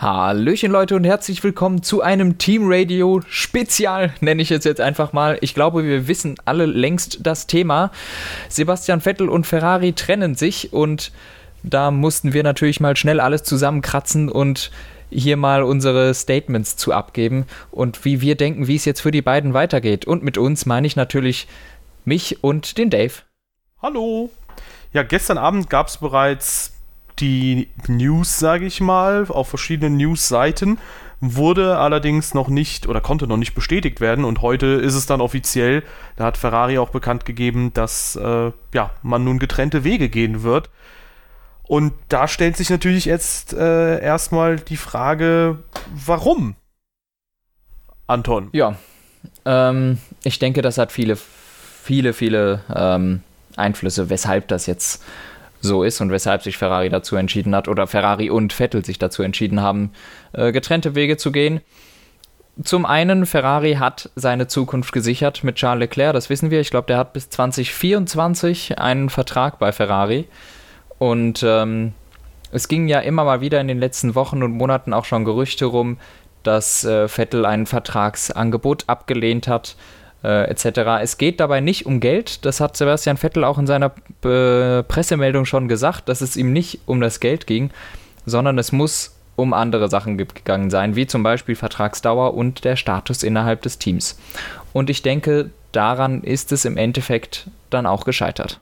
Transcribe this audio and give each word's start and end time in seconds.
Hallöchen 0.00 0.72
Leute 0.72 0.96
und 0.96 1.04
herzlich 1.04 1.44
willkommen 1.44 1.82
zu 1.82 2.00
einem 2.00 2.38
Team 2.38 2.62
Radio 2.64 3.20
Spezial, 3.28 4.14
nenne 4.20 4.40
ich 4.40 4.50
es 4.50 4.64
jetzt 4.64 4.80
einfach 4.80 5.12
mal. 5.12 5.36
Ich 5.42 5.52
glaube, 5.52 5.84
wir 5.84 6.08
wissen 6.08 6.36
alle 6.46 6.64
längst 6.64 7.18
das 7.20 7.46
Thema. 7.46 7.90
Sebastian 8.48 9.02
Vettel 9.02 9.28
und 9.28 9.46
Ferrari 9.46 9.92
trennen 9.92 10.36
sich 10.36 10.72
und 10.72 11.12
da 11.62 11.90
mussten 11.90 12.32
wir 12.32 12.42
natürlich 12.42 12.80
mal 12.80 12.96
schnell 12.96 13.20
alles 13.20 13.42
zusammenkratzen 13.42 14.30
und 14.30 14.70
hier 15.10 15.36
mal 15.36 15.62
unsere 15.62 16.14
Statements 16.14 16.78
zu 16.78 16.94
abgeben 16.94 17.44
und 17.70 18.02
wie 18.06 18.22
wir 18.22 18.36
denken, 18.36 18.68
wie 18.68 18.76
es 18.76 18.86
jetzt 18.86 19.02
für 19.02 19.10
die 19.10 19.20
beiden 19.20 19.52
weitergeht. 19.52 20.06
Und 20.06 20.22
mit 20.22 20.38
uns 20.38 20.64
meine 20.64 20.86
ich 20.86 20.96
natürlich 20.96 21.46
mich 22.06 22.42
und 22.42 22.78
den 22.78 22.88
Dave. 22.88 23.12
Hallo. 23.82 24.30
Ja, 24.94 25.02
gestern 25.02 25.36
Abend 25.36 25.68
gab 25.68 25.88
es 25.88 25.98
bereits 25.98 26.79
die 27.18 27.68
News, 27.88 28.38
sage 28.38 28.66
ich 28.66 28.80
mal, 28.80 29.26
auf 29.28 29.48
verschiedenen 29.48 29.96
News-Seiten, 29.96 30.78
wurde 31.20 31.76
allerdings 31.76 32.32
noch 32.32 32.48
nicht 32.48 32.88
oder 32.88 33.00
konnte 33.00 33.26
noch 33.26 33.36
nicht 33.36 33.54
bestätigt 33.54 34.00
werden 34.00 34.24
und 34.24 34.40
heute 34.40 34.66
ist 34.66 34.94
es 34.94 35.06
dann 35.06 35.20
offiziell. 35.20 35.82
Da 36.16 36.24
hat 36.24 36.38
Ferrari 36.38 36.78
auch 36.78 36.90
bekannt 36.90 37.26
gegeben, 37.26 37.72
dass 37.74 38.16
äh, 38.16 38.52
ja, 38.72 38.90
man 39.02 39.24
nun 39.24 39.38
getrennte 39.38 39.84
Wege 39.84 40.08
gehen 40.08 40.42
wird. 40.42 40.70
Und 41.62 41.92
da 42.08 42.26
stellt 42.26 42.56
sich 42.56 42.70
natürlich 42.70 43.04
jetzt 43.04 43.52
äh, 43.52 44.00
erstmal 44.00 44.56
die 44.56 44.78
Frage, 44.78 45.58
warum? 45.94 46.56
Anton. 48.06 48.48
Ja, 48.52 48.74
ähm, 49.44 49.98
ich 50.24 50.38
denke, 50.38 50.62
das 50.62 50.78
hat 50.78 50.90
viele, 50.90 51.16
viele, 51.16 52.12
viele 52.12 52.62
ähm, 52.74 53.22
Einflüsse, 53.56 54.10
weshalb 54.10 54.48
das 54.48 54.66
jetzt 54.66 55.02
so 55.60 55.82
ist 55.82 56.00
und 56.00 56.10
weshalb 56.10 56.42
sich 56.42 56.56
Ferrari 56.56 56.88
dazu 56.88 57.16
entschieden 57.16 57.54
hat 57.54 57.68
oder 57.68 57.86
Ferrari 57.86 58.30
und 58.30 58.52
Vettel 58.52 58.84
sich 58.84 58.98
dazu 58.98 59.22
entschieden 59.22 59.60
haben, 59.60 59.92
äh, 60.32 60.52
getrennte 60.52 60.94
Wege 60.94 61.16
zu 61.16 61.32
gehen. 61.32 61.60
Zum 62.62 62.84
einen, 62.84 63.26
Ferrari 63.26 63.74
hat 63.74 64.10
seine 64.16 64.46
Zukunft 64.46 64.92
gesichert 64.92 65.44
mit 65.44 65.56
Charles 65.56 65.80
Leclerc, 65.80 66.12
das 66.12 66.28
wissen 66.28 66.50
wir. 66.50 66.60
Ich 66.60 66.70
glaube, 66.70 66.86
der 66.86 66.98
hat 66.98 67.12
bis 67.12 67.30
2024 67.30 68.78
einen 68.78 69.08
Vertrag 69.08 69.58
bei 69.58 69.72
Ferrari. 69.72 70.26
Und 70.98 71.42
ähm, 71.42 71.94
es 72.52 72.68
ging 72.68 72.88
ja 72.88 73.00
immer 73.00 73.24
mal 73.24 73.40
wieder 73.40 73.60
in 73.60 73.68
den 73.68 73.78
letzten 73.78 74.14
Wochen 74.14 74.42
und 74.42 74.52
Monaten 74.52 74.92
auch 74.92 75.04
schon 75.04 75.24
Gerüchte 75.24 75.66
rum, 75.66 75.98
dass 76.42 76.84
äh, 76.84 77.08
Vettel 77.08 77.46
ein 77.46 77.66
Vertragsangebot 77.66 78.84
abgelehnt 78.88 79.48
hat 79.48 79.76
äh, 80.22 80.50
etc. 80.50 81.00
Es 81.00 81.18
geht 81.18 81.40
dabei 81.40 81.60
nicht 81.60 81.86
um 81.86 82.00
Geld, 82.00 82.44
das 82.44 82.60
hat 82.60 82.76
Sebastian 82.76 83.16
Vettel 83.16 83.44
auch 83.44 83.58
in 83.58 83.66
seiner 83.66 83.92
äh, 84.24 84.82
Pressemeldung 84.82 85.44
schon 85.44 85.68
gesagt, 85.68 86.08
dass 86.08 86.20
es 86.20 86.36
ihm 86.36 86.52
nicht 86.52 86.80
um 86.86 87.00
das 87.00 87.20
Geld 87.20 87.46
ging, 87.46 87.70
sondern 88.26 88.58
es 88.58 88.72
muss 88.72 89.16
um 89.36 89.54
andere 89.54 89.88
Sachen 89.88 90.18
gegangen 90.18 90.70
sein, 90.70 90.96
wie 90.96 91.06
zum 91.06 91.22
Beispiel 91.22 91.54
Vertragsdauer 91.54 92.34
und 92.34 92.64
der 92.64 92.76
Status 92.76 93.22
innerhalb 93.22 93.62
des 93.62 93.78
Teams. 93.78 94.18
Und 94.72 94.90
ich 94.90 95.02
denke, 95.02 95.50
daran 95.72 96.22
ist 96.22 96.52
es 96.52 96.64
im 96.64 96.76
Endeffekt 96.76 97.48
dann 97.70 97.86
auch 97.86 98.04
gescheitert. 98.04 98.60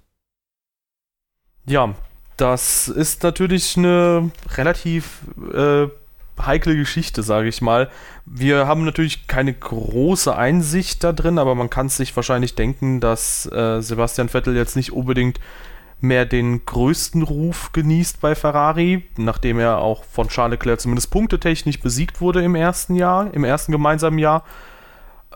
Ja, 1.66 1.94
das 2.36 2.88
ist 2.88 3.22
natürlich 3.24 3.76
eine 3.76 4.30
relativ 4.56 5.20
äh, 5.52 5.88
heikle 6.46 6.76
Geschichte, 6.76 7.22
sage 7.22 7.48
ich 7.48 7.60
mal. 7.62 7.90
Wir 8.26 8.66
haben 8.66 8.84
natürlich 8.84 9.26
keine 9.26 9.52
große 9.52 10.34
Einsicht 10.34 11.04
da 11.04 11.12
drin, 11.12 11.38
aber 11.38 11.54
man 11.54 11.70
kann 11.70 11.88
sich 11.88 12.14
wahrscheinlich 12.14 12.54
denken, 12.54 13.00
dass 13.00 13.46
äh, 13.52 13.80
Sebastian 13.80 14.28
Vettel 14.28 14.56
jetzt 14.56 14.76
nicht 14.76 14.92
unbedingt 14.92 15.40
mehr 16.00 16.26
den 16.26 16.64
größten 16.64 17.22
Ruf 17.22 17.72
genießt 17.72 18.20
bei 18.20 18.34
Ferrari, 18.34 19.04
nachdem 19.16 19.58
er 19.58 19.78
auch 19.78 20.04
von 20.04 20.28
Charles 20.28 20.58
Leclerc 20.58 20.80
zumindest 20.80 21.10
punktetechnisch 21.10 21.80
besiegt 21.80 22.20
wurde 22.20 22.42
im 22.42 22.54
ersten 22.54 22.94
Jahr, 22.94 23.32
im 23.34 23.44
ersten 23.44 23.72
gemeinsamen 23.72 24.18
Jahr. 24.18 24.44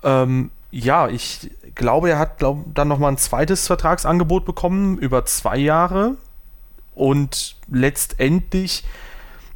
Ähm, 0.04 0.50
ja, 0.70 1.08
ich 1.08 1.50
glaube, 1.74 2.10
er 2.10 2.18
hat 2.18 2.38
glaub, 2.38 2.64
dann 2.74 2.88
nochmal 2.88 3.12
ein 3.12 3.18
zweites 3.18 3.66
Vertragsangebot 3.66 4.44
bekommen 4.44 4.98
über 4.98 5.24
zwei 5.24 5.56
Jahre 5.58 6.16
und 6.94 7.56
letztendlich 7.68 8.84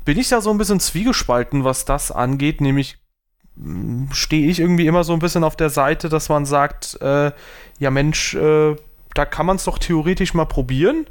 bin 0.06 0.19
ich 0.19 0.31
da 0.31 0.41
so 0.41 0.50
ein 0.50 0.56
bisschen 0.56 0.81
zwiegespalten, 0.81 1.65
was 1.65 1.84
das 1.84 2.11
angeht, 2.11 2.62
nämlich 2.62 2.97
hm, 3.56 4.09
stehe 4.12 4.49
ich 4.49 4.61
irgendwie 4.61 4.87
immer 4.87 5.05
so 5.05 5.12
ein 5.12 5.19
bisschen 5.19 5.44
auf 5.44 5.56
der 5.56 5.69
Seite, 5.69 6.09
dass 6.09 6.31
man 6.31 6.47
sagt, 6.47 6.97
äh, 7.03 7.33
ja 7.78 7.91
Mensch, 7.91 8.34
äh, 8.34 8.77
da 9.15 9.25
kann 9.27 9.45
man 9.45 9.56
es 9.56 9.65
doch 9.65 9.78
theoretisch 9.78 10.33
mal 10.33 10.47
probieren. 10.47 11.06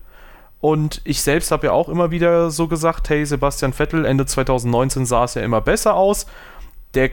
Und 0.61 1.01
ich 1.03 1.22
selbst 1.22 1.51
habe 1.51 1.67
ja 1.67 1.73
auch 1.73 1.89
immer 1.89 2.09
wieder 2.09 2.50
so 2.50 2.67
gesagt, 2.67 3.09
hey, 3.09 3.25
Sebastian 3.25 3.73
Vettel, 3.73 4.05
Ende 4.05 4.25
2019 4.25 5.05
sah 5.05 5.25
es 5.25 5.35
ja 5.35 5.44
immer 5.44 5.61
besser 5.61 5.94
aus. 5.94 6.25
Der 6.95 7.11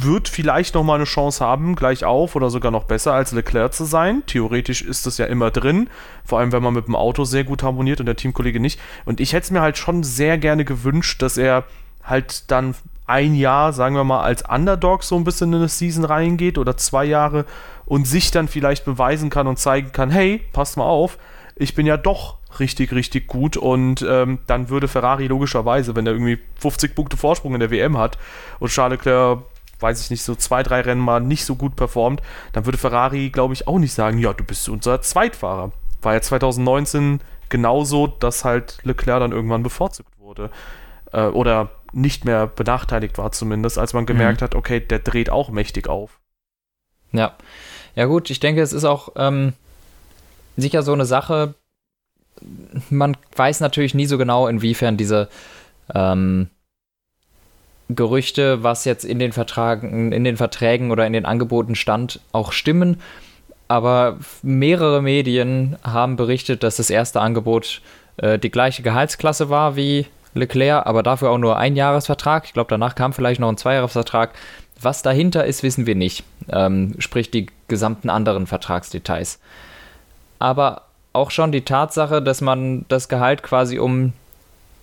wird 0.00 0.28
vielleicht 0.28 0.74
noch 0.74 0.84
mal 0.84 0.94
eine 0.94 1.04
Chance 1.04 1.44
haben, 1.44 1.74
gleich 1.76 2.04
auf 2.04 2.36
oder 2.36 2.50
sogar 2.50 2.70
noch 2.70 2.84
besser 2.84 3.12
als 3.12 3.32
Leclerc 3.32 3.74
zu 3.74 3.84
sein. 3.84 4.22
Theoretisch 4.26 4.82
ist 4.82 5.06
das 5.06 5.18
ja 5.18 5.26
immer 5.26 5.50
drin, 5.50 5.88
vor 6.24 6.38
allem 6.38 6.52
wenn 6.52 6.62
man 6.62 6.74
mit 6.74 6.86
dem 6.86 6.96
Auto 6.96 7.24
sehr 7.24 7.44
gut 7.44 7.62
harmoniert 7.62 8.00
und 8.00 8.06
der 8.06 8.16
Teamkollege 8.16 8.60
nicht. 8.60 8.80
Und 9.04 9.20
ich 9.20 9.32
hätte 9.32 9.44
es 9.44 9.50
mir 9.50 9.60
halt 9.60 9.78
schon 9.78 10.02
sehr 10.02 10.38
gerne 10.38 10.64
gewünscht, 10.64 11.22
dass 11.22 11.36
er 11.36 11.64
halt 12.02 12.50
dann 12.50 12.74
ein 13.06 13.34
Jahr, 13.34 13.72
sagen 13.72 13.94
wir 13.94 14.04
mal, 14.04 14.22
als 14.22 14.48
Underdog 14.48 15.02
so 15.04 15.16
ein 15.16 15.24
bisschen 15.24 15.52
in 15.52 15.58
eine 15.58 15.68
Season 15.68 16.04
reingeht 16.04 16.56
oder 16.56 16.76
zwei 16.76 17.04
Jahre 17.04 17.44
und 17.84 18.06
sich 18.06 18.30
dann 18.30 18.48
vielleicht 18.48 18.84
beweisen 18.84 19.28
kann 19.28 19.46
und 19.46 19.58
zeigen 19.58 19.92
kann, 19.92 20.10
hey, 20.10 20.40
passt 20.52 20.76
mal 20.76 20.84
auf, 20.84 21.18
ich 21.56 21.74
bin 21.74 21.84
ja 21.84 21.96
doch 21.96 22.38
richtig, 22.58 22.92
richtig 22.92 23.26
gut 23.26 23.56
und 23.56 24.04
ähm, 24.08 24.38
dann 24.46 24.68
würde 24.68 24.88
Ferrari 24.88 25.26
logischerweise, 25.26 25.94
wenn 25.96 26.06
er 26.06 26.12
irgendwie 26.12 26.38
50 26.56 26.94
Punkte 26.94 27.16
Vorsprung 27.16 27.54
in 27.54 27.60
der 27.60 27.70
WM 27.70 27.98
hat 27.98 28.18
und 28.60 28.70
Charles 28.70 28.98
Leclerc 28.98 29.40
weiß 29.82 30.00
ich 30.00 30.10
nicht, 30.10 30.22
so 30.22 30.34
zwei, 30.34 30.62
drei 30.62 30.80
Rennen 30.80 31.00
mal 31.00 31.20
nicht 31.20 31.44
so 31.44 31.56
gut 31.56 31.76
performt, 31.76 32.22
dann 32.52 32.64
würde 32.64 32.78
Ferrari, 32.78 33.30
glaube 33.30 33.54
ich, 33.54 33.66
auch 33.66 33.78
nicht 33.78 33.92
sagen, 33.92 34.18
ja, 34.18 34.32
du 34.32 34.44
bist 34.44 34.68
unser 34.68 35.02
Zweitfahrer. 35.02 35.72
War 36.00 36.14
ja 36.14 36.20
2019 36.20 37.20
genauso, 37.48 38.06
dass 38.06 38.44
halt 38.44 38.78
Leclerc 38.82 39.20
dann 39.20 39.32
irgendwann 39.32 39.62
bevorzugt 39.62 40.18
wurde. 40.18 40.50
Äh, 41.12 41.26
oder 41.26 41.70
nicht 41.92 42.24
mehr 42.24 42.46
benachteiligt 42.46 43.18
war 43.18 43.32
zumindest, 43.32 43.78
als 43.78 43.92
man 43.92 44.06
gemerkt 44.06 44.40
mhm. 44.40 44.44
hat, 44.44 44.54
okay, 44.54 44.80
der 44.80 45.00
dreht 45.00 45.30
auch 45.30 45.50
mächtig 45.50 45.88
auf. 45.88 46.20
Ja. 47.12 47.36
Ja 47.94 48.06
gut, 48.06 48.30
ich 48.30 48.40
denke, 48.40 48.62
es 48.62 48.72
ist 48.72 48.84
auch 48.84 49.10
ähm, 49.16 49.52
sicher 50.56 50.82
so 50.82 50.94
eine 50.94 51.04
Sache, 51.04 51.54
man 52.88 53.16
weiß 53.36 53.60
natürlich 53.60 53.94
nie 53.94 54.06
so 54.06 54.16
genau, 54.16 54.48
inwiefern 54.48 54.96
diese 54.96 55.28
ähm, 55.94 56.48
Gerüchte, 57.96 58.62
was 58.62 58.84
jetzt 58.84 59.04
in 59.04 59.18
den 59.18 59.32
Vertragen, 59.32 60.12
in 60.12 60.24
den 60.24 60.36
Verträgen 60.36 60.90
oder 60.90 61.06
in 61.06 61.12
den 61.12 61.24
Angeboten 61.24 61.74
stand, 61.74 62.20
auch 62.32 62.52
stimmen. 62.52 63.00
Aber 63.68 64.18
mehrere 64.42 65.02
Medien 65.02 65.76
haben 65.82 66.16
berichtet, 66.16 66.62
dass 66.62 66.76
das 66.76 66.90
erste 66.90 67.20
Angebot 67.20 67.80
äh, 68.18 68.38
die 68.38 68.50
gleiche 68.50 68.82
Gehaltsklasse 68.82 69.48
war 69.48 69.76
wie 69.76 70.06
Leclerc, 70.34 70.86
aber 70.86 71.02
dafür 71.02 71.30
auch 71.30 71.38
nur 71.38 71.56
ein 71.58 71.76
Jahresvertrag. 71.76 72.44
Ich 72.44 72.52
glaube, 72.52 72.70
danach 72.70 72.94
kam 72.94 73.12
vielleicht 73.12 73.40
noch 73.40 73.48
ein 73.48 73.56
Zweijahresvertrag. 73.56 74.30
Was 74.80 75.02
dahinter 75.02 75.44
ist, 75.44 75.62
wissen 75.62 75.86
wir 75.86 75.94
nicht. 75.94 76.24
Ähm, 76.50 76.94
sprich 76.98 77.30
die 77.30 77.46
gesamten 77.68 78.10
anderen 78.10 78.46
Vertragsdetails. 78.46 79.38
Aber 80.38 80.82
auch 81.12 81.30
schon 81.30 81.52
die 81.52 81.64
Tatsache, 81.64 82.22
dass 82.22 82.40
man 82.40 82.84
das 82.88 83.08
Gehalt 83.08 83.42
quasi 83.42 83.78
um 83.78 84.12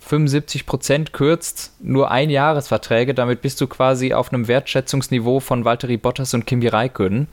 75 0.00 0.66
Prozent 0.66 1.12
kürzt, 1.12 1.72
nur 1.80 2.10
ein 2.10 2.30
Jahresverträge, 2.30 3.14
damit 3.14 3.42
bist 3.42 3.60
du 3.60 3.66
quasi 3.66 4.12
auf 4.12 4.32
einem 4.32 4.48
Wertschätzungsniveau 4.48 5.40
von 5.40 5.64
Valtteri 5.64 5.98
Bottas 5.98 6.34
und 6.34 6.46
Kimi 6.46 6.66
Räikkönen. 6.66 7.28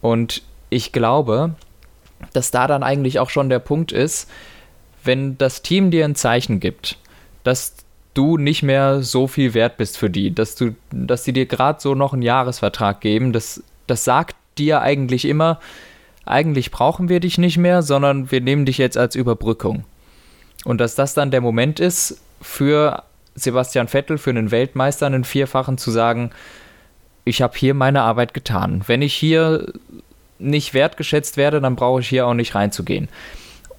Und 0.00 0.42
ich 0.70 0.92
glaube, 0.92 1.54
dass 2.32 2.50
da 2.50 2.66
dann 2.66 2.82
eigentlich 2.82 3.18
auch 3.18 3.30
schon 3.30 3.48
der 3.48 3.58
Punkt 3.58 3.92
ist, 3.92 4.30
wenn 5.04 5.36
das 5.36 5.62
Team 5.62 5.90
dir 5.90 6.04
ein 6.04 6.14
Zeichen 6.14 6.60
gibt, 6.60 6.98
dass 7.44 7.74
du 8.14 8.36
nicht 8.36 8.62
mehr 8.62 9.02
so 9.02 9.26
viel 9.26 9.54
wert 9.54 9.76
bist 9.76 9.98
für 9.98 10.10
die, 10.10 10.34
dass 10.34 10.54
du, 10.54 10.74
dass 10.90 11.24
die 11.24 11.32
dir 11.32 11.46
gerade 11.46 11.80
so 11.80 11.94
noch 11.94 12.12
einen 12.12 12.22
Jahresvertrag 12.22 13.00
geben, 13.00 13.32
das, 13.32 13.62
das 13.86 14.04
sagt 14.04 14.36
dir 14.58 14.82
eigentlich 14.82 15.24
immer, 15.24 15.58
eigentlich 16.24 16.70
brauchen 16.70 17.08
wir 17.08 17.20
dich 17.20 17.38
nicht 17.38 17.58
mehr, 17.58 17.82
sondern 17.82 18.30
wir 18.30 18.40
nehmen 18.40 18.64
dich 18.64 18.78
jetzt 18.78 18.96
als 18.96 19.16
Überbrückung. 19.16 19.84
Und 20.64 20.80
dass 20.80 20.94
das 20.94 21.14
dann 21.14 21.30
der 21.30 21.40
Moment 21.40 21.80
ist, 21.80 22.20
für 22.40 23.04
Sebastian 23.34 23.88
Vettel, 23.88 24.18
für 24.18 24.30
einen 24.30 24.50
Weltmeister, 24.50 25.06
einen 25.06 25.24
Vierfachen 25.24 25.78
zu 25.78 25.90
sagen, 25.90 26.30
ich 27.24 27.40
habe 27.40 27.56
hier 27.56 27.74
meine 27.74 28.02
Arbeit 28.02 28.34
getan. 28.34 28.82
Wenn 28.86 29.02
ich 29.02 29.14
hier 29.14 29.72
nicht 30.38 30.74
wertgeschätzt 30.74 31.36
werde, 31.36 31.60
dann 31.60 31.76
brauche 31.76 32.00
ich 32.00 32.08
hier 32.08 32.26
auch 32.26 32.34
nicht 32.34 32.54
reinzugehen. 32.54 33.08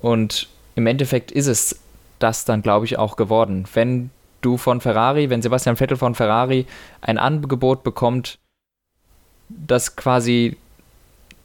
Und 0.01 0.47
im 0.75 0.87
Endeffekt 0.87 1.31
ist 1.31 1.47
es 1.47 1.79
das 2.19 2.45
dann, 2.45 2.61
glaube 2.61 2.85
ich, 2.85 2.97
auch 2.97 3.15
geworden. 3.15 3.65
Wenn 3.73 4.09
du 4.41 4.57
von 4.57 4.81
Ferrari, 4.81 5.29
wenn 5.29 5.41
Sebastian 5.41 5.75
Vettel 5.75 5.97
von 5.97 6.15
Ferrari 6.15 6.65
ein 7.01 7.17
Angebot 7.17 7.83
bekommt, 7.83 8.39
das 9.49 9.95
quasi 9.95 10.57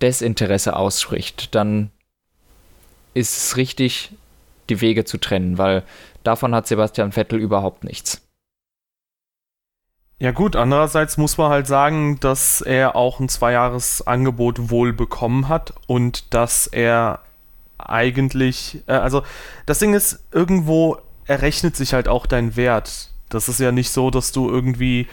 Desinteresse 0.00 0.76
ausspricht, 0.76 1.54
dann 1.54 1.90
ist 3.14 3.36
es 3.36 3.56
richtig, 3.56 4.12
die 4.70 4.80
Wege 4.80 5.04
zu 5.04 5.18
trennen, 5.18 5.58
weil 5.58 5.84
davon 6.22 6.54
hat 6.54 6.66
Sebastian 6.66 7.12
Vettel 7.12 7.38
überhaupt 7.38 7.84
nichts. 7.84 8.22
Ja 10.20 10.32
gut, 10.32 10.56
andererseits 10.56 11.16
muss 11.16 11.38
man 11.38 11.50
halt 11.50 11.68
sagen, 11.68 12.18
dass 12.18 12.60
er 12.60 12.96
auch 12.96 13.20
ein 13.20 13.28
Zweijahresangebot 13.28 14.70
wohl 14.70 14.92
bekommen 14.92 15.48
hat 15.48 15.74
und 15.86 16.34
dass 16.34 16.66
er 16.66 17.20
eigentlich, 17.78 18.82
äh, 18.88 18.94
also 18.94 19.22
das 19.66 19.78
Ding 19.78 19.94
ist, 19.94 20.24
irgendwo 20.32 20.98
errechnet 21.26 21.76
sich 21.76 21.94
halt 21.94 22.08
auch 22.08 22.26
dein 22.26 22.56
Wert. 22.56 23.10
Das 23.28 23.48
ist 23.48 23.60
ja 23.60 23.70
nicht 23.70 23.90
so, 23.90 24.10
dass 24.10 24.32
du 24.32 24.50
irgendwie 24.50 25.06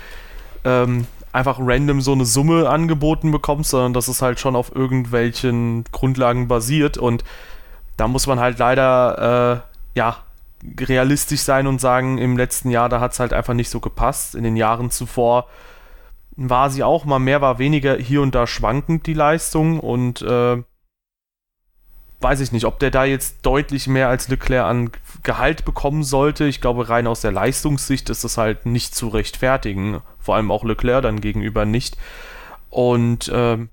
ähm, 0.63 1.06
einfach 1.31 1.60
random 1.60 2.02
so 2.02 2.13
eine 2.13 2.25
Summe 2.25 2.69
angeboten 2.69 3.31
bekommst, 3.31 3.72
sondern 3.72 3.94
dass 3.94 4.07
es 4.07 4.24
halt 4.24 4.40
schon 4.40 4.56
auf 4.56 4.74
irgendwelchen 4.74 5.84
Grundlagen 5.92 6.48
basiert 6.48 6.98
und 6.98 7.24
da 7.97 8.07
muss 8.07 8.27
man 8.27 8.39
halt 8.39 8.59
leider, 8.59 9.63
äh, 9.95 9.97
ja, 9.97 10.18
realistisch 10.80 11.42
sein 11.42 11.68
und 11.68 11.80
sagen, 11.80 12.18
im 12.18 12.38
letzten 12.38 12.69
Jahr, 12.69 12.89
da 12.89 13.00
hat 13.00 13.13
es 13.13 13.19
halt 13.19 13.33
einfach 13.33 13.53
nicht 13.53 13.69
so 13.69 13.80
gepasst. 13.80 14.36
In 14.36 14.44
den 14.44 14.57
Jahren 14.57 14.89
zuvor 14.89 15.47
war 16.36 16.69
sie 16.69 16.83
auch 16.83 17.06
mal 17.06 17.19
mehr, 17.19 17.42
war 17.42 17.59
weniger 17.59 17.95
hier 17.95 18.21
und 18.21 18.36
da 18.36 18.47
schwankend, 18.47 19.07
die 19.07 19.13
Leistung 19.13 19.80
und 19.80 20.21
äh, 20.21 20.63
weiß 22.19 22.39
ich 22.39 22.51
nicht, 22.51 22.65
ob 22.65 22.80
der 22.80 22.92
da 22.92 23.06
jetzt 23.06 23.45
deutlich 23.45 23.88
mehr 23.88 24.09
als 24.09 24.27
Leclerc 24.27 24.65
an 24.65 24.92
Gehalt 25.24 25.63
bekommen 25.65 26.03
sollte. 26.03 26.45
Ich 26.45 26.62
glaube, 26.62 26.89
rein 26.89 27.07
aus 27.07 27.21
der 27.21 27.31
Leistungssicht 27.31 28.09
ist 28.09 28.24
das 28.24 28.38
halt 28.38 28.65
nicht 28.65 28.95
zu 28.95 29.09
rechtfertigen. 29.09 30.01
Vor 30.19 30.36
allem 30.36 30.51
auch 30.51 30.63
Leclerc 30.63 31.03
dann 31.03 31.21
gegenüber 31.21 31.65
nicht. 31.65 31.97
Und 32.69 33.27
äh, 33.30 33.68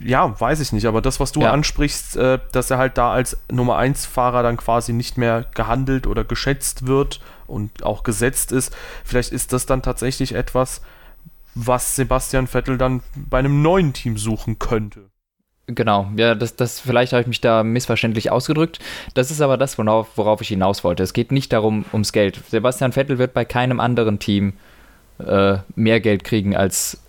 ja, 0.00 0.38
weiß 0.40 0.60
ich 0.60 0.72
nicht, 0.72 0.86
aber 0.86 1.00
das, 1.00 1.20
was 1.20 1.32
du 1.32 1.40
ja. 1.40 1.52
ansprichst, 1.52 2.16
äh, 2.16 2.38
dass 2.52 2.70
er 2.70 2.78
halt 2.78 2.98
da 2.98 3.12
als 3.12 3.38
Nummer 3.50 3.76
1 3.76 4.06
Fahrer 4.06 4.42
dann 4.42 4.56
quasi 4.56 4.92
nicht 4.92 5.18
mehr 5.18 5.46
gehandelt 5.54 6.06
oder 6.06 6.24
geschätzt 6.24 6.86
wird 6.86 7.20
und 7.46 7.84
auch 7.84 8.02
gesetzt 8.02 8.52
ist, 8.52 8.74
vielleicht 9.04 9.32
ist 9.32 9.52
das 9.52 9.66
dann 9.66 9.82
tatsächlich 9.82 10.34
etwas, 10.34 10.82
was 11.54 11.96
Sebastian 11.96 12.46
Vettel 12.46 12.78
dann 12.78 13.02
bei 13.14 13.38
einem 13.38 13.62
neuen 13.62 13.92
Team 13.92 14.16
suchen 14.16 14.58
könnte. 14.58 15.10
Genau, 15.66 16.10
ja, 16.16 16.34
das, 16.34 16.56
das 16.56 16.80
vielleicht 16.80 17.12
habe 17.12 17.22
ich 17.22 17.28
mich 17.28 17.40
da 17.40 17.62
missverständlich 17.62 18.30
ausgedrückt. 18.30 18.80
Das 19.14 19.30
ist 19.30 19.40
aber 19.40 19.56
das, 19.56 19.78
worauf, 19.78 20.08
worauf 20.16 20.40
ich 20.40 20.48
hinaus 20.48 20.82
wollte. 20.82 21.02
Es 21.02 21.12
geht 21.12 21.30
nicht 21.30 21.52
darum, 21.52 21.84
ums 21.92 22.12
Geld. 22.12 22.40
Sebastian 22.48 22.92
Vettel 22.92 23.18
wird 23.18 23.32
bei 23.32 23.44
keinem 23.44 23.78
anderen 23.78 24.18
Team 24.18 24.54
äh, 25.18 25.58
mehr 25.76 26.00
Geld 26.00 26.24
kriegen 26.24 26.56
als 26.56 27.01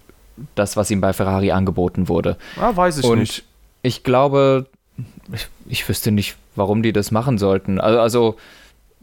das, 0.56 0.78
was 0.78 0.92
ihm 0.92 1.02
bei 1.02 1.14
Ferrari 1.14 1.52
angeboten 1.52 2.08
wurde. 2.08 2.38
Ah, 2.58 2.76
weiß 2.76 3.00
ich 3.00 3.06
Und 3.06 3.20
nicht. 3.20 3.44
Ich 3.82 4.04
glaube, 4.04 4.68
ich, 5.32 5.48
ich, 5.68 5.90
wüsste 5.90 6.12
nicht, 6.12 6.36
warum 6.56 6.84
die 6.84 6.94
das 6.94 7.12
machen 7.12 7.38
sollten. 7.38 7.80
Also, 7.80 8.00
also 8.00 8.36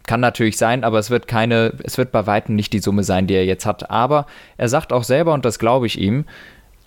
kann 0.06 0.21
natürlich 0.21 0.56
sein, 0.56 0.82
aber 0.85 0.99
es 0.99 1.11
wird 1.11 1.29
keine, 1.29 1.75
es 1.85 1.99
wird 1.99 2.12
bei 2.12 2.27
weitem 2.27 2.56
nicht 2.56 2.73
die 2.73 2.79
Summe 2.81 3.05
sein, 3.05 3.27
die 3.27 3.35
er 3.35 3.44
jetzt 3.44 3.67
hat. 3.67 3.91
Aber 3.91 4.27
er 4.56 4.69
sagt 4.69 4.93
auch 4.93 5.05
selber, 5.05 5.35
und 5.35 5.44
das 5.44 5.59
glaube 5.59 5.87
ich 5.87 6.00
ihm, 6.00 6.25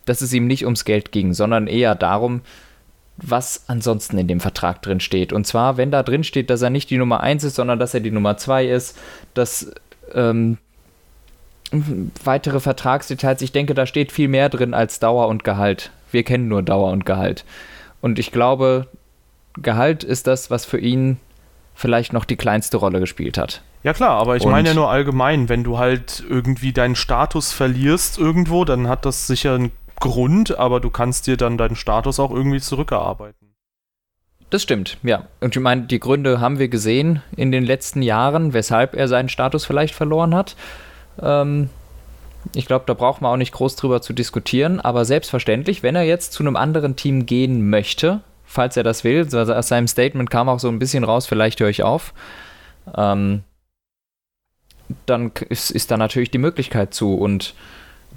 dass 0.05 0.21
es 0.21 0.33
ihm 0.33 0.47
nicht 0.47 0.65
ums 0.65 0.85
Geld 0.85 1.11
ging, 1.11 1.33
sondern 1.33 1.67
eher 1.67 1.95
darum, 1.95 2.41
was 3.17 3.65
ansonsten 3.67 4.17
in 4.17 4.27
dem 4.27 4.39
Vertrag 4.39 4.81
drin 4.81 4.99
steht. 4.99 5.31
Und 5.31 5.45
zwar, 5.45 5.77
wenn 5.77 5.91
da 5.91 6.03
drin 6.03 6.23
steht, 6.23 6.49
dass 6.49 6.61
er 6.61 6.69
nicht 6.69 6.89
die 6.89 6.97
Nummer 6.97 7.21
1 7.21 7.43
ist, 7.43 7.55
sondern 7.55 7.79
dass 7.79 7.93
er 7.93 7.99
die 7.99 8.11
Nummer 8.11 8.37
2 8.37 8.67
ist, 8.67 8.97
dass 9.33 9.71
ähm, 10.13 10.57
weitere 12.23 12.59
Vertragsdetails, 12.59 13.41
ich 13.41 13.51
denke, 13.51 13.73
da 13.73 13.85
steht 13.85 14.11
viel 14.11 14.27
mehr 14.27 14.49
drin 14.49 14.73
als 14.73 14.99
Dauer 14.99 15.27
und 15.27 15.43
Gehalt. 15.43 15.91
Wir 16.11 16.23
kennen 16.23 16.47
nur 16.47 16.61
Dauer 16.61 16.91
und 16.91 17.05
Gehalt. 17.05 17.45
Und 18.01 18.19
ich 18.19 18.31
glaube, 18.31 18.87
Gehalt 19.57 20.03
ist 20.03 20.27
das, 20.27 20.51
was 20.51 20.65
für 20.65 20.79
ihn 20.79 21.17
vielleicht 21.73 22.13
noch 22.13 22.25
die 22.25 22.35
kleinste 22.35 22.77
Rolle 22.77 22.99
gespielt 22.99 23.37
hat. 23.37 23.61
Ja 23.83 23.93
klar, 23.93 24.19
aber 24.19 24.37
ich 24.37 24.45
meine 24.45 24.69
ja 24.69 24.75
nur 24.75 24.89
allgemein, 24.89 25.49
wenn 25.49 25.63
du 25.63 25.77
halt 25.77 26.23
irgendwie 26.29 26.71
deinen 26.71 26.95
Status 26.95 27.51
verlierst 27.51 28.17
irgendwo, 28.17 28.63
dann 28.63 28.87
hat 28.87 29.05
das 29.05 29.27
sicher 29.27 29.55
einen 29.55 29.71
Grund, 29.99 30.57
aber 30.57 30.79
du 30.79 30.89
kannst 30.89 31.27
dir 31.27 31.37
dann 31.37 31.57
deinen 31.57 31.75
Status 31.75 32.19
auch 32.19 32.31
irgendwie 32.31 32.61
zurückerarbeiten. 32.61 33.53
Das 34.49 34.61
stimmt, 34.61 34.97
ja. 35.01 35.25
Und 35.41 35.55
ich 35.55 35.61
meine, 35.61 35.83
die 35.83 35.99
Gründe 35.99 36.39
haben 36.39 36.59
wir 36.59 36.67
gesehen 36.67 37.23
in 37.35 37.51
den 37.51 37.63
letzten 37.63 38.01
Jahren, 38.01 38.53
weshalb 38.53 38.95
er 38.95 39.07
seinen 39.07 39.29
Status 39.29 39.65
vielleicht 39.65 39.95
verloren 39.95 40.35
hat. 40.35 40.55
Ähm, 41.21 41.69
ich 42.53 42.65
glaube, 42.65 42.85
da 42.87 42.93
braucht 42.93 43.21
man 43.21 43.31
auch 43.31 43.37
nicht 43.37 43.53
groß 43.53 43.75
drüber 43.75 44.01
zu 44.01 44.13
diskutieren, 44.13 44.79
aber 44.79 45.05
selbstverständlich, 45.05 45.83
wenn 45.83 45.95
er 45.95 46.03
jetzt 46.03 46.33
zu 46.33 46.43
einem 46.43 46.55
anderen 46.55 46.95
Team 46.95 47.25
gehen 47.25 47.69
möchte, 47.69 48.21
falls 48.45 48.75
er 48.77 48.83
das 48.83 49.03
will, 49.03 49.27
aus 49.33 49.67
seinem 49.67 49.87
Statement 49.87 50.29
kam 50.29 50.49
auch 50.49 50.59
so 50.59 50.67
ein 50.67 50.79
bisschen 50.79 51.03
raus, 51.03 51.25
vielleicht 51.25 51.59
höre 51.59 51.69
ich 51.69 51.83
auf, 51.83 52.13
ähm, 52.95 53.43
dann 55.05 55.31
ist, 55.49 55.71
ist 55.71 55.89
da 55.89 55.97
natürlich 55.97 56.31
die 56.31 56.37
Möglichkeit 56.37 56.93
zu 56.93 57.15
und 57.15 57.53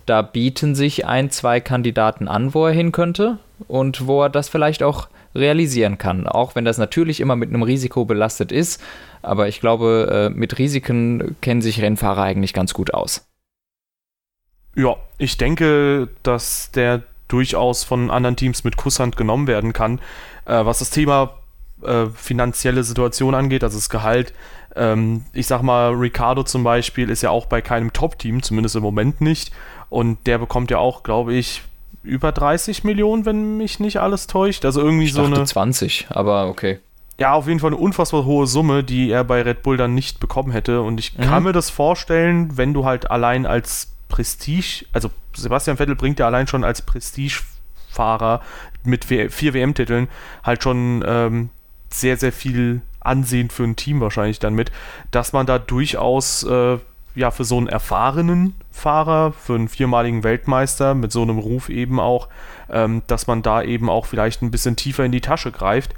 da 0.04 0.22
bieten 0.22 0.74
sich 0.74 1.06
ein, 1.06 1.30
zwei 1.30 1.60
Kandidaten 1.60 2.28
an, 2.28 2.54
wo 2.54 2.66
er 2.66 2.72
hin 2.72 2.92
könnte 2.92 3.38
und 3.68 4.06
wo 4.06 4.22
er 4.22 4.28
das 4.28 4.48
vielleicht 4.48 4.82
auch 4.82 5.08
realisieren 5.36 5.98
kann. 5.98 6.26
Auch 6.26 6.54
wenn 6.54 6.64
das 6.64 6.78
natürlich 6.78 7.20
immer 7.20 7.36
mit 7.36 7.50
einem 7.50 7.62
Risiko 7.62 8.04
belastet 8.04 8.52
ist. 8.52 8.82
Aber 9.22 9.48
ich 9.48 9.60
glaube, 9.60 10.30
äh, 10.32 10.36
mit 10.36 10.58
Risiken 10.58 11.36
kennen 11.40 11.62
sich 11.62 11.82
Rennfahrer 11.82 12.22
eigentlich 12.22 12.52
ganz 12.52 12.74
gut 12.74 12.94
aus. 12.94 13.26
Ja, 14.74 14.96
ich 15.18 15.38
denke, 15.38 16.08
dass 16.22 16.70
der 16.70 17.02
durchaus 17.28 17.82
von 17.82 18.10
anderen 18.10 18.36
Teams 18.36 18.64
mit 18.64 18.76
Kusshand 18.76 19.16
genommen 19.16 19.46
werden 19.46 19.72
kann. 19.72 20.00
Äh, 20.44 20.64
was 20.64 20.78
das 20.78 20.90
Thema 20.90 21.38
äh, 21.82 22.06
finanzielle 22.06 22.84
Situation 22.84 23.34
angeht, 23.34 23.64
also 23.64 23.76
das 23.76 23.90
Gehalt, 23.90 24.32
ähm, 24.76 25.24
ich 25.32 25.46
sag 25.46 25.62
mal, 25.62 25.92
Ricardo 25.92 26.42
zum 26.42 26.62
Beispiel 26.62 27.10
ist 27.10 27.22
ja 27.22 27.30
auch 27.30 27.46
bei 27.46 27.62
keinem 27.62 27.92
Top-Team, 27.92 28.42
zumindest 28.42 28.76
im 28.76 28.82
Moment 28.82 29.20
nicht. 29.20 29.50
Und 29.88 30.26
der 30.26 30.38
bekommt 30.38 30.70
ja 30.70 30.78
auch, 30.78 31.02
glaube 31.02 31.34
ich, 31.34 31.62
über 32.06 32.32
30 32.32 32.84
Millionen, 32.84 33.26
wenn 33.26 33.56
mich 33.56 33.80
nicht 33.80 33.98
alles 33.98 34.26
täuscht. 34.26 34.64
Also 34.64 34.80
irgendwie 34.80 35.04
ich 35.04 35.12
so 35.12 35.24
eine. 35.24 35.44
20, 35.44 36.06
aber 36.10 36.48
okay. 36.48 36.78
Ja, 37.18 37.32
auf 37.32 37.48
jeden 37.48 37.60
Fall 37.60 37.70
eine 37.70 37.76
unfassbar 37.76 38.24
hohe 38.24 38.46
Summe, 38.46 38.84
die 38.84 39.10
er 39.10 39.24
bei 39.24 39.40
Red 39.42 39.62
Bull 39.62 39.76
dann 39.76 39.94
nicht 39.94 40.20
bekommen 40.20 40.52
hätte. 40.52 40.82
Und 40.82 41.00
ich 41.00 41.16
mhm. 41.16 41.22
kann 41.22 41.42
mir 41.42 41.52
das 41.52 41.70
vorstellen, 41.70 42.56
wenn 42.56 42.74
du 42.74 42.84
halt 42.84 43.10
allein 43.10 43.46
als 43.46 43.92
Prestige, 44.08 44.84
also 44.92 45.10
Sebastian 45.34 45.78
Vettel 45.78 45.96
bringt 45.96 46.18
ja 46.18 46.26
allein 46.26 46.46
schon 46.46 46.62
als 46.62 46.82
Prestigefahrer 46.82 48.42
mit 48.84 49.04
vier 49.04 49.54
WM-Titeln 49.54 50.08
halt 50.44 50.62
schon 50.62 51.04
ähm, 51.06 51.50
sehr, 51.90 52.16
sehr 52.16 52.32
viel 52.32 52.82
Ansehen 53.00 53.50
für 53.50 53.64
ein 53.64 53.76
Team 53.76 54.00
wahrscheinlich 54.00 54.38
dann 54.38 54.54
mit, 54.54 54.70
dass 55.10 55.32
man 55.32 55.46
da 55.46 55.58
durchaus 55.58 56.42
äh, 56.44 56.78
ja 57.16 57.30
für 57.30 57.44
so 57.44 57.56
einen 57.56 57.66
erfahrenen 57.66 58.54
Fahrer, 58.70 59.32
für 59.32 59.54
einen 59.54 59.68
viermaligen 59.68 60.22
Weltmeister 60.22 60.94
mit 60.94 61.10
so 61.10 61.22
einem 61.22 61.38
Ruf 61.38 61.68
eben 61.68 61.98
auch, 61.98 62.28
ähm, 62.70 63.02
dass 63.06 63.26
man 63.26 63.42
da 63.42 63.62
eben 63.62 63.90
auch 63.90 64.06
vielleicht 64.06 64.42
ein 64.42 64.50
bisschen 64.50 64.76
tiefer 64.76 65.04
in 65.04 65.12
die 65.12 65.20
Tasche 65.20 65.50
greift. 65.50 65.94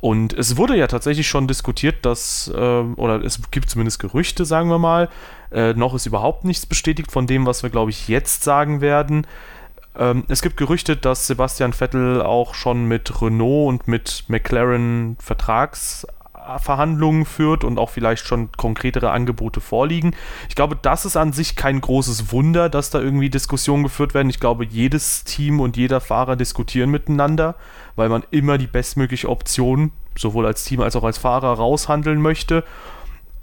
Und 0.00 0.34
es 0.34 0.56
wurde 0.56 0.76
ja 0.76 0.86
tatsächlich 0.86 1.28
schon 1.28 1.48
diskutiert, 1.48 2.04
dass, 2.04 2.52
äh, 2.54 2.58
oder 2.58 3.24
es 3.24 3.40
gibt 3.50 3.70
zumindest 3.70 4.00
Gerüchte, 4.00 4.44
sagen 4.44 4.68
wir 4.68 4.78
mal, 4.78 5.08
äh, 5.50 5.72
noch 5.72 5.94
ist 5.94 6.06
überhaupt 6.06 6.44
nichts 6.44 6.66
bestätigt 6.66 7.10
von 7.10 7.26
dem, 7.26 7.46
was 7.46 7.62
wir, 7.62 7.70
glaube 7.70 7.90
ich, 7.90 8.08
jetzt 8.08 8.42
sagen 8.42 8.80
werden. 8.80 9.26
Ähm, 9.96 10.24
es 10.28 10.42
gibt 10.42 10.56
Gerüchte, 10.56 10.96
dass 10.96 11.26
Sebastian 11.26 11.72
Vettel 11.72 12.20
auch 12.20 12.54
schon 12.54 12.86
mit 12.86 13.22
Renault 13.22 13.68
und 13.68 13.88
mit 13.88 14.24
McLaren 14.28 15.16
Vertrags 15.20 16.06
Verhandlungen 16.58 17.24
führt 17.24 17.64
und 17.64 17.78
auch 17.78 17.90
vielleicht 17.90 18.26
schon 18.26 18.52
konkretere 18.52 19.10
Angebote 19.10 19.60
vorliegen. 19.60 20.14
Ich 20.48 20.54
glaube, 20.54 20.76
das 20.80 21.04
ist 21.04 21.16
an 21.16 21.32
sich 21.32 21.56
kein 21.56 21.80
großes 21.80 22.32
Wunder, 22.32 22.68
dass 22.68 22.90
da 22.90 23.00
irgendwie 23.00 23.30
Diskussionen 23.30 23.82
geführt 23.82 24.14
werden. 24.14 24.30
Ich 24.30 24.40
glaube, 24.40 24.64
jedes 24.64 25.24
Team 25.24 25.60
und 25.60 25.76
jeder 25.76 26.00
Fahrer 26.00 26.36
diskutieren 26.36 26.90
miteinander, 26.90 27.56
weil 27.96 28.08
man 28.08 28.24
immer 28.30 28.58
die 28.58 28.66
bestmögliche 28.66 29.28
Option 29.28 29.92
sowohl 30.16 30.46
als 30.46 30.64
Team 30.64 30.80
als 30.80 30.96
auch 30.96 31.04
als 31.04 31.18
Fahrer 31.18 31.54
raushandeln 31.54 32.20
möchte. 32.20 32.64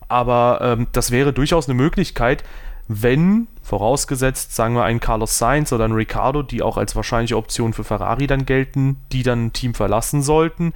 Aber 0.07 0.59
ähm, 0.61 0.87
das 0.91 1.11
wäre 1.11 1.33
durchaus 1.33 1.67
eine 1.67 1.75
Möglichkeit, 1.75 2.43
wenn, 2.87 3.47
vorausgesetzt, 3.63 4.53
sagen 4.55 4.75
wir, 4.75 4.83
ein 4.83 4.99
Carlos 4.99 5.37
Sainz 5.37 5.71
oder 5.71 5.85
ein 5.85 5.93
Ricardo, 5.93 6.43
die 6.43 6.61
auch 6.61 6.77
als 6.77 6.95
wahrscheinliche 6.95 7.37
Option 7.37 7.73
für 7.73 7.83
Ferrari 7.83 8.27
dann 8.27 8.45
gelten, 8.45 8.97
die 9.11 9.23
dann 9.23 9.45
ein 9.45 9.53
Team 9.53 9.73
verlassen 9.73 10.21
sollten, 10.21 10.73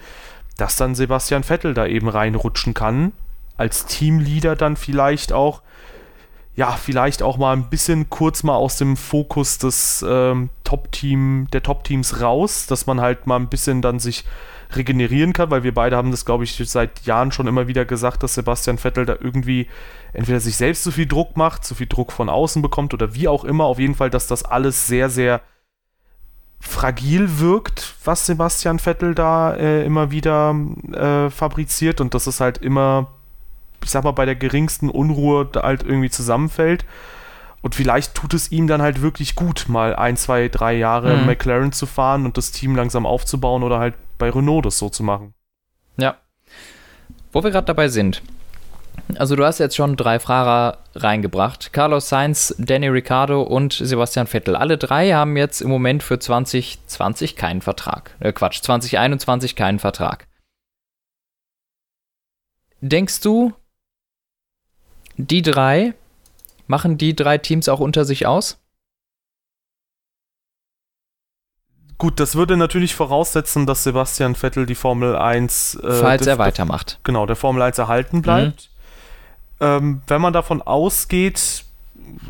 dass 0.57 0.75
dann 0.75 0.95
Sebastian 0.95 1.43
Vettel 1.43 1.73
da 1.73 1.85
eben 1.85 2.07
reinrutschen 2.07 2.73
kann. 2.73 3.11
Als 3.57 3.85
Teamleader 3.85 4.55
dann 4.55 4.75
vielleicht 4.75 5.33
auch, 5.33 5.61
ja, 6.55 6.71
vielleicht 6.71 7.21
auch 7.21 7.37
mal 7.37 7.53
ein 7.53 7.69
bisschen 7.69 8.09
kurz 8.09 8.43
mal 8.43 8.55
aus 8.55 8.77
dem 8.77 8.97
Fokus 8.97 9.57
des 9.57 10.05
ähm, 10.07 10.49
Top-Team, 10.63 11.47
der 11.51 11.63
Top-Teams 11.63 12.21
raus, 12.21 12.65
dass 12.67 12.85
man 12.85 13.01
halt 13.01 13.27
mal 13.27 13.37
ein 13.37 13.49
bisschen 13.49 13.81
dann 13.81 13.99
sich 13.99 14.25
regenerieren 14.75 15.33
kann, 15.33 15.51
weil 15.51 15.63
wir 15.63 15.73
beide 15.73 15.95
haben 15.95 16.11
das, 16.11 16.25
glaube 16.25 16.43
ich, 16.43 16.55
seit 16.65 17.05
Jahren 17.05 17.31
schon 17.31 17.47
immer 17.47 17.67
wieder 17.67 17.85
gesagt, 17.85 18.23
dass 18.23 18.33
Sebastian 18.33 18.77
Vettel 18.77 19.05
da 19.05 19.15
irgendwie 19.19 19.67
entweder 20.13 20.39
sich 20.39 20.55
selbst 20.55 20.83
zu 20.83 20.91
viel 20.91 21.05
Druck 21.05 21.37
macht, 21.37 21.63
zu 21.65 21.75
viel 21.75 21.87
Druck 21.87 22.11
von 22.11 22.29
außen 22.29 22.61
bekommt 22.61 22.93
oder 22.93 23.13
wie 23.13 23.27
auch 23.27 23.43
immer. 23.43 23.65
Auf 23.65 23.79
jeden 23.79 23.95
Fall, 23.95 24.09
dass 24.09 24.27
das 24.27 24.43
alles 24.43 24.87
sehr, 24.87 25.09
sehr 25.09 25.41
fragil 26.67 27.39
wirkt, 27.39 27.95
was 28.03 28.25
Sebastian 28.25 28.79
Vettel 28.79 29.15
da 29.15 29.53
äh, 29.53 29.85
immer 29.85 30.11
wieder 30.11 30.55
äh, 30.91 31.29
fabriziert 31.29 32.01
und 32.01 32.13
dass 32.13 32.27
es 32.27 32.39
halt 32.39 32.57
immer, 32.57 33.07
ich 33.83 33.91
sag 33.91 34.03
mal, 34.03 34.11
bei 34.11 34.25
der 34.25 34.35
geringsten 34.35 34.89
Unruhe 34.89 35.45
da 35.45 35.63
halt 35.63 35.83
irgendwie 35.83 36.09
zusammenfällt. 36.09 36.85
Und 37.61 37.73
vielleicht 37.73 38.13
tut 38.13 38.33
es 38.33 38.51
ihm 38.51 38.67
dann 38.67 38.81
halt 38.81 39.01
wirklich 39.01 39.35
gut, 39.35 39.65
mal 39.67 39.95
ein, 39.95 40.17
zwei, 40.17 40.49
drei 40.49 40.75
Jahre 40.75 41.17
mhm. 41.17 41.25
McLaren 41.25 41.71
zu 41.71 41.85
fahren 41.85 42.25
und 42.25 42.37
das 42.37 42.51
Team 42.51 42.75
langsam 42.75 43.05
aufzubauen 43.05 43.63
oder 43.63 43.79
halt 43.79 43.95
bei 44.17 44.29
Renault 44.29 44.65
das 44.65 44.77
so 44.77 44.89
zu 44.89 45.03
machen. 45.03 45.33
Ja. 45.97 46.17
Wo 47.31 47.43
wir 47.43 47.51
gerade 47.51 47.65
dabei 47.65 47.87
sind. 47.87 48.21
Also 49.17 49.35
du 49.35 49.45
hast 49.45 49.59
jetzt 49.59 49.75
schon 49.75 49.95
drei 49.95 50.19
Fahrer 50.19 50.79
reingebracht. 50.95 51.73
Carlos 51.73 52.09
Sainz, 52.09 52.55
Danny 52.57 52.87
Ricciardo 52.87 53.41
und 53.41 53.73
Sebastian 53.73 54.27
Vettel. 54.27 54.55
Alle 54.55 54.77
drei 54.77 55.11
haben 55.11 55.37
jetzt 55.37 55.61
im 55.61 55.69
Moment 55.69 56.03
für 56.03 56.19
2020 56.19 57.35
keinen 57.35 57.61
Vertrag. 57.61 58.15
Äh, 58.19 58.33
Quatsch, 58.33 58.61
2021 58.61 59.55
keinen 59.55 59.79
Vertrag. 59.79 60.27
Denkst 62.81 63.21
du, 63.21 63.53
die 65.17 65.41
drei 65.41 65.93
Machen 66.67 66.97
die 66.97 67.15
drei 67.15 67.37
Teams 67.37 67.69
auch 67.69 67.79
unter 67.79 68.05
sich 68.05 68.25
aus? 68.25 68.59
Gut, 71.97 72.19
das 72.19 72.35
würde 72.35 72.57
natürlich 72.57 72.93
voraussetzen, 72.93 73.65
dass 73.65 73.83
Sebastian 73.83 74.35
Vettel 74.35 74.65
die 74.65 74.75
Formel 74.75 75.15
1. 75.15 75.75
Äh, 75.75 75.91
Falls 75.93 76.27
er 76.27 76.37
weitermacht. 76.37 76.99
Genau, 77.03 77.25
der 77.25 77.37
Formel 77.37 77.61
1 77.61 77.77
erhalten 77.77 78.21
bleibt. 78.21 78.69
Mhm. 78.69 78.74
Ähm, 79.59 80.01
wenn 80.07 80.21
man 80.21 80.33
davon 80.33 80.61
ausgeht, 80.61 81.65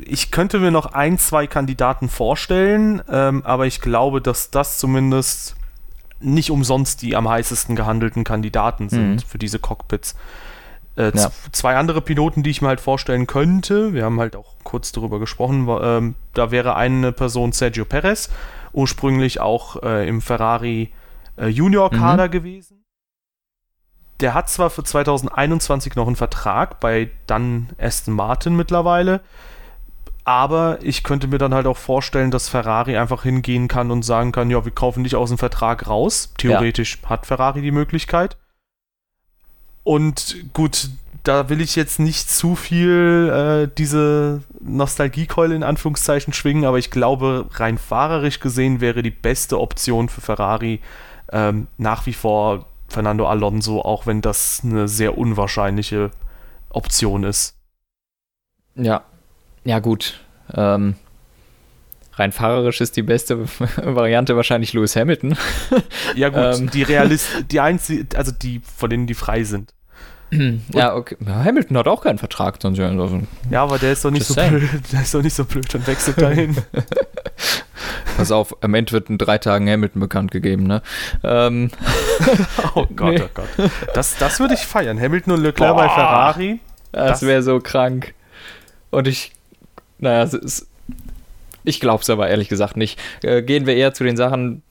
ich 0.06 0.32
könnte 0.32 0.60
mir 0.60 0.72
noch 0.72 0.88
ein, 0.94 1.18
zwei 1.18 1.48
Kandidaten 1.48 2.10
vorstellen, 2.10 3.02
ähm, 3.10 3.44
aber 3.46 3.66
ich 3.66 3.82
glaube, 3.82 4.22
dass 4.22 4.52
das 4.52 4.78
zumindest 4.78 5.56
nicht 6.20 6.50
umsonst 6.50 7.02
die 7.02 7.16
am 7.16 7.28
heißesten 7.28 7.76
gehandelten 7.76 8.24
Kandidaten 8.24 8.90
sind 8.90 9.16
mhm. 9.16 9.20
für 9.20 9.38
diese 9.38 9.60
Cockpits. 9.60 10.16
Äh, 10.96 11.12
ja. 11.16 11.30
Zwei 11.52 11.76
andere 11.76 12.02
Piloten, 12.02 12.42
die 12.42 12.50
ich 12.50 12.62
mir 12.62 12.70
halt 12.70 12.80
vorstellen 12.80 13.28
könnte, 13.28 13.94
wir 13.94 14.06
haben 14.06 14.20
halt 14.20 14.36
auch 14.36 14.56
kurz 14.64 14.92
darüber 14.92 15.20
gesprochen, 15.20 15.68
ähm, 15.82 16.16
da 16.34 16.52
wäre 16.52 16.76
eine 16.76 17.12
Person 17.12 17.52
Sergio 17.52 17.86
Perez, 17.86 18.30
ursprünglich 18.72 19.42
auch 19.42 19.84
äh, 19.84 20.08
im 20.08 20.22
Ferrari 20.22 20.92
äh, 21.38 21.48
Junior-Kader 21.48 22.28
mhm. 22.28 22.32
gewesen. 22.32 22.85
Der 24.22 24.34
hat 24.34 24.50
zwar 24.50 24.70
für 24.70 24.84
2021 24.84 25.96
noch 25.96 26.08
einen 26.08 26.16
Vertrag 26.16 26.80
bei 26.80 27.12
dann 27.28 27.70
Aston 27.78 28.14
Martin 28.14 28.56
mittlerweile, 28.56 29.22
aber 30.24 30.80
ich 30.82 31.04
könnte 31.04 31.28
mir 31.28 31.38
dann 31.38 31.54
halt 31.54 31.68
auch 31.68 31.78
vorstellen, 31.78 32.32
dass 32.32 32.50
Ferrari 32.50 32.98
einfach 32.98 33.24
hingehen 33.24 33.68
kann 33.68 33.92
und 33.92 34.04
sagen 34.04 34.32
kann, 34.32 34.50
ja, 34.50 34.66
wir 34.66 34.72
kaufen 34.72 35.04
dich 35.04 35.16
aus 35.16 35.30
dem 35.30 35.38
Vertrag 35.38 35.88
raus. 35.88 36.34
Theoretisch 36.38 37.00
ja. 37.04 37.10
hat 37.10 37.28
Ferrari 37.28 37.62
die 37.62 37.72
Möglichkeit. 37.72 38.38
Und 39.84 40.36
gut, 40.54 40.90
da 41.22 41.50
will 41.50 41.62
ich 41.62 41.76
jetzt 41.76 42.00
nicht 42.00 42.30
zu 42.30 42.56
viel 42.56 43.68
äh, 43.68 43.76
diese 43.78 44.42
Nostalgiekeule 44.62 45.56
in 45.56 45.64
Anführungszeichen 45.64 46.34
schwingen, 46.34 46.66
aber 46.66 46.80
ich 46.80 46.90
glaube, 46.90 47.48
rein 47.54 47.78
fahrerisch 47.78 48.40
gesehen 48.40 48.82
wäre 48.82 49.04
die 49.04 49.12
beste 49.12 49.60
Option 49.60 50.10
für 50.10 50.22
Ferrari 50.22 50.82
ähm, 51.32 51.68
nach 51.78 52.08
wie 52.08 52.14
vor 52.14 52.66
Fernando 52.88 53.28
Alonso, 53.28 53.82
auch 53.82 54.06
wenn 54.06 54.22
das 54.22 54.62
eine 54.64 54.88
sehr 54.88 55.18
unwahrscheinliche 55.18 56.12
Option 56.70 57.24
ist. 57.24 57.56
Ja, 58.76 59.04
ja 59.64 59.80
gut. 59.80 60.20
Ähm, 60.54 60.96
rein 62.14 62.32
fahrerisch 62.32 62.82
ist 62.82 62.96
die 62.96 63.04
beste 63.04 63.48
Variante 63.78 64.36
wahrscheinlich 64.36 64.74
Lewis 64.74 64.96
Hamilton. 64.96 65.38
ja 66.16 66.30
gut, 66.30 66.60
ähm. 66.60 66.70
die 66.72 66.84
Realist, 66.84 67.28
die 67.52 67.60
einzige, 67.60 68.18
also 68.18 68.32
die, 68.32 68.62
von 68.64 68.90
denen 68.90 69.08
die 69.08 69.14
frei 69.14 69.44
sind. 69.44 69.74
ja, 70.74 70.96
okay. 70.96 71.18
Hamilton 71.26 71.78
hat 71.78 71.88
auch 71.88 72.02
keinen 72.02 72.18
Vertrag. 72.18 72.58
Sonst 72.62 72.78
ja, 72.78 73.64
aber 73.64 73.78
der 73.80 73.94
ist 73.94 74.04
doch 74.04 74.12
nicht 74.12 74.26
so 74.26 74.34
saying. 74.34 74.60
blöd. 74.60 74.70
Der 74.92 75.02
ist 75.02 75.14
doch 75.14 75.22
nicht 75.22 75.36
so 75.36 75.46
blöd, 75.46 75.74
dann 75.74 75.86
wechselt 75.88 76.22
dahin. 76.22 76.58
Pass 78.18 78.32
auf, 78.32 78.56
am 78.64 78.74
Ende 78.74 78.92
wird 78.92 79.10
in 79.10 79.18
drei 79.18 79.38
Tagen 79.38 79.70
Hamilton 79.70 80.00
bekannt 80.00 80.32
gegeben, 80.32 80.64
ne? 80.64 80.82
Ähm. 81.24 81.72
oh 82.76 82.86
Gott, 82.96 83.14
nee. 83.14 83.22
oh 83.24 83.30
Gott. 83.34 83.70
Das, 83.94 84.18
das 84.18 84.40
würde 84.40 84.54
ich 84.54 84.62
feiern. 84.62 85.00
Hamilton 85.00 85.34
und 85.34 85.42
Leclerc 85.42 85.76
Boah. 85.76 85.84
bei 85.84 85.90
Ferrari. 85.90 86.60
Das, 86.92 87.20
das 87.20 87.22
wäre 87.24 87.44
so 87.44 87.60
krank. 87.60 88.14
Und 88.90 89.08
ich, 89.08 89.34
naja, 90.00 90.24
es 90.24 90.34
ist, 90.34 90.68
ich 91.66 91.80
glaube 91.80 92.02
es 92.02 92.10
aber 92.10 92.30
ehrlich 92.30 92.48
gesagt 92.48 92.78
nicht. 92.78 93.00
Äh, 93.24 93.42
gehen 93.42 93.66
wir 93.66 93.76
eher 93.76 93.94
zu 93.94 94.04
den 94.04 94.16
Sachen, 94.16 94.62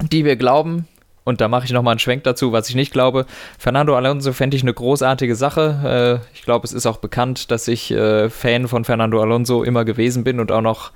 die 0.00 0.24
wir 0.24 0.36
glauben. 0.36 0.86
Und 1.24 1.40
da 1.40 1.48
mache 1.48 1.64
ich 1.64 1.72
nochmal 1.72 1.92
einen 1.92 1.98
Schwenk 1.98 2.22
dazu, 2.22 2.52
was 2.52 2.68
ich 2.68 2.76
nicht 2.76 2.92
glaube. 2.92 3.26
Fernando 3.58 3.96
Alonso 3.96 4.32
fände 4.32 4.56
ich 4.56 4.62
eine 4.62 4.72
großartige 4.72 5.34
Sache. 5.34 6.22
Äh, 6.32 6.34
ich 6.36 6.42
glaube, 6.42 6.64
es 6.64 6.72
ist 6.72 6.86
auch 6.86 6.98
bekannt, 6.98 7.50
dass 7.50 7.66
ich 7.66 7.90
äh, 7.90 8.30
Fan 8.30 8.68
von 8.68 8.84
Fernando 8.84 9.20
Alonso 9.20 9.64
immer 9.64 9.84
gewesen 9.84 10.22
bin 10.22 10.38
und 10.38 10.52
auch 10.52 10.60
noch 10.60 10.92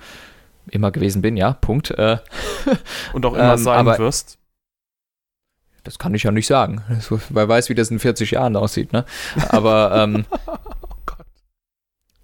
immer 0.70 0.90
gewesen 0.90 1.22
bin, 1.22 1.36
ja, 1.36 1.52
Punkt. 1.54 1.90
Äh, 1.90 2.18
und 3.12 3.24
auch 3.26 3.34
immer 3.34 3.52
ähm, 3.52 3.58
sein 3.58 3.86
wirst. 3.86 4.38
Das 5.84 5.98
kann 5.98 6.14
ich 6.14 6.24
ja 6.24 6.30
nicht 6.30 6.46
sagen. 6.46 6.82
Wer 7.30 7.48
weiß, 7.48 7.68
wie 7.68 7.74
das 7.74 7.90
in 7.90 7.98
40 7.98 8.32
Jahren 8.32 8.56
aussieht, 8.56 8.92
ne? 8.92 9.04
Aber, 9.48 9.92
ähm, 9.96 10.26
oh 10.46 10.56
Gott. 11.06 11.26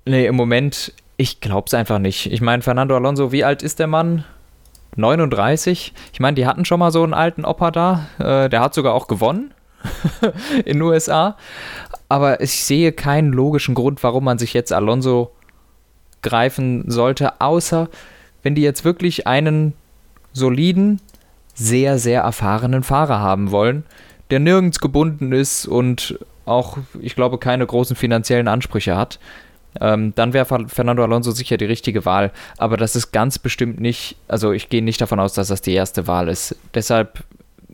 Nee, 0.04 0.26
im 0.26 0.36
Moment, 0.36 0.92
ich 1.16 1.40
glaube 1.40 1.66
es 1.66 1.74
einfach 1.74 1.98
nicht. 1.98 2.30
Ich 2.30 2.40
meine, 2.40 2.62
Fernando 2.62 2.94
Alonso, 2.94 3.32
wie 3.32 3.44
alt 3.44 3.62
ist 3.62 3.78
der 3.78 3.86
Mann? 3.86 4.24
39. 4.96 5.92
Ich 6.12 6.20
meine, 6.20 6.34
die 6.34 6.46
hatten 6.46 6.64
schon 6.64 6.80
mal 6.80 6.90
so 6.90 7.02
einen 7.02 7.14
alten 7.14 7.44
Opa 7.44 7.70
da. 7.70 8.06
Äh, 8.18 8.48
der 8.48 8.60
hat 8.60 8.74
sogar 8.74 8.94
auch 8.94 9.08
gewonnen 9.08 9.52
in 10.64 10.74
den 10.78 10.82
USA. 10.82 11.36
Aber 12.08 12.40
ich 12.40 12.62
sehe 12.64 12.92
keinen 12.92 13.32
logischen 13.32 13.74
Grund, 13.74 14.02
warum 14.02 14.24
man 14.24 14.38
sich 14.38 14.54
jetzt 14.54 14.72
Alonso 14.72 15.32
greifen 16.22 16.90
sollte, 16.90 17.40
außer 17.40 17.88
wenn 18.46 18.54
die 18.54 18.62
jetzt 18.62 18.84
wirklich 18.84 19.26
einen 19.26 19.72
soliden, 20.32 21.00
sehr, 21.52 21.98
sehr 21.98 22.20
erfahrenen 22.20 22.84
Fahrer 22.84 23.18
haben 23.18 23.50
wollen, 23.50 23.82
der 24.30 24.38
nirgends 24.38 24.78
gebunden 24.78 25.32
ist 25.32 25.66
und 25.66 26.16
auch, 26.44 26.78
ich 27.00 27.16
glaube, 27.16 27.38
keine 27.38 27.66
großen 27.66 27.96
finanziellen 27.96 28.46
Ansprüche 28.46 28.96
hat 28.96 29.18
ähm, 29.80 30.14
dann 30.14 30.32
wäre 30.32 30.46
Fernando 30.68 31.02
Alonso 31.02 31.32
sicher 31.32 31.56
die 31.56 31.64
richtige 31.64 32.04
Wahl. 32.04 32.30
Aber 32.56 32.76
das 32.76 32.96
ist 32.96 33.10
ganz 33.10 33.38
bestimmt 33.38 33.80
nicht, 33.80 34.16
also 34.28 34.52
ich 34.52 34.68
gehe 34.68 34.82
nicht 34.82 35.00
davon 35.00 35.20
aus, 35.20 35.34
dass 35.34 35.48
das 35.48 35.60
die 35.60 35.74
erste 35.74 36.06
Wahl 36.06 36.28
ist. 36.28 36.56
Deshalb, 36.72 37.24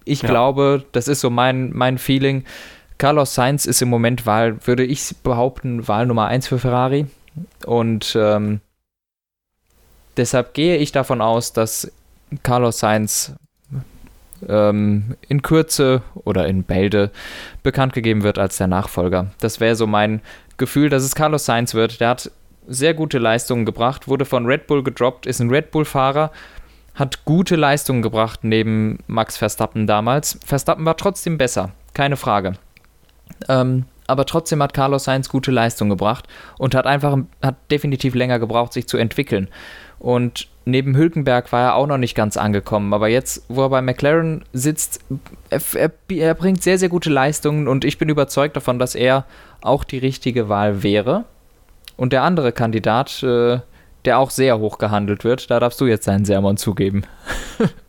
ich 0.04 0.22
ja. 0.22 0.28
glaube, 0.28 0.84
das 0.90 1.06
ist 1.06 1.20
so 1.20 1.30
mein, 1.30 1.70
mein 1.72 1.98
Feeling. 1.98 2.44
Carlos 2.98 3.34
Sainz 3.34 3.66
ist 3.66 3.82
im 3.82 3.88
Moment 3.88 4.26
Wahl, 4.26 4.56
würde 4.66 4.84
ich 4.84 5.14
behaupten, 5.22 5.86
Wahl 5.86 6.06
Nummer 6.06 6.26
1 6.26 6.48
für 6.48 6.58
Ferrari. 6.58 7.06
Und 7.66 8.16
ähm, 8.18 8.60
deshalb 10.16 10.54
gehe 10.54 10.76
ich 10.76 10.92
davon 10.92 11.21
aus, 11.21 11.52
dass 11.52 11.90
Carlos 12.42 12.78
Sainz 12.78 13.35
ähm, 14.49 15.16
in 15.28 15.42
Kürze 15.42 16.02
oder 16.14 16.47
in 16.47 16.64
Bälde 16.64 17.11
bekannt 17.62 17.92
gegeben 17.92 18.23
wird 18.23 18.38
als 18.38 18.57
der 18.57 18.66
Nachfolger. 18.66 19.28
Das 19.40 19.61
wäre 19.61 19.76
so 19.76 19.87
mein 19.87 20.21
Gefühl, 20.57 20.88
dass 20.88 21.02
es 21.02 21.14
Carlos 21.14 21.45
Sainz 21.45 21.75
wird. 21.75 22.00
Der 22.00 22.11
hat 22.11 22.31
sehr 22.66 22.95
gute 22.95 23.19
Leistungen 23.19 23.64
gebracht, 23.64 24.09
wurde 24.09 24.25
von 24.25 24.47
Red 24.47 24.66
Bull 24.66 24.83
gedroppt, 24.83 25.26
ist 25.26 25.40
ein 25.40 25.50
Red 25.50 25.71
Bull-Fahrer, 25.71 26.31
hat 26.95 27.25
gute 27.25 27.57
Leistungen 27.57 28.02
gebracht 28.02 28.40
neben 28.42 28.99
Max 29.07 29.37
Verstappen 29.37 29.87
damals. 29.87 30.38
Verstappen 30.45 30.85
war 30.85 30.97
trotzdem 30.97 31.38
besser, 31.38 31.71
keine 31.95 32.16
Frage. 32.16 32.54
Ähm, 33.49 33.85
aber 34.12 34.26
trotzdem 34.26 34.62
hat 34.62 34.75
Carlos 34.75 35.04
Sainz 35.04 35.28
gute 35.28 35.50
Leistungen 35.50 35.90
gebracht 35.90 36.28
und 36.59 36.75
hat 36.75 36.87
einfach 36.87 37.19
hat 37.42 37.57
definitiv 37.71 38.14
länger 38.14 38.38
gebraucht, 38.38 38.73
sich 38.73 38.87
zu 38.87 38.97
entwickeln. 38.97 39.49
Und 39.99 40.49
neben 40.64 40.97
Hülkenberg 40.97 41.52
war 41.52 41.62
er 41.62 41.75
auch 41.76 41.87
noch 41.87 41.99
nicht 41.99 42.14
ganz 42.14 42.37
angekommen. 42.37 42.92
Aber 42.92 43.09
jetzt, 43.09 43.45
wo 43.49 43.62
er 43.62 43.71
bei 43.71 43.83
McLaren 43.83 44.45
sitzt, 44.52 45.00
er, 45.50 45.61
er, 45.75 45.92
er, 46.09 46.35
bringt 46.35 46.62
sehr, 46.62 46.78
sehr 46.78 46.88
gute 46.88 47.11
Leistungen 47.11 47.69
und 47.69 47.85
ich 47.85 47.99
bin 47.99 48.09
überzeugt 48.09 48.57
davon, 48.57 48.78
dass 48.78 48.95
er 48.95 49.25
auch 49.61 49.85
die 49.85 49.99
richtige 49.99 50.49
Wahl 50.49 50.83
wäre. 50.83 51.25
Und 51.97 52.12
der 52.12 52.23
andere 52.23 52.52
Kandidat, 52.52 53.23
äh, 53.23 53.61
der 54.04 54.19
auch 54.19 54.31
sehr 54.31 54.59
hoch 54.59 54.78
gehandelt 54.78 55.23
wird, 55.25 55.50
da 55.50 55.61
darfst 55.61 55.81
du 55.81 55.87
jetzt 55.87 56.09
deinen 56.09 56.25
Sermon 56.25 56.57
zugeben. 56.57 57.04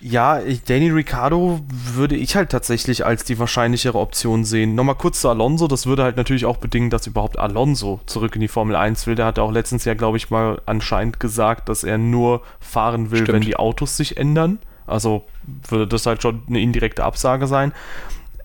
Ja, 0.00 0.40
ich, 0.40 0.64
Danny 0.64 0.90
Ricciardo 0.90 1.60
würde 1.68 2.16
ich 2.16 2.36
halt 2.36 2.50
tatsächlich 2.50 3.04
als 3.04 3.24
die 3.24 3.38
wahrscheinlichere 3.38 3.98
Option 3.98 4.44
sehen. 4.44 4.74
Nochmal 4.74 4.94
kurz 4.94 5.20
zu 5.20 5.28
Alonso, 5.28 5.68
das 5.68 5.86
würde 5.86 6.02
halt 6.02 6.16
natürlich 6.16 6.46
auch 6.46 6.56
bedingen, 6.56 6.90
dass 6.90 7.06
überhaupt 7.06 7.38
Alonso 7.38 8.00
zurück 8.06 8.34
in 8.34 8.40
die 8.40 8.48
Formel 8.48 8.76
1 8.76 9.06
will. 9.06 9.14
Der 9.14 9.26
hat 9.26 9.38
auch 9.38 9.52
letztens 9.52 9.84
ja, 9.84 9.94
glaube 9.94 10.16
ich, 10.16 10.30
mal 10.30 10.60
anscheinend 10.66 11.20
gesagt, 11.20 11.68
dass 11.68 11.84
er 11.84 11.98
nur 11.98 12.42
fahren 12.60 13.10
will, 13.10 13.22
Stimmt. 13.22 13.34
wenn 13.34 13.42
die 13.42 13.56
Autos 13.56 13.96
sich 13.96 14.16
ändern. 14.16 14.58
Also 14.86 15.24
würde 15.68 15.86
das 15.86 16.06
halt 16.06 16.22
schon 16.22 16.42
eine 16.48 16.60
indirekte 16.60 17.04
Absage 17.04 17.46
sein. 17.46 17.72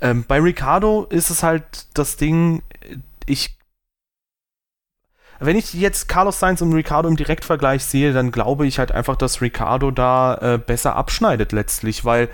Ähm, 0.01 0.25
bei 0.27 0.39
Ricciardo 0.39 1.05
ist 1.09 1.29
es 1.29 1.43
halt 1.43 1.85
das 1.93 2.17
Ding, 2.17 2.63
ich 3.25 3.55
wenn 5.41 5.57
ich 5.57 5.73
jetzt 5.73 6.07
Carlos 6.07 6.39
Sainz 6.39 6.61
und 6.61 6.71
Ricardo 6.73 7.09
im 7.09 7.15
Direktvergleich 7.15 7.83
sehe, 7.83 8.13
dann 8.13 8.31
glaube 8.31 8.67
ich 8.67 8.77
halt 8.77 8.91
einfach, 8.91 9.15
dass 9.15 9.41
Ricardo 9.41 9.89
da 9.89 10.35
äh, 10.35 10.57
besser 10.59 10.95
abschneidet 10.95 11.51
letztlich, 11.51 12.05
weil 12.05 12.29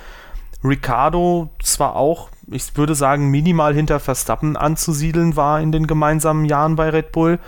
Ricardo 0.63 1.49
zwar 1.61 1.95
auch, 1.95 2.29
ich 2.51 2.75
würde 2.75 2.95
sagen, 2.95 3.29
minimal 3.29 3.73
hinter 3.73 4.01
Verstappen 4.01 4.57
anzusiedeln 4.57 5.35
war 5.37 5.61
in 5.61 5.71
den 5.71 5.87
gemeinsamen 5.87 6.45
Jahren 6.45 6.75
bei 6.75 6.89
Red 6.89 7.13
Bull, 7.13 7.39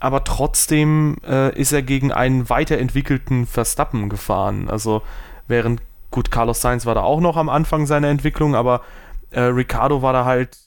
aber 0.00 0.24
trotzdem 0.24 1.16
äh, 1.24 1.56
ist 1.56 1.72
er 1.72 1.82
gegen 1.82 2.10
einen 2.10 2.50
weiterentwickelten 2.50 3.46
Verstappen 3.46 4.08
gefahren. 4.08 4.68
Also 4.68 5.02
während, 5.46 5.80
gut, 6.10 6.32
Carlos 6.32 6.60
Sainz 6.60 6.86
war 6.86 6.94
da 6.96 7.02
auch 7.02 7.20
noch 7.20 7.36
am 7.36 7.48
Anfang 7.48 7.86
seiner 7.86 8.08
Entwicklung, 8.08 8.56
aber 8.56 8.80
äh, 9.30 9.40
Ricardo 9.42 10.02
war 10.02 10.12
da 10.12 10.24
halt 10.24 10.58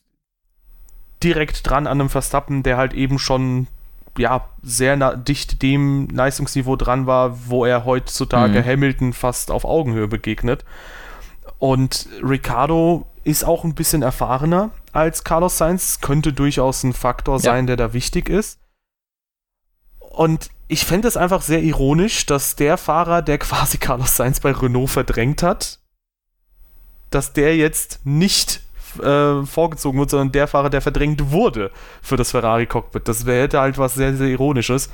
direkt 1.21 1.69
dran 1.69 1.87
an 1.87 1.99
einem 1.99 2.09
Verstappen, 2.09 2.63
der 2.63 2.77
halt 2.77 2.93
eben 2.93 3.19
schon 3.19 3.67
ja, 4.17 4.49
sehr 4.61 5.15
dicht 5.15 5.61
dem 5.61 6.07
Leistungsniveau 6.09 6.75
dran 6.75 7.05
war, 7.07 7.49
wo 7.49 7.65
er 7.65 7.85
heutzutage 7.85 8.59
mhm. 8.59 8.65
Hamilton 8.65 9.13
fast 9.13 9.51
auf 9.51 9.65
Augenhöhe 9.65 10.07
begegnet. 10.07 10.65
Und 11.59 12.07
Ricardo 12.21 13.07
ist 13.23 13.43
auch 13.43 13.63
ein 13.63 13.75
bisschen 13.75 14.01
erfahrener 14.01 14.71
als 14.93 15.23
Carlos 15.23 15.57
Sainz, 15.57 16.01
könnte 16.01 16.33
durchaus 16.33 16.83
ein 16.83 16.93
Faktor 16.93 17.39
sein, 17.39 17.65
ja. 17.65 17.75
der 17.75 17.87
da 17.87 17.93
wichtig 17.93 18.29
ist. 18.29 18.59
Und 19.99 20.49
ich 20.67 20.85
fände 20.85 21.07
es 21.07 21.17
einfach 21.17 21.41
sehr 21.41 21.61
ironisch, 21.61 22.25
dass 22.25 22.55
der 22.55 22.77
Fahrer, 22.77 23.21
der 23.21 23.37
quasi 23.39 23.77
Carlos 23.77 24.15
Sainz 24.15 24.39
bei 24.39 24.51
Renault 24.51 24.89
verdrängt 24.89 25.43
hat, 25.43 25.79
dass 27.09 27.33
der 27.33 27.55
jetzt 27.55 28.01
nicht 28.03 28.61
äh, 28.99 29.45
vorgezogen 29.45 29.99
wird, 29.99 30.09
sondern 30.09 30.31
der 30.31 30.47
Fahrer, 30.47 30.69
der 30.69 30.81
verdrängt 30.81 31.31
wurde 31.31 31.71
für 32.01 32.17
das 32.17 32.31
Ferrari-Cockpit. 32.31 33.07
Das 33.07 33.25
wäre 33.25 33.59
halt 33.59 33.77
was 33.77 33.95
sehr, 33.95 34.15
sehr 34.15 34.27
Ironisches. 34.27 34.89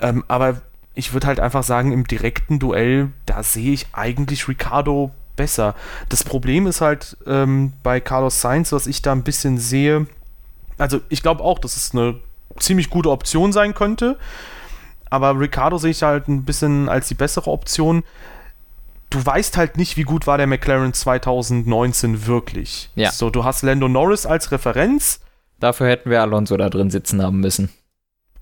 Ähm, 0.00 0.24
aber 0.28 0.60
ich 0.94 1.12
würde 1.12 1.26
halt 1.26 1.40
einfach 1.40 1.62
sagen, 1.62 1.92
im 1.92 2.06
direkten 2.06 2.58
Duell, 2.58 3.10
da 3.26 3.42
sehe 3.42 3.72
ich 3.72 3.88
eigentlich 3.92 4.48
Ricardo 4.48 5.10
besser. 5.36 5.74
Das 6.08 6.24
Problem 6.24 6.66
ist 6.66 6.80
halt 6.80 7.16
ähm, 7.26 7.72
bei 7.82 8.00
Carlos 8.00 8.40
Sainz, 8.40 8.72
was 8.72 8.86
ich 8.86 9.02
da 9.02 9.12
ein 9.12 9.24
bisschen 9.24 9.58
sehe, 9.58 10.06
also 10.78 11.00
ich 11.08 11.22
glaube 11.22 11.42
auch, 11.42 11.58
dass 11.58 11.76
es 11.76 11.92
eine 11.92 12.20
ziemlich 12.58 12.90
gute 12.90 13.10
Option 13.10 13.52
sein 13.52 13.74
könnte, 13.74 14.18
aber 15.10 15.38
Ricardo 15.38 15.78
sehe 15.78 15.90
ich 15.90 16.02
halt 16.02 16.28
ein 16.28 16.44
bisschen 16.44 16.88
als 16.88 17.08
die 17.08 17.14
bessere 17.14 17.50
Option 17.50 18.02
du 19.14 19.24
weißt 19.24 19.56
halt 19.56 19.76
nicht, 19.76 19.96
wie 19.96 20.02
gut 20.02 20.26
war 20.26 20.38
der 20.38 20.46
McLaren 20.46 20.92
2019 20.92 22.26
wirklich. 22.26 22.90
Ja. 22.96 23.12
So, 23.12 23.30
du 23.30 23.44
hast 23.44 23.62
Lando 23.62 23.88
Norris 23.88 24.26
als 24.26 24.50
Referenz. 24.50 25.20
Dafür 25.60 25.88
hätten 25.88 26.10
wir 26.10 26.20
Alonso 26.20 26.56
da 26.56 26.68
drin 26.68 26.90
sitzen 26.90 27.22
haben 27.22 27.40
müssen. 27.40 27.70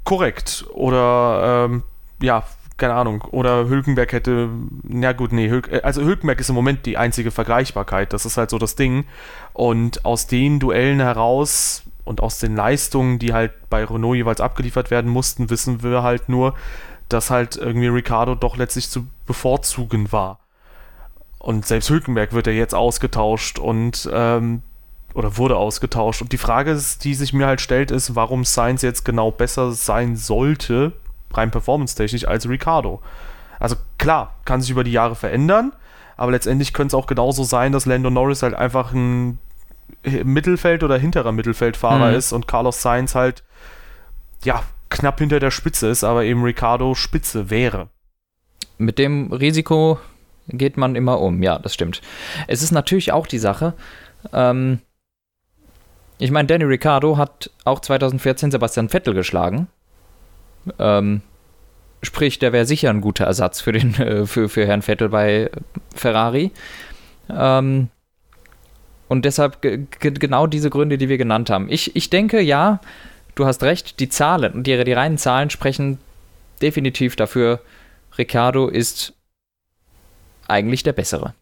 Korrekt. 0.05 0.64
Oder, 0.73 1.67
ähm, 1.67 1.83
ja, 2.23 2.45
keine 2.79 2.95
Ahnung. 2.95 3.23
Oder 3.31 3.69
Hülkenberg 3.69 4.12
hätte, 4.12 4.49
na 4.83 5.12
gut, 5.12 5.33
nee, 5.33 5.49
Hülk, 5.49 5.71
äh, 5.71 5.83
also 5.83 6.02
Hülkenberg 6.02 6.41
ist 6.41 6.49
im 6.49 6.55
Moment 6.55 6.87
die 6.87 6.97
einzige 6.97 7.31
Vergleichbarkeit. 7.31 8.12
Das 8.12 8.25
ist 8.25 8.38
halt 8.38 8.50
so 8.50 8.59
das 8.59 8.75
Ding. 8.75 9.05
Und 9.52 10.05
aus 10.07 10.26
den 10.26 10.59
Duellen 10.59 11.00
heraus 11.00 11.83
und 12.05 12.23
aus 12.23 12.38
den 12.38 12.57
Leistungen, 12.57 13.19
die 13.19 13.35
halt 13.35 13.52
bei 13.69 13.85
Renault 13.85 14.17
jeweils 14.17 14.41
abgeliefert 14.41 14.91
werden 14.91 15.11
mussten, 15.11 15.50
wissen 15.50 15.83
wir 15.83 16.02
halt 16.02 16.31
nur, 16.31 16.55
dass 17.11 17.31
halt 17.31 17.57
irgendwie 17.57 17.88
Ricardo 17.88 18.35
doch 18.35 18.57
letztlich 18.57 18.88
zu 18.88 19.07
bevorzugen 19.26 20.11
war. 20.12 20.41
Und 21.42 21.66
selbst 21.66 21.90
Hülkenberg 21.90 22.32
wird 22.34 22.46
ja 22.46 22.52
jetzt 22.52 22.72
ausgetauscht 22.72 23.58
und 23.58 24.08
ähm, 24.12 24.62
oder 25.12 25.37
wurde 25.38 25.56
ausgetauscht. 25.56 26.22
Und 26.22 26.30
die 26.30 26.38
Frage, 26.38 26.80
die 27.02 27.14
sich 27.14 27.32
mir 27.32 27.49
halt 27.49 27.61
stellt, 27.61 27.90
ist, 27.90 28.14
warum 28.14 28.44
Sainz 28.44 28.82
jetzt 28.82 29.04
genau 29.04 29.32
besser 29.32 29.72
sein 29.72 30.14
sollte, 30.14 30.92
rein 31.32 31.50
performance-technisch, 31.50 32.28
als 32.28 32.49
Ricardo. 32.49 33.02
Also 33.58 33.75
klar, 33.99 34.37
kann 34.44 34.61
sich 34.61 34.70
über 34.70 34.84
die 34.84 34.92
Jahre 34.92 35.16
verändern, 35.16 35.72
aber 36.16 36.30
letztendlich 36.30 36.72
könnte 36.72 36.96
es 36.96 37.02
auch 37.02 37.08
genauso 37.08 37.42
sein, 37.42 37.72
dass 37.72 37.87
Lando 37.87 38.08
Norris 38.08 38.44
halt 38.44 38.54
einfach 38.54 38.92
ein 38.92 39.40
Mittelfeld- 40.04 40.84
oder 40.84 40.96
hinterer 40.96 41.32
Mittelfeldfahrer 41.32 42.11
mhm. 42.11 42.16
ist 42.18 42.32
und 42.32 42.46
Carlos 42.46 42.82
Sainz 42.82 43.16
halt, 43.16 43.42
ja, 44.44 44.62
knapp 44.90 45.18
hinter 45.18 45.40
der 45.40 45.50
Spitze 45.50 45.88
ist, 45.88 46.04
aber 46.04 46.22
eben 46.22 46.44
Ricardo 46.44 46.94
Spitze 46.94 47.50
wäre. 47.50 47.88
Mit 48.78 49.00
dem 49.00 49.32
Risiko 49.32 49.99
geht 50.52 50.76
man 50.76 50.97
immer 50.97 51.21
um. 51.21 51.43
Ja, 51.43 51.58
das 51.58 51.75
stimmt. 51.75 52.02
Es 52.47 52.62
ist 52.62 52.73
natürlich 52.73 53.12
auch 53.12 53.26
die 53.26 53.38
Sache, 53.38 53.75
ähm, 54.32 54.78
ich 56.19 56.30
meine, 56.30 56.47
Danny 56.47 56.62
Ricciardo 56.65 57.17
hat 57.17 57.50
auch 57.65 57.80
2014 57.80 58.52
Sebastian 58.52 58.88
Vettel 58.88 59.12
geschlagen. 59.12 59.67
Ähm, 60.78 61.23
sprich, 62.00 62.38
der 62.38 62.52
wäre 62.52 62.65
sicher 62.65 62.91
ein 62.91 63.00
guter 63.00 63.25
Ersatz 63.25 63.60
für, 63.60 63.73
den, 63.73 63.95
äh, 64.00 64.26
für, 64.26 64.49
für 64.49 64.65
Herrn 64.65 64.82
Vettel 64.82 65.08
bei 65.08 65.50
Ferrari. 65.95 66.52
Ähm, 67.28 67.88
und 69.08 69.25
deshalb 69.25 69.60
genau 69.99 70.47
diese 70.47 70.71
Gründe, 70.71 70.97
die 70.97 71.08
wir 71.08 71.19
genannt 71.19 71.50
haben. 71.50 71.67
Ich, 71.69 71.97
ich 71.97 72.08
denke, 72.08 72.41
ja, 72.41 72.80
du 73.34 73.45
hast 73.45 73.62
recht, 73.62 73.99
die 73.99 74.08
Zahlen, 74.08 74.62
die, 74.62 74.84
die 74.84 74.93
reinen 74.93 75.19
Zahlen 75.19 75.50
sprechen 75.50 75.99
definitiv 76.62 77.17
dafür, 77.17 77.60
Ricciardo 78.17 78.69
ist 78.69 79.12
eigentlich 80.52 80.82
der 80.82 80.93
bessere. 80.93 81.34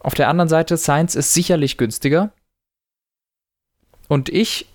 Auf 0.00 0.14
der 0.14 0.28
anderen 0.28 0.48
Seite, 0.48 0.76
Science 0.76 1.14
ist 1.14 1.34
sicherlich 1.34 1.76
günstiger. 1.76 2.30
Und 4.08 4.28
ich 4.28 4.66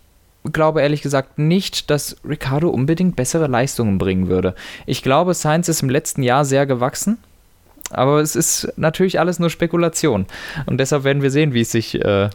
glaube 0.51 0.81
ehrlich 0.81 1.01
gesagt 1.01 1.39
nicht, 1.39 1.89
dass 1.89 2.17
Ricardo 2.27 2.69
unbedingt 2.69 3.15
bessere 3.15 3.47
Leistungen 3.47 3.97
bringen 3.97 4.27
würde. 4.27 4.55
Ich 4.85 5.01
glaube, 5.01 5.33
Science 5.33 5.69
ist 5.69 5.81
im 5.81 5.89
letzten 5.89 6.23
Jahr 6.23 6.43
sehr 6.45 6.65
gewachsen. 6.65 7.17
Aber 7.89 8.19
es 8.19 8.35
ist 8.35 8.73
natürlich 8.75 9.19
alles 9.19 9.39
nur 9.39 9.49
Spekulation. 9.49 10.25
Und 10.65 10.79
deshalb 10.79 11.03
werden 11.03 11.21
wir 11.21 11.31
sehen, 11.31 11.53
wie 11.53 11.61
es 11.61 11.71
sich 11.71 11.95
äh, 12.03 12.29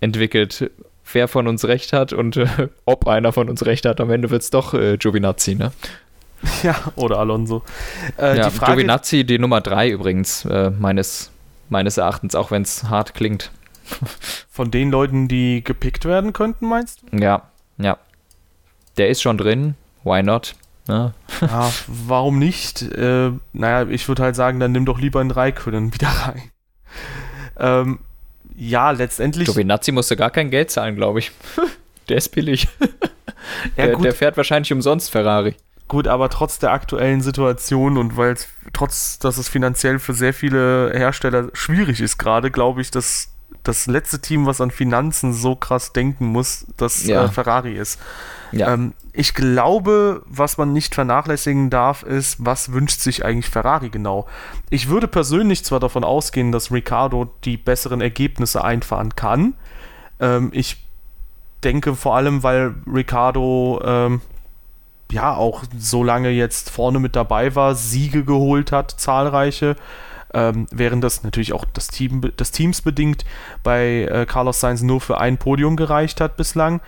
entwickelt. 0.00 0.70
Wer 1.12 1.28
von 1.28 1.46
uns 1.46 1.64
recht 1.64 1.92
hat 1.92 2.12
und 2.12 2.36
äh, 2.36 2.68
ob 2.84 3.06
einer 3.06 3.32
von 3.32 3.48
uns 3.48 3.64
recht 3.64 3.86
hat. 3.86 4.00
Am 4.00 4.10
Ende 4.10 4.30
wird 4.30 4.42
es 4.42 4.50
doch 4.50 4.74
äh, 4.74 4.96
Giovinazzi, 4.96 5.54
ne? 5.54 5.72
Ja, 6.62 6.76
oder 6.96 7.18
Alonso. 7.18 7.62
Äh, 8.18 8.38
ja, 8.38 8.48
die 8.48 8.56
Frage 8.56 8.72
Giovinazzi, 8.72 9.24
die 9.24 9.38
Nummer 9.38 9.60
3 9.60 9.90
übrigens, 9.90 10.44
äh, 10.44 10.70
meines, 10.70 11.30
meines 11.68 11.96
Erachtens, 11.96 12.34
auch 12.34 12.50
wenn 12.50 12.62
es 12.62 12.84
hart 12.84 13.14
klingt. 13.14 13.50
Von 14.50 14.70
den 14.70 14.90
Leuten, 14.90 15.28
die 15.28 15.62
gepickt 15.62 16.04
werden 16.04 16.32
könnten, 16.32 16.66
meinst 16.66 17.02
du? 17.02 17.16
Ja, 17.18 17.42
ja. 17.78 17.98
Der 18.96 19.08
ist 19.08 19.22
schon 19.22 19.38
drin, 19.38 19.74
why 20.04 20.22
not? 20.22 20.54
Ja, 20.88 21.12
ja 21.40 21.72
warum 21.86 22.38
nicht? 22.38 22.82
Äh, 22.82 23.32
naja, 23.52 23.88
ich 23.88 24.08
würde 24.08 24.22
halt 24.22 24.36
sagen, 24.36 24.60
dann 24.60 24.72
nimm 24.72 24.86
doch 24.86 24.98
lieber 24.98 25.20
einen 25.20 25.30
Raikönnen 25.30 25.92
wieder 25.92 26.08
rein. 26.08 26.42
Ähm, 27.58 27.98
ja, 28.56 28.90
letztendlich. 28.90 29.46
Giovinazzi 29.46 29.92
musste 29.92 30.16
gar 30.16 30.30
kein 30.30 30.50
Geld 30.50 30.70
zahlen, 30.70 30.96
glaube 30.96 31.18
ich. 31.18 31.32
der 32.08 32.16
ist 32.16 32.30
billig. 32.30 32.68
Ja, 33.76 33.86
der, 33.86 33.96
der, 33.96 34.14
fährt 34.14 34.36
wahrscheinlich 34.36 34.72
umsonst 34.72 35.10
Ferrari. 35.10 35.54
Gut, 35.88 36.08
aber 36.08 36.28
trotz 36.28 36.58
der 36.58 36.72
aktuellen 36.72 37.20
Situation 37.20 37.96
und 37.96 38.16
weil 38.16 38.32
es 38.32 38.48
trotz, 38.72 39.18
dass 39.20 39.38
es 39.38 39.48
finanziell 39.48 39.98
für 39.98 40.14
sehr 40.14 40.34
viele 40.34 40.92
Hersteller 40.92 41.48
schwierig 41.52 42.00
ist 42.00 42.18
gerade, 42.18 42.50
glaube 42.50 42.80
ich, 42.80 42.90
dass 42.90 43.28
das 43.62 43.86
letzte 43.86 44.20
Team, 44.20 44.46
was 44.46 44.60
an 44.60 44.70
Finanzen 44.70 45.32
so 45.32 45.56
krass 45.56 45.92
denken 45.92 46.26
muss, 46.26 46.66
das 46.76 47.06
ja. 47.06 47.24
äh, 47.24 47.28
Ferrari 47.28 47.74
ist. 47.74 48.00
Ja. 48.52 48.72
Ähm, 48.72 48.94
ich 49.12 49.34
glaube, 49.34 50.22
was 50.26 50.58
man 50.58 50.72
nicht 50.72 50.94
vernachlässigen 50.94 51.70
darf, 51.70 52.02
ist, 52.02 52.44
was 52.44 52.72
wünscht 52.72 53.00
sich 53.00 53.24
eigentlich 53.24 53.50
Ferrari 53.50 53.88
genau? 53.88 54.26
Ich 54.70 54.88
würde 54.88 55.08
persönlich 55.08 55.64
zwar 55.64 55.80
davon 55.80 56.04
ausgehen, 56.04 56.52
dass 56.52 56.72
Ricardo 56.72 57.32
die 57.44 57.56
besseren 57.56 58.00
Ergebnisse 58.00 58.62
einfahren 58.62 59.16
kann. 59.16 59.54
Ähm, 60.20 60.50
ich 60.52 60.84
denke 61.64 61.94
vor 61.94 62.16
allem, 62.16 62.42
weil 62.42 62.74
Ricardo 62.92 63.80
ähm, 63.84 64.20
ja 65.12 65.34
auch 65.34 65.64
so 65.78 66.02
lange 66.02 66.30
jetzt 66.30 66.70
vorne 66.70 66.98
mit 66.98 67.16
dabei 67.16 67.54
war, 67.54 67.74
Siege 67.74 68.24
geholt 68.24 68.72
hat, 68.72 68.90
zahlreiche. 68.90 69.76
Ähm, 70.34 70.66
während 70.70 71.04
das 71.04 71.22
natürlich 71.22 71.52
auch 71.52 71.64
das 71.72 71.88
Team 71.88 72.20
des 72.20 72.50
Teams 72.50 72.82
bedingt 72.82 73.24
bei 73.62 74.02
äh, 74.10 74.26
Carlos 74.26 74.60
Sainz 74.60 74.82
nur 74.82 75.00
für 75.00 75.18
ein 75.18 75.38
Podium 75.38 75.76
gereicht 75.76 76.20
hat 76.20 76.36
bislang. 76.36 76.80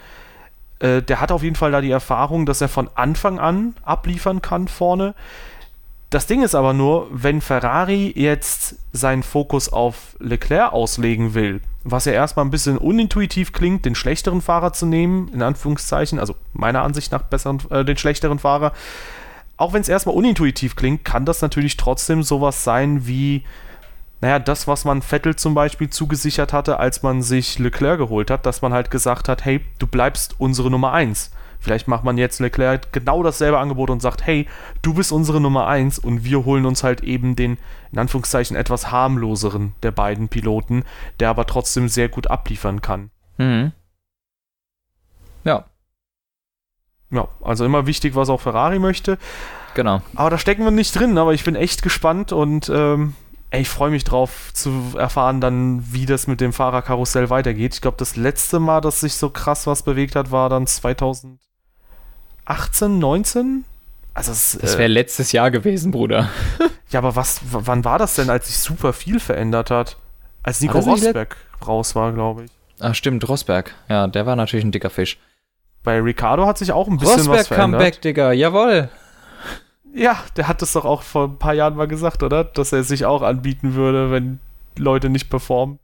Äh, 0.80 1.02
der 1.02 1.20
hat 1.20 1.32
auf 1.32 1.42
jeden 1.42 1.56
Fall 1.56 1.72
da 1.72 1.80
die 1.80 1.90
Erfahrung, 1.90 2.46
dass 2.46 2.60
er 2.60 2.68
von 2.68 2.90
Anfang 2.94 3.38
an 3.38 3.74
abliefern 3.82 4.42
kann 4.42 4.68
vorne. 4.68 5.14
Das 6.10 6.26
Ding 6.26 6.42
ist 6.42 6.54
aber 6.54 6.72
nur, 6.72 7.06
wenn 7.10 7.42
Ferrari 7.42 8.12
jetzt 8.16 8.76
seinen 8.92 9.22
Fokus 9.22 9.70
auf 9.70 10.16
Leclerc 10.18 10.72
auslegen 10.72 11.34
will, 11.34 11.60
was 11.84 12.06
ja 12.06 12.12
erstmal 12.12 12.46
ein 12.46 12.50
bisschen 12.50 12.78
unintuitiv 12.78 13.52
klingt, 13.52 13.84
den 13.84 13.94
schlechteren 13.94 14.40
Fahrer 14.40 14.72
zu 14.72 14.86
nehmen, 14.86 15.28
in 15.28 15.42
Anführungszeichen, 15.42 16.18
also 16.18 16.34
meiner 16.54 16.82
Ansicht 16.82 17.12
nach 17.12 17.22
besseren, 17.22 17.60
äh, 17.70 17.84
den 17.84 17.98
schlechteren 17.98 18.38
Fahrer, 18.38 18.72
auch 19.58 19.74
wenn 19.74 19.82
es 19.82 19.88
erstmal 19.88 20.14
unintuitiv 20.14 20.76
klingt, 20.76 21.04
kann 21.04 21.26
das 21.26 21.42
natürlich 21.42 21.76
trotzdem 21.76 22.22
sowas 22.22 22.64
sein 22.64 23.06
wie, 23.06 23.44
naja, 24.22 24.38
das, 24.38 24.66
was 24.66 24.86
man 24.86 25.02
Vettel 25.02 25.36
zum 25.36 25.52
Beispiel 25.52 25.90
zugesichert 25.90 26.54
hatte, 26.54 26.78
als 26.78 27.02
man 27.02 27.20
sich 27.20 27.58
Leclerc 27.58 27.98
geholt 27.98 28.30
hat, 28.30 28.46
dass 28.46 28.62
man 28.62 28.72
halt 28.72 28.90
gesagt 28.90 29.28
hat, 29.28 29.44
hey, 29.44 29.60
du 29.78 29.86
bleibst 29.86 30.36
unsere 30.38 30.70
Nummer 30.70 30.92
1. 30.92 31.32
Vielleicht 31.60 31.88
macht 31.88 32.04
man 32.04 32.18
jetzt 32.18 32.38
Leclerc 32.38 32.92
genau 32.92 33.22
dasselbe 33.22 33.58
Angebot 33.58 33.90
und 33.90 34.00
sagt, 34.00 34.26
hey, 34.26 34.46
du 34.82 34.94
bist 34.94 35.12
unsere 35.12 35.40
Nummer 35.40 35.66
1 35.66 35.98
und 35.98 36.24
wir 36.24 36.44
holen 36.44 36.66
uns 36.66 36.84
halt 36.84 37.02
eben 37.02 37.36
den, 37.36 37.58
in 37.92 37.98
Anführungszeichen, 37.98 38.56
etwas 38.56 38.90
harmloseren 38.90 39.74
der 39.82 39.90
beiden 39.90 40.28
Piloten, 40.28 40.84
der 41.20 41.30
aber 41.30 41.46
trotzdem 41.46 41.88
sehr 41.88 42.08
gut 42.08 42.28
abliefern 42.28 42.80
kann. 42.80 43.10
Mhm. 43.38 43.72
Ja. 45.44 45.64
Ja, 47.10 47.28
also 47.40 47.64
immer 47.64 47.86
wichtig, 47.86 48.14
was 48.14 48.28
auch 48.28 48.40
Ferrari 48.40 48.78
möchte. 48.78 49.18
Genau. 49.74 50.02
Aber 50.14 50.30
da 50.30 50.38
stecken 50.38 50.64
wir 50.64 50.70
nicht 50.70 50.98
drin, 50.98 51.18
aber 51.18 51.32
ich 51.34 51.44
bin 51.44 51.54
echt 51.54 51.82
gespannt 51.82 52.32
und 52.32 52.68
ähm, 52.68 53.14
ey, 53.50 53.62
ich 53.62 53.68
freue 53.68 53.90
mich 53.90 54.04
drauf 54.04 54.50
zu 54.52 54.94
erfahren 54.96 55.40
dann, 55.40 55.92
wie 55.92 56.06
das 56.06 56.26
mit 56.26 56.40
dem 56.40 56.52
Fahrerkarussell 56.52 57.30
weitergeht. 57.30 57.74
Ich 57.74 57.80
glaube, 57.80 57.96
das 57.96 58.16
letzte 58.16 58.60
Mal, 58.60 58.80
dass 58.80 59.00
sich 59.00 59.14
so 59.14 59.30
krass 59.30 59.66
was 59.66 59.82
bewegt 59.82 60.16
hat, 60.16 60.30
war 60.30 60.48
dann 60.48 60.66
2018, 62.48 62.98
19? 62.98 63.64
Also 64.14 64.32
es, 64.32 64.58
das 64.60 64.72
wäre 64.72 64.84
äh, 64.84 64.92
letztes 64.92 65.32
Jahr 65.32 65.50
gewesen, 65.50 65.92
Bruder. 65.92 66.28
ja, 66.90 66.98
aber 66.98 67.14
was, 67.14 67.40
wann 67.50 67.84
war 67.84 67.98
das 67.98 68.14
denn, 68.14 68.30
als 68.30 68.48
sich 68.48 68.58
super 68.58 68.92
viel 68.92 69.20
verändert 69.20 69.70
hat? 69.70 69.96
Als 70.42 70.60
Nico 70.60 70.78
Rosberg 70.78 71.36
raus 71.66 71.94
war, 71.94 72.12
glaube 72.12 72.44
ich. 72.44 72.50
Ach 72.80 72.94
stimmt, 72.94 73.28
Rosberg. 73.28 73.74
Ja, 73.88 74.06
der 74.06 74.26
war 74.26 74.34
natürlich 74.34 74.64
ein 74.64 74.72
dicker 74.72 74.90
Fisch. 74.90 75.18
Bei 75.84 76.00
Ricardo 76.00 76.46
hat 76.46 76.58
sich 76.58 76.72
auch 76.72 76.88
ein 76.88 76.98
bisschen 76.98 77.18
Rosberg 77.18 77.38
was 77.38 77.48
verändert. 77.48 77.80
Comeback, 77.80 78.02
Digga, 78.02 78.32
jawohl. 78.32 78.88
Ja, 79.94 80.18
der 80.36 80.48
hat 80.48 80.62
das 80.62 80.72
doch 80.72 80.84
auch 80.84 81.02
vor 81.02 81.28
ein 81.28 81.38
paar 81.38 81.54
Jahren 81.54 81.76
mal 81.76 81.88
gesagt, 81.88 82.22
oder? 82.22 82.44
Dass 82.44 82.72
er 82.72 82.82
sich 82.82 83.04
auch 83.04 83.22
anbieten 83.22 83.74
würde, 83.74 84.10
wenn 84.10 84.40
Leute 84.76 85.10
nicht 85.10 85.30
performen. 85.30 85.78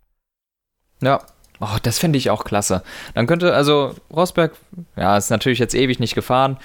Ja. 1.01 1.21
Oh, 1.65 1.79
das 1.83 1.99
finde 1.99 2.19
ich 2.19 2.29
auch 2.29 2.45
klasse. 2.45 2.83
Dann 3.15 3.27
könnte, 3.27 3.55
also 3.55 3.95
Rosberg, 4.13 4.53
ja, 4.97 5.17
ist 5.17 5.31
natürlich 5.31 5.59
jetzt 5.59 5.75
ewig 5.75 5.99
nicht 5.99 6.15
gefahren, 6.15 6.59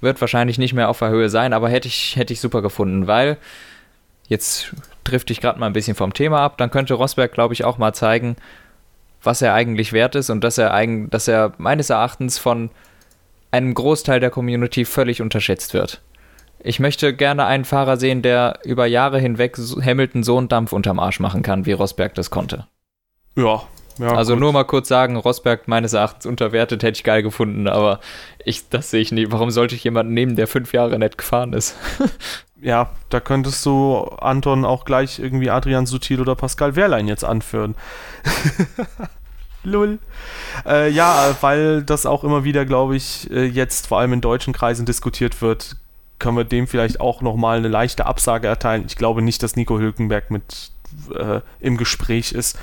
wird 0.00 0.20
wahrscheinlich 0.20 0.58
nicht 0.58 0.74
mehr 0.74 0.88
auf 0.88 1.00
der 1.00 1.08
Höhe 1.08 1.28
sein, 1.28 1.52
aber 1.52 1.68
hätte 1.68 1.88
ich, 1.88 2.14
hätte 2.14 2.32
ich 2.32 2.40
super 2.40 2.62
gefunden, 2.62 3.08
weil 3.08 3.36
jetzt 4.28 4.72
trifft 5.02 5.32
ich 5.32 5.40
gerade 5.40 5.58
mal 5.58 5.66
ein 5.66 5.72
bisschen 5.72 5.96
vom 5.96 6.14
Thema 6.14 6.40
ab. 6.40 6.56
Dann 6.58 6.70
könnte 6.70 6.94
Rosberg, 6.94 7.32
glaube 7.32 7.52
ich, 7.52 7.64
auch 7.64 7.78
mal 7.78 7.94
zeigen, 7.94 8.36
was 9.24 9.42
er 9.42 9.54
eigentlich 9.54 9.92
wert 9.92 10.14
ist 10.14 10.30
und 10.30 10.44
dass 10.44 10.56
er, 10.56 10.72
eigen, 10.72 11.10
dass 11.10 11.26
er 11.26 11.52
meines 11.58 11.90
Erachtens 11.90 12.38
von 12.38 12.70
einem 13.50 13.74
Großteil 13.74 14.20
der 14.20 14.30
Community 14.30 14.84
völlig 14.84 15.20
unterschätzt 15.20 15.74
wird. 15.74 16.00
Ich 16.60 16.78
möchte 16.78 17.12
gerne 17.12 17.46
einen 17.46 17.64
Fahrer 17.64 17.96
sehen, 17.96 18.22
der 18.22 18.60
über 18.62 18.86
Jahre 18.86 19.18
hinweg 19.18 19.56
Hamilton 19.58 20.22
so 20.22 20.38
einen 20.38 20.48
Dampf 20.48 20.72
unterm 20.72 21.00
Arsch 21.00 21.18
machen 21.18 21.42
kann, 21.42 21.66
wie 21.66 21.72
Rosberg 21.72 22.14
das 22.14 22.30
konnte. 22.30 22.66
Ja. 23.36 23.64
Ja 23.98 24.14
also 24.14 24.34
gut. 24.34 24.40
nur 24.40 24.52
mal 24.52 24.64
kurz 24.64 24.88
sagen, 24.88 25.16
Rosberg 25.16 25.68
meines 25.68 25.92
Erachtens 25.92 26.26
unterwertet 26.26 26.82
hätte 26.82 26.96
ich 26.96 27.04
geil 27.04 27.22
gefunden, 27.22 27.68
aber 27.68 28.00
ich, 28.44 28.68
das 28.68 28.90
sehe 28.90 29.00
ich 29.00 29.12
nie. 29.12 29.26
Warum 29.30 29.50
sollte 29.50 29.74
ich 29.74 29.84
jemanden 29.84 30.14
nehmen, 30.14 30.36
der 30.36 30.46
fünf 30.46 30.72
Jahre 30.72 30.98
nicht 30.98 31.18
gefahren 31.18 31.52
ist? 31.52 31.76
ja, 32.60 32.90
da 33.08 33.20
könntest 33.20 33.64
du 33.66 33.98
Anton 34.18 34.64
auch 34.64 34.84
gleich 34.84 35.18
irgendwie 35.18 35.50
Adrian 35.50 35.86
Sutil 35.86 36.20
oder 36.20 36.34
Pascal 36.34 36.76
Wehrlein 36.76 37.08
jetzt 37.08 37.24
anführen. 37.24 37.74
Lull. 39.64 39.98
Äh, 40.66 40.90
ja, 40.90 41.34
weil 41.40 41.82
das 41.82 42.06
auch 42.06 42.22
immer 42.22 42.44
wieder, 42.44 42.64
glaube 42.66 42.96
ich, 42.96 43.30
äh, 43.30 43.44
jetzt 43.44 43.86
vor 43.86 43.98
allem 43.98 44.12
in 44.12 44.20
deutschen 44.20 44.52
Kreisen 44.52 44.86
diskutiert 44.86 45.40
wird, 45.40 45.76
können 46.18 46.36
wir 46.36 46.44
dem 46.44 46.66
vielleicht 46.66 47.00
auch 47.00 47.22
nochmal 47.22 47.58
eine 47.58 47.68
leichte 47.68 48.06
Absage 48.06 48.46
erteilen. 48.46 48.84
Ich 48.86 48.96
glaube 48.96 49.22
nicht, 49.22 49.42
dass 49.42 49.56
Nico 49.56 49.78
Hülkenberg 49.78 50.30
mit 50.30 50.70
äh, 51.14 51.40
im 51.60 51.76
Gespräch 51.76 52.32
ist, 52.32 52.58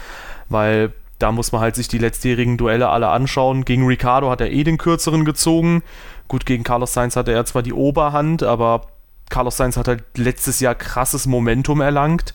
weil 0.50 0.94
da 1.21 1.31
muss 1.31 1.51
man 1.51 1.62
halt 1.62 1.75
sich 1.75 1.88
die 1.88 1.97
letztjährigen 1.97 2.57
Duelle 2.57 2.89
alle 2.89 3.10
anschauen. 3.10 3.65
Gegen 3.65 3.86
Ricardo 3.86 4.29
hat 4.29 4.41
er 4.41 4.51
eh 4.51 4.63
den 4.63 4.77
kürzeren 4.77 5.25
gezogen. 5.25 5.84
Gut, 6.27 6.45
gegen 6.45 6.63
Carlos 6.63 6.93
Sainz 6.93 7.15
hatte 7.15 7.31
er 7.31 7.45
zwar 7.45 7.62
die 7.62 7.73
Oberhand, 7.73 8.43
aber 8.43 8.88
Carlos 9.29 9.57
Sainz 9.57 9.77
hat 9.77 9.88
halt 9.88 10.03
letztes 10.15 10.60
Jahr 10.60 10.75
krasses 10.75 11.25
Momentum 11.25 11.81
erlangt. 11.81 12.34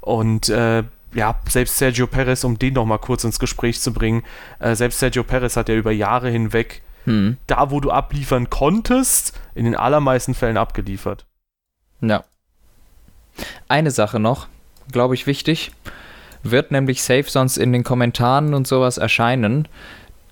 Und 0.00 0.48
äh, 0.48 0.84
ja, 1.12 1.40
selbst 1.48 1.78
Sergio 1.78 2.06
Perez, 2.06 2.44
um 2.44 2.58
den 2.58 2.74
nochmal 2.74 2.98
kurz 2.98 3.24
ins 3.24 3.38
Gespräch 3.38 3.80
zu 3.80 3.92
bringen, 3.92 4.22
äh, 4.58 4.74
selbst 4.74 5.00
Sergio 5.00 5.24
Perez 5.24 5.56
hat 5.56 5.68
ja 5.68 5.74
über 5.74 5.90
Jahre 5.90 6.30
hinweg 6.30 6.82
hm. 7.04 7.36
da, 7.46 7.70
wo 7.70 7.80
du 7.80 7.90
abliefern 7.90 8.50
konntest, 8.50 9.38
in 9.54 9.64
den 9.64 9.74
allermeisten 9.74 10.34
Fällen 10.34 10.56
abgeliefert. 10.56 11.26
Ja. 12.00 12.24
Eine 13.68 13.90
Sache 13.90 14.18
noch, 14.18 14.48
glaube 14.92 15.14
ich, 15.14 15.26
wichtig. 15.26 15.72
Wird 16.42 16.70
nämlich 16.70 17.02
safe 17.02 17.24
sonst 17.28 17.56
in 17.56 17.72
den 17.72 17.84
Kommentaren 17.84 18.54
und 18.54 18.66
sowas 18.66 18.98
erscheinen, 18.98 19.68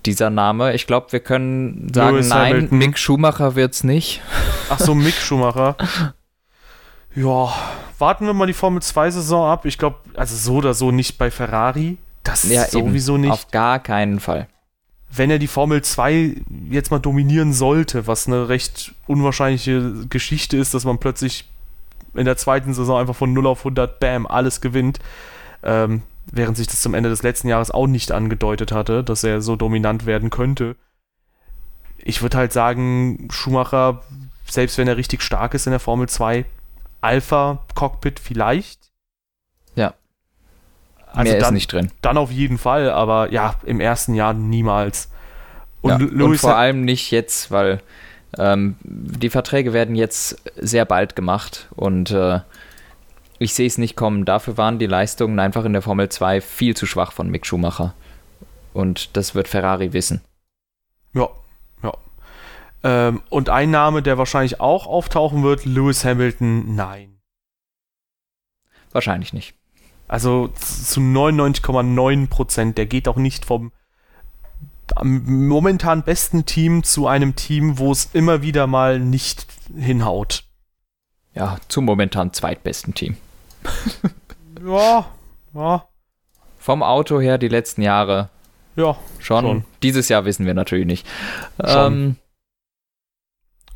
dieser 0.05 0.29
Name. 0.29 0.73
Ich 0.73 0.87
glaube, 0.87 1.11
wir 1.11 1.19
können 1.19 1.91
sagen, 1.93 2.15
Lewis 2.15 2.29
nein, 2.29 2.53
Hamilton. 2.53 2.77
Mick 2.77 2.97
Schumacher 2.97 3.55
wird 3.55 3.73
es 3.73 3.83
nicht. 3.83 4.21
Ach 4.69 4.79
so, 4.79 4.95
Mick 4.95 5.15
Schumacher. 5.15 5.75
Ja, 7.15 7.53
warten 7.97 8.25
wir 8.25 8.33
mal 8.33 8.47
die 8.47 8.53
Formel 8.53 8.81
2-Saison 8.81 9.49
ab. 9.49 9.65
Ich 9.65 9.77
glaube, 9.77 9.97
also 10.15 10.35
so 10.35 10.55
oder 10.55 10.73
so 10.73 10.91
nicht 10.91 11.17
bei 11.17 11.29
Ferrari. 11.31 11.97
Das 12.23 12.49
ja, 12.49 12.65
sowieso 12.65 13.13
eben. 13.13 13.21
nicht. 13.21 13.31
Auf 13.31 13.51
gar 13.51 13.79
keinen 13.79 14.19
Fall. 14.19 14.47
Wenn 15.11 15.31
er 15.31 15.39
die 15.39 15.47
Formel 15.47 15.81
2 15.81 16.35
jetzt 16.69 16.91
mal 16.91 16.99
dominieren 16.99 17.51
sollte, 17.51 18.05
was 18.05 18.27
eine 18.27 18.47
recht 18.47 18.93
unwahrscheinliche 19.07 20.05
Geschichte 20.07 20.57
ist, 20.57 20.73
dass 20.73 20.85
man 20.85 20.99
plötzlich 20.99 21.49
in 22.13 22.25
der 22.25 22.37
zweiten 22.37 22.73
Saison 22.73 22.99
einfach 22.99 23.15
von 23.15 23.33
0 23.33 23.47
auf 23.47 23.59
100, 23.59 23.99
bam, 23.99 24.27
alles 24.27 24.61
gewinnt, 24.61 24.99
ähm, 25.63 26.01
während 26.31 26.57
sich 26.57 26.67
das 26.67 26.81
zum 26.81 26.93
Ende 26.93 27.09
des 27.09 27.23
letzten 27.23 27.47
Jahres 27.47 27.71
auch 27.71 27.87
nicht 27.87 28.11
angedeutet 28.11 28.71
hatte, 28.71 29.03
dass 29.03 29.23
er 29.23 29.41
so 29.41 29.55
dominant 29.55 30.05
werden 30.05 30.29
könnte. 30.29 30.75
Ich 31.97 32.21
würde 32.21 32.37
halt 32.37 32.53
sagen, 32.53 33.27
Schumacher, 33.31 34.01
selbst 34.47 34.77
wenn 34.77 34.87
er 34.87 34.97
richtig 34.97 35.21
stark 35.21 35.53
ist 35.53 35.67
in 35.67 35.71
der 35.71 35.79
Formel 35.79 36.07
2, 36.07 36.45
Alpha-Cockpit 37.01 38.19
vielleicht. 38.19 38.79
Ja. 39.75 39.93
Also 41.07 41.31
Mehr 41.31 41.39
dann, 41.39 41.49
ist 41.49 41.53
nicht 41.53 41.73
drin. 41.73 41.91
Dann 42.01 42.17
auf 42.17 42.31
jeden 42.31 42.57
Fall, 42.57 42.89
aber 42.91 43.31
ja, 43.31 43.55
im 43.65 43.79
ersten 43.79 44.13
Jahr 44.13 44.33
niemals. 44.33 45.09
Und, 45.81 46.01
ja, 46.01 46.25
und 46.25 46.37
vor 46.37 46.55
allem 46.55 46.83
nicht 46.83 47.11
jetzt, 47.11 47.51
weil 47.51 47.81
ähm, 48.37 48.75
die 48.83 49.29
Verträge 49.29 49.73
werden 49.73 49.95
jetzt 49.95 50.41
sehr 50.55 50.85
bald 50.85 51.15
gemacht 51.15 51.67
und 51.75 52.11
äh, 52.11 52.39
ich 53.39 53.53
sehe 53.53 53.67
es 53.67 53.77
nicht 53.77 53.95
kommen. 53.95 54.25
Dafür 54.25 54.57
waren 54.57 54.79
die 54.79 54.85
Leistungen 54.85 55.39
einfach 55.39 55.65
in 55.65 55.73
der 55.73 55.81
Formel 55.81 56.09
2 56.09 56.41
viel 56.41 56.75
zu 56.75 56.85
schwach 56.85 57.11
von 57.11 57.29
Mick 57.29 57.45
Schumacher. 57.45 57.93
Und 58.73 59.15
das 59.17 59.33
wird 59.33 59.47
Ferrari 59.47 59.93
wissen. 59.93 60.21
Ja, 61.13 61.29
ähm, 62.83 63.21
und 63.29 63.49
ein 63.49 63.71
Name, 63.71 64.01
der 64.01 64.17
wahrscheinlich 64.17 64.59
auch 64.59 64.87
auftauchen 64.87 65.43
wird, 65.43 65.65
Lewis 65.65 66.05
Hamilton, 66.05 66.75
nein. 66.75 67.19
Wahrscheinlich 68.91 69.33
nicht. 69.33 69.53
Also 70.07 70.47
zu 70.55 70.99
99,9% 71.01 72.73
Der 72.73 72.87
geht 72.87 73.07
auch 73.07 73.17
nicht 73.17 73.45
vom 73.45 73.71
momentan 75.03 76.01
besten 76.01 76.47
Team 76.47 76.83
zu 76.83 77.05
einem 77.05 77.35
Team, 77.35 77.77
wo 77.77 77.91
es 77.91 78.09
immer 78.13 78.41
wieder 78.41 78.65
mal 78.65 78.99
nicht 78.99 79.45
hinhaut. 79.77 80.45
Ja, 81.35 81.59
zum 81.67 81.85
momentan 81.85 82.33
zweitbesten 82.33 82.95
Team. 82.95 83.15
ja, 84.65 85.05
ja. 85.53 85.85
Vom 86.57 86.83
Auto 86.83 87.19
her 87.19 87.37
die 87.37 87.47
letzten 87.47 87.81
Jahre. 87.81 88.29
Ja, 88.75 88.97
schon. 89.19 89.41
schon. 89.41 89.63
Dieses 89.83 90.09
Jahr 90.09 90.25
wissen 90.25 90.45
wir 90.45 90.53
natürlich 90.53 90.85
nicht. 90.85 91.07
Ähm, 91.63 92.17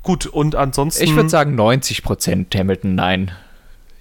Gut, 0.03 0.25
und 0.25 0.55
ansonsten. 0.55 1.03
Ich 1.05 1.15
würde 1.15 1.29
sagen 1.29 1.59
90% 1.59 2.57
Hamilton, 2.57 2.95
nein. 2.95 3.31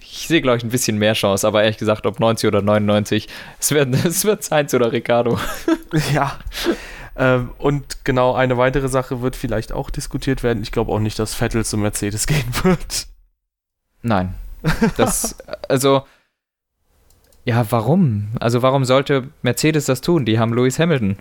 Ich 0.01 0.27
sehe, 0.27 0.41
glaube 0.41 0.57
ich, 0.57 0.63
ein 0.63 0.69
bisschen 0.69 0.99
mehr 0.99 1.13
Chance, 1.13 1.47
aber 1.47 1.63
ehrlich 1.63 1.77
gesagt, 1.77 2.05
ob 2.05 2.19
90 2.19 2.47
oder 2.47 2.61
99, 2.61 3.29
es 3.59 3.71
wird, 3.71 3.95
es 4.05 4.25
wird 4.25 4.43
Sainz 4.43 4.73
oder 4.73 4.91
Ricardo. 4.91 5.39
ja. 6.13 6.37
Ähm, 7.15 7.51
und 7.57 8.03
genau 8.03 8.33
eine 8.33 8.57
weitere 8.57 8.89
Sache 8.89 9.21
wird 9.21 9.35
vielleicht 9.35 9.71
auch 9.71 9.89
diskutiert 9.89 10.43
werden. 10.43 10.61
Ich 10.61 10.71
glaube 10.71 10.91
auch 10.91 10.99
nicht, 10.99 11.17
dass 11.19 11.33
Vettel 11.33 11.63
zu 11.63 11.77
Mercedes 11.77 12.27
gehen 12.27 12.45
wird. 12.63 13.07
Nein. 14.01 14.35
Das, 14.97 15.37
also, 15.67 16.03
ja, 17.45 17.65
warum? 17.71 18.29
Also, 18.39 18.61
warum 18.61 18.85
sollte 18.85 19.29
Mercedes 19.41 19.85
das 19.85 20.01
tun? 20.01 20.25
Die 20.25 20.39
haben 20.39 20.53
Lewis 20.53 20.79
Hamilton. 20.79 21.17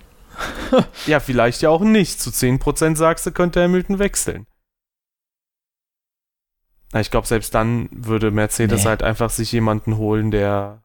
ja, 1.07 1.21
vielleicht 1.21 1.63
ja 1.63 1.71
auch 1.71 1.83
nicht. 1.83 2.21
Zu 2.21 2.31
10% 2.31 2.97
sagst 2.97 3.27
du, 3.27 3.33
könnte 3.33 3.63
Hamilton 3.63 3.99
wechseln. 3.99 4.47
Ich 6.95 7.11
glaube, 7.11 7.27
selbst 7.27 7.55
dann 7.55 7.89
würde 7.91 8.31
Mercedes 8.31 8.83
nee. 8.83 8.89
halt 8.89 9.03
einfach 9.03 9.31
sich 9.31 9.51
jemanden 9.53 9.97
holen, 9.97 10.31
der 10.31 10.83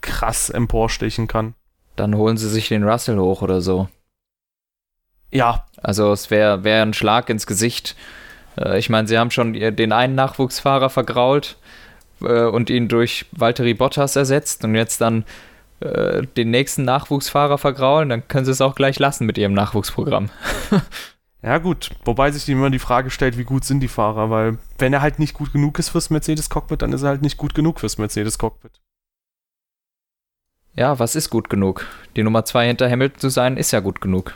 krass 0.00 0.48
emporstechen 0.48 1.26
kann. 1.26 1.54
Dann 1.96 2.14
holen 2.14 2.36
sie 2.36 2.48
sich 2.48 2.68
den 2.68 2.84
Russell 2.84 3.18
hoch 3.18 3.42
oder 3.42 3.60
so. 3.60 3.88
Ja. 5.30 5.66
Also 5.82 6.12
es 6.12 6.30
wäre 6.30 6.64
wär 6.64 6.82
ein 6.82 6.94
Schlag 6.94 7.28
ins 7.28 7.46
Gesicht. 7.46 7.96
Äh, 8.58 8.78
ich 8.78 8.90
meine, 8.90 9.08
sie 9.08 9.18
haben 9.18 9.30
schon 9.30 9.52
den 9.52 9.92
einen 9.92 10.14
Nachwuchsfahrer 10.14 10.90
vergrault 10.90 11.56
äh, 12.22 12.44
und 12.44 12.70
ihn 12.70 12.88
durch 12.88 13.26
Valtteri 13.32 13.74
Bottas 13.74 14.16
ersetzt 14.16 14.64
und 14.64 14.74
jetzt 14.74 15.00
dann 15.00 15.24
äh, 15.80 16.22
den 16.36 16.50
nächsten 16.50 16.84
Nachwuchsfahrer 16.84 17.58
vergraulen, 17.58 18.08
dann 18.08 18.28
können 18.28 18.44
sie 18.44 18.52
es 18.52 18.60
auch 18.60 18.74
gleich 18.74 18.98
lassen 18.98 19.26
mit 19.26 19.38
ihrem 19.38 19.54
Nachwuchsprogramm. 19.54 20.30
Ja, 21.42 21.58
gut. 21.58 21.90
Wobei 22.04 22.32
sich 22.32 22.48
immer 22.48 22.70
die 22.70 22.80
Frage 22.80 23.08
stellt, 23.08 23.38
wie 23.38 23.44
gut 23.44 23.64
sind 23.64 23.78
die 23.78 23.86
Fahrer, 23.86 24.30
weil 24.30 24.58
wenn 24.78 24.92
er 24.92 25.00
halt 25.00 25.20
nicht 25.20 25.32
gut 25.32 25.52
genug 25.52 25.78
ist 25.78 25.90
fürs 25.90 26.10
Mercedes-Cockpit, 26.10 26.82
dann 26.82 26.92
ist 26.92 27.02
er 27.02 27.10
halt 27.10 27.22
nicht 27.22 27.36
gut 27.36 27.54
genug 27.54 27.78
fürs 27.78 27.98
Mercedes-Cockpit. 27.98 28.80
Ja, 30.74 30.98
was 30.98 31.14
ist 31.14 31.30
gut 31.30 31.48
genug? 31.48 31.86
Die 32.16 32.24
Nummer 32.24 32.44
2 32.44 32.66
hinter 32.66 32.90
Hamilton 32.90 33.20
zu 33.20 33.28
sein, 33.28 33.56
ist 33.58 33.70
ja 33.70 33.78
gut 33.78 34.00
genug. 34.00 34.34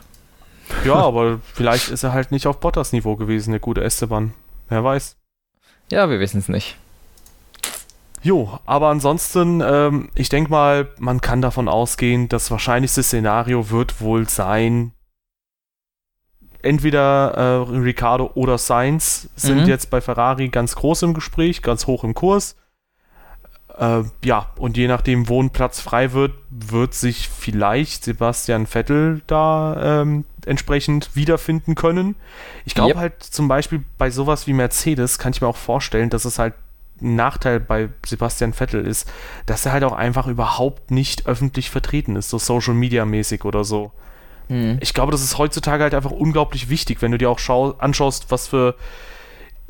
Ja, 0.85 0.95
aber 0.95 1.41
vielleicht 1.55 1.89
ist 1.89 2.03
er 2.03 2.13
halt 2.13 2.33
nicht 2.33 2.47
auf 2.47 2.61
Bottas 2.61 2.93
Niveau 2.93 3.17
gewesen, 3.17 3.51
der 3.51 3.61
gute 3.61 3.83
Esteban. 3.83 4.33
Wer 4.69 4.85
weiß. 4.85 5.17
Ja, 5.91 6.09
wir 6.09 6.21
wissen 6.21 6.39
es 6.39 6.49
nicht. 6.49 6.77
Jo, 8.23 8.59
aber 8.67 8.89
ansonsten, 8.89 9.63
ähm, 9.65 10.11
ich 10.15 10.29
denke 10.29 10.51
mal, 10.51 10.89
man 10.99 11.21
kann 11.21 11.41
davon 11.41 11.69
ausgehen, 11.69 12.29
das 12.29 12.51
wahrscheinlichste 12.51 13.03
Szenario 13.03 13.71
wird 13.71 14.01
wohl 14.01 14.29
sein, 14.29 14.93
entweder 16.63 17.33
äh, 17.35 17.79
Ricardo 17.79 18.31
oder 18.35 18.59
Sainz 18.59 19.31
sind 19.37 19.63
mhm. 19.63 19.69
jetzt 19.69 19.91
bei 19.91 20.01
Ferrari 20.01 20.49
ganz 20.49 20.77
groß 20.77 21.03
im 21.03 21.15
Gespräch, 21.15 21.63
ganz 21.63 21.87
hoch 21.87 22.05
im 22.05 22.15
Kurs. 22.15 22.57
Äh, 23.79 24.03
ja, 24.25 24.51
und 24.57 24.77
je 24.77 24.89
nachdem, 24.89 25.29
wo 25.29 25.43
ein 25.43 25.51
Platz 25.51 25.81
frei 25.81 26.13
wird, 26.13 26.33
wird 26.51 26.95
sich 26.95 27.29
vielleicht 27.29 28.05
Sebastian 28.05 28.67
Vettel 28.67 29.23
da 29.27 30.03
ähm, 30.03 30.25
entsprechend 30.47 31.15
wiederfinden 31.15 31.75
können. 31.75 32.17
Ich 32.65 32.75
glaube 32.75 32.91
yep. 32.91 32.99
halt 32.99 33.23
zum 33.23 33.49
Beispiel 33.49 33.85
bei 33.99 34.11
sowas 34.11 34.47
wie 34.47 34.53
Mercedes 34.53 35.19
kann 35.19 35.33
ich 35.33 35.41
mir 35.41 35.49
auch 35.49 35.57
vorstellen, 35.57 36.11
dass 36.11 36.25
es 36.25 36.39
halt 36.39 36.55
ein 37.01 37.17
Nachteil 37.17 37.61
bei 37.61 37.89
Sebastian 38.05 38.53
Vettel 38.53 38.87
ist, 38.87 39.11
dass 39.47 39.65
er 39.67 39.73
halt 39.73 39.85
auch 39.85 39.93
einfach 39.93 40.27
überhaupt 40.27 40.91
nicht 40.91 41.27
öffentlich 41.27 41.71
vertreten 41.71 42.17
ist, 42.17 42.31
so 42.31 42.39
Social 42.39 42.75
Media 42.75 43.05
mäßig 43.05 43.45
oder 43.45 43.65
so. 43.65 43.93
Mhm. 44.49 44.79
Ich 44.81 44.93
glaube, 44.93 45.13
das 45.13 45.23
ist 45.23 45.39
heutzutage 45.39 45.83
halt 45.83 45.95
einfach 45.95 46.11
unglaublich 46.11 46.69
wichtig, 46.69 47.01
wenn 47.01 47.13
du 47.13 47.19
dir 47.19 47.31
auch 47.31 47.39
schau 47.39 47.73
anschaust, 47.79 48.31
was 48.31 48.49
für 48.49 48.75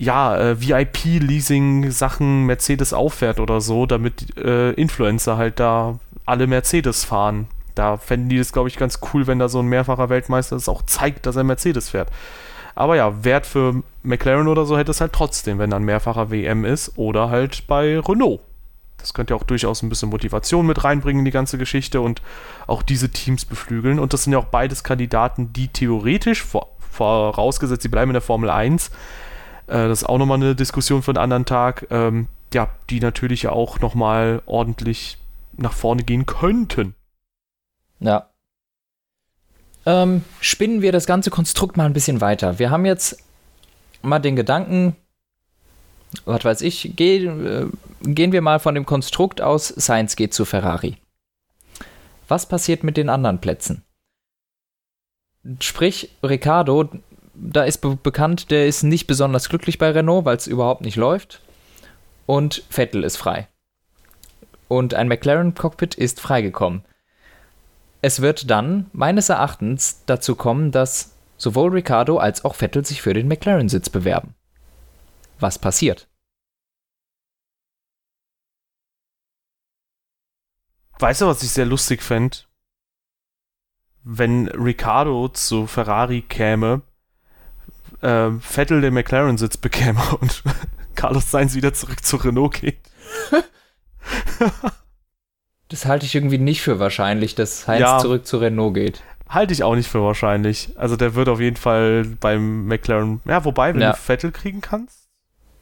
ja, 0.00 0.34
äh, 0.38 0.56
VIP-Leasing-Sachen 0.58 2.46
Mercedes 2.46 2.94
auffährt 2.94 3.38
oder 3.38 3.60
so, 3.60 3.84
damit 3.84 4.34
äh, 4.38 4.70
Influencer 4.72 5.36
halt 5.36 5.60
da 5.60 5.98
alle 6.24 6.46
Mercedes 6.46 7.04
fahren. 7.04 7.48
Da 7.74 7.98
fänden 7.98 8.30
die 8.30 8.38
das, 8.38 8.52
glaube 8.52 8.70
ich, 8.70 8.78
ganz 8.78 9.00
cool, 9.12 9.26
wenn 9.26 9.38
da 9.38 9.50
so 9.50 9.58
ein 9.58 9.66
mehrfacher 9.66 10.08
Weltmeister 10.08 10.56
das 10.56 10.70
auch 10.70 10.82
zeigt, 10.86 11.26
dass 11.26 11.36
er 11.36 11.44
Mercedes 11.44 11.90
fährt. 11.90 12.08
Aber 12.74 12.96
ja, 12.96 13.24
Wert 13.24 13.44
für 13.44 13.82
McLaren 14.02 14.48
oder 14.48 14.64
so 14.64 14.78
hätte 14.78 14.90
es 14.90 15.02
halt 15.02 15.12
trotzdem, 15.12 15.58
wenn 15.58 15.68
dann 15.68 15.82
mehrfacher 15.82 16.30
WM 16.30 16.64
ist 16.64 16.96
oder 16.96 17.28
halt 17.28 17.66
bei 17.66 18.00
Renault. 18.00 18.40
Das 18.96 19.12
könnte 19.12 19.34
ja 19.34 19.38
auch 19.38 19.44
durchaus 19.44 19.82
ein 19.82 19.90
bisschen 19.90 20.08
Motivation 20.08 20.66
mit 20.66 20.82
reinbringen 20.82 21.20
in 21.20 21.24
die 21.26 21.30
ganze 21.30 21.58
Geschichte 21.58 22.00
und 22.00 22.22
auch 22.66 22.82
diese 22.82 23.10
Teams 23.10 23.44
beflügeln. 23.44 23.98
Und 23.98 24.14
das 24.14 24.24
sind 24.24 24.32
ja 24.32 24.38
auch 24.38 24.46
beides 24.46 24.82
Kandidaten, 24.82 25.52
die 25.52 25.68
theoretisch, 25.68 26.42
vorausgesetzt, 26.90 27.82
sie 27.82 27.88
bleiben 27.88 28.10
in 28.10 28.14
der 28.14 28.22
Formel 28.22 28.48
1, 28.48 28.88
äh, 28.88 28.92
das 29.70 30.02
ist 30.02 30.08
auch 30.08 30.18
nochmal 30.18 30.38
eine 30.38 30.54
Diskussion 30.54 31.02
für 31.02 31.12
einen 31.12 31.18
anderen 31.18 31.44
Tag, 31.44 31.86
ähm, 31.90 32.28
ja, 32.52 32.68
die 32.90 33.00
natürlich 33.00 33.46
auch 33.48 33.80
nochmal 33.80 34.42
ordentlich 34.46 35.18
nach 35.56 35.72
vorne 35.72 36.02
gehen 36.02 36.26
könnten. 36.26 36.94
Ja. 38.00 38.30
Ähm, 39.86 40.24
spinnen 40.40 40.82
wir 40.82 40.92
das 40.92 41.06
ganze 41.06 41.30
Konstrukt 41.30 41.76
mal 41.76 41.86
ein 41.86 41.92
bisschen 41.92 42.20
weiter. 42.20 42.58
Wir 42.58 42.70
haben 42.70 42.84
jetzt 42.84 43.22
mal 44.02 44.18
den 44.18 44.36
Gedanken, 44.36 44.96
was 46.24 46.44
weiß 46.44 46.60
ich, 46.62 46.92
geh, 46.96 47.24
äh, 47.26 47.68
gehen 48.02 48.32
wir 48.32 48.42
mal 48.42 48.58
von 48.58 48.74
dem 48.74 48.86
Konstrukt 48.86 49.40
aus, 49.40 49.68
Science 49.68 50.16
geht 50.16 50.34
zu 50.34 50.44
Ferrari. 50.44 50.96
Was 52.28 52.46
passiert 52.46 52.84
mit 52.84 52.96
den 52.96 53.08
anderen 53.08 53.40
Plätzen? 53.40 53.84
Sprich, 55.60 56.10
Ricardo, 56.22 56.90
da 57.40 57.64
ist 57.64 57.78
be 57.78 57.96
bekannt, 57.96 58.50
der 58.50 58.66
ist 58.66 58.82
nicht 58.82 59.06
besonders 59.06 59.48
glücklich 59.48 59.78
bei 59.78 59.90
Renault, 59.90 60.24
weil 60.24 60.36
es 60.36 60.46
überhaupt 60.46 60.82
nicht 60.82 60.96
läuft. 60.96 61.40
Und 62.26 62.62
Vettel 62.68 63.04
ist 63.04 63.16
frei. 63.16 63.48
Und 64.68 64.94
ein 64.94 65.08
McLaren-Cockpit 65.08 65.94
ist 65.96 66.20
freigekommen. 66.20 66.84
Es 68.02 68.20
wird 68.20 68.50
dann 68.50 68.86
meines 68.92 69.28
Erachtens 69.28 70.02
dazu 70.06 70.36
kommen, 70.36 70.70
dass 70.70 71.14
sowohl 71.36 71.70
Ricardo 71.70 72.18
als 72.18 72.44
auch 72.44 72.54
Vettel 72.54 72.84
sich 72.84 73.02
für 73.02 73.14
den 73.14 73.28
McLaren-Sitz 73.28 73.90
bewerben 73.90 74.34
was 75.42 75.58
passiert. 75.58 76.08
Weißt 80.98 81.22
du, 81.22 81.26
was 81.26 81.42
ich 81.42 81.50
sehr 81.50 81.66
lustig 81.66 82.02
fände? 82.02 82.38
Wenn 84.02 84.48
Ricardo 84.48 85.28
zu 85.28 85.66
Ferrari 85.66 86.22
käme, 86.22 86.82
äh, 88.02 88.30
Vettel 88.40 88.80
den 88.80 88.94
McLaren-Sitz 88.94 89.56
bekäme 89.56 90.00
und 90.20 90.42
Carlos 90.94 91.30
Sainz 91.30 91.54
wieder 91.54 91.72
zurück 91.72 92.04
zu 92.04 92.16
Renault 92.16 92.60
geht. 92.60 92.78
das 95.68 95.86
halte 95.86 96.06
ich 96.06 96.14
irgendwie 96.14 96.38
nicht 96.38 96.62
für 96.62 96.78
wahrscheinlich, 96.78 97.34
dass 97.34 97.66
Heinz 97.66 97.80
ja, 97.80 97.98
zurück 97.98 98.26
zu 98.26 98.38
Renault 98.38 98.74
geht. 98.74 99.02
Halte 99.28 99.52
ich 99.52 99.62
auch 99.62 99.76
nicht 99.76 99.88
für 99.88 100.02
wahrscheinlich. 100.02 100.70
Also 100.76 100.96
der 100.96 101.14
wird 101.14 101.28
auf 101.28 101.40
jeden 101.40 101.56
Fall 101.56 102.04
beim 102.18 102.66
McLaren. 102.66 103.20
Ja, 103.24 103.44
wobei, 103.44 103.72
wenn 103.74 103.80
ja. 103.80 103.92
du 103.92 103.96
Vettel 103.96 104.32
kriegen 104.32 104.60
kannst. 104.60 105.08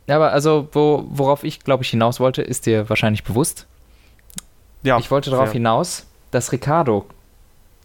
Ja, 0.07 0.17
aber 0.17 0.33
also, 0.33 0.69
wo, 0.73 1.05
worauf 1.11 1.45
ich, 1.45 1.61
glaube 1.61 1.85
ich, 1.85 1.91
hinaus 1.91 2.19
wollte, 2.19 2.41
ist 2.41 2.65
dir 2.65 2.89
wahrscheinlich 2.89 3.25
bewusst. 3.25 3.67
Ja. 4.83 4.99
Ich 4.99 5.11
wollte 5.11 5.31
darauf 5.31 5.49
ja. 5.49 5.55
hinaus, 5.55 6.07
dass 6.31 6.51
Ricardo 6.51 7.07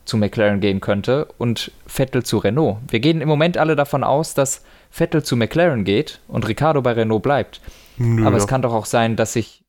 zu 0.05 0.17
McLaren 0.17 0.59
gehen 0.59 0.81
könnte 0.81 1.27
und 1.37 1.71
Vettel 1.87 2.23
zu 2.23 2.37
Renault. 2.37 2.77
Wir 2.89 2.99
gehen 2.99 3.21
im 3.21 3.27
Moment 3.27 3.57
alle 3.57 3.75
davon 3.75 4.03
aus, 4.03 4.33
dass 4.33 4.63
Vettel 4.89 5.23
zu 5.23 5.35
McLaren 5.35 5.83
geht 5.83 6.19
und 6.27 6.47
Ricardo 6.47 6.81
bei 6.81 6.91
Renault 6.91 7.23
bleibt. 7.23 7.61
Nö, 7.97 8.25
aber 8.25 8.37
ja. 8.37 8.43
es 8.43 8.47
kann 8.47 8.61
doch 8.61 8.73
auch 8.73 8.85
sein, 8.85 9.15
dass 9.15 9.35
ich 9.35 9.63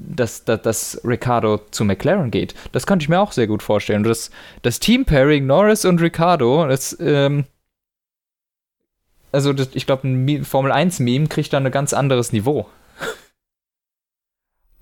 dass, 0.00 0.44
dass, 0.44 0.62
dass 0.62 1.00
Ricardo 1.04 1.58
zu 1.72 1.84
McLaren 1.84 2.30
geht. 2.30 2.54
Das 2.70 2.86
könnte 2.86 3.02
ich 3.02 3.08
mir 3.08 3.20
auch 3.20 3.32
sehr 3.32 3.48
gut 3.48 3.64
vorstellen. 3.64 4.04
Das, 4.04 4.30
das 4.62 4.78
Team-Pairing 4.78 5.44
Norris 5.44 5.84
und 5.84 6.00
Ricardo, 6.00 6.68
das 6.68 6.96
ähm, 7.00 7.46
also 9.32 9.52
das, 9.52 9.68
ich 9.74 9.86
glaube, 9.86 10.08
ein 10.08 10.44
Formel 10.44 10.72
1-Meme 10.72 11.28
kriegt 11.28 11.52
da 11.52 11.58
ein 11.58 11.70
ganz 11.70 11.92
anderes 11.92 12.32
Niveau. 12.32 12.66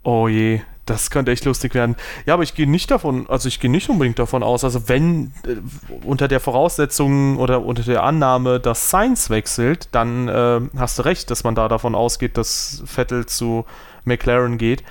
Oh 0.03 0.29
je, 0.29 0.61
das 0.87 1.11
könnte 1.11 1.33
echt 1.33 1.45
lustig 1.45 1.75
werden. 1.75 1.97
Ja, 2.25 2.35
aber 2.35 2.45
ich 2.45 2.55
gehe 2.55 2.69
nicht 2.69 2.91
davon, 2.91 3.29
also 3.29 3.49
ich 3.49 3.61
gehe 3.61 3.71
nicht 3.71 3.91
unbedingt 3.91 4.19
davon 4.19 4.43
aus, 4.43 4.65
also 4.65 4.89
wenn 4.89 5.33
äh, 5.45 5.57
unter 6.05 6.29
der 6.29 6.41
Voraussetzung 6.41 7.37
oder 7.39 7.63
unter 7.63 7.83
der 7.83 8.05
Annahme, 8.05 8.61
dass 8.61 8.91
Sainz 8.91 9.29
wechselt, 9.29 9.89
dann 9.93 10.29
äh, 10.29 10.61
hast 10.79 10.99
du 10.99 11.03
recht, 11.03 11.31
dass 11.31 11.45
man 11.45 11.55
da 11.55 11.69
davon 11.69 11.95
ausgeht, 11.95 12.39
dass 12.39 12.83
Vettel 12.87 13.27
zu 13.27 13.67
McLaren 14.05 14.59
geht. 14.59 14.85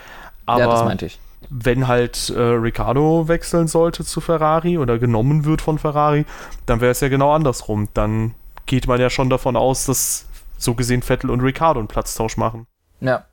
Aber 0.45 0.59
ja, 0.59 0.67
das 0.67 0.83
meinte 0.83 1.05
ich. 1.05 1.19
Wenn 1.49 1.87
halt 1.87 2.29
äh, 2.35 2.39
Ricardo 2.39 3.27
wechseln 3.27 3.67
sollte 3.67 4.03
zu 4.03 4.19
Ferrari 4.19 4.77
oder 4.77 4.99
genommen 4.99 5.45
wird 5.45 5.61
von 5.61 5.79
Ferrari, 5.79 6.25
dann 6.65 6.81
wäre 6.81 6.91
es 6.91 7.01
ja 7.01 7.07
genau 7.07 7.31
andersrum. 7.31 7.87
Dann 7.93 8.35
geht 8.65 8.87
man 8.87 8.99
ja 8.99 9.09
schon 9.09 9.29
davon 9.29 9.55
aus, 9.55 9.85
dass 9.85 10.27
so 10.57 10.73
gesehen 10.73 11.03
Vettel 11.03 11.29
und 11.29 11.41
Ricardo 11.41 11.79
einen 11.79 11.87
Platztausch 11.87 12.35
machen. 12.35 12.67
Ja. 12.99 13.25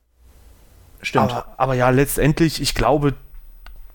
Stimmt. 1.02 1.32
Aber, 1.32 1.54
aber 1.56 1.74
ja, 1.74 1.90
letztendlich, 1.90 2.60
ich 2.60 2.74
glaube, 2.74 3.14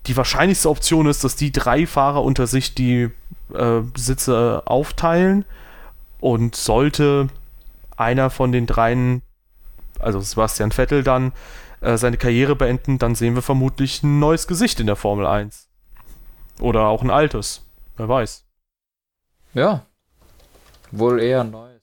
die 0.06 0.16
wahrscheinlichste 0.16 0.68
Option 0.68 1.06
ist, 1.06 1.24
dass 1.24 1.36
die 1.36 1.52
drei 1.52 1.86
Fahrer 1.86 2.22
unter 2.22 2.46
sich 2.46 2.74
die 2.74 3.10
äh, 3.54 3.80
Sitze 3.96 4.62
aufteilen 4.66 5.44
und 6.20 6.54
sollte 6.54 7.28
einer 7.96 8.30
von 8.30 8.52
den 8.52 8.66
dreien, 8.66 9.22
also 9.98 10.20
Sebastian 10.20 10.70
Vettel 10.70 11.02
dann, 11.02 11.32
äh, 11.80 11.96
seine 11.96 12.16
Karriere 12.16 12.56
beenden, 12.56 12.98
dann 12.98 13.14
sehen 13.14 13.34
wir 13.34 13.42
vermutlich 13.42 14.02
ein 14.02 14.18
neues 14.18 14.46
Gesicht 14.46 14.80
in 14.80 14.86
der 14.86 14.96
Formel 14.96 15.26
1. 15.26 15.68
Oder 16.60 16.86
auch 16.86 17.02
ein 17.02 17.10
altes. 17.10 17.64
Wer 17.96 18.08
weiß. 18.08 18.44
Ja, 19.54 19.86
Wohl 20.90 21.20
eher 21.20 21.44
Neues. 21.44 21.77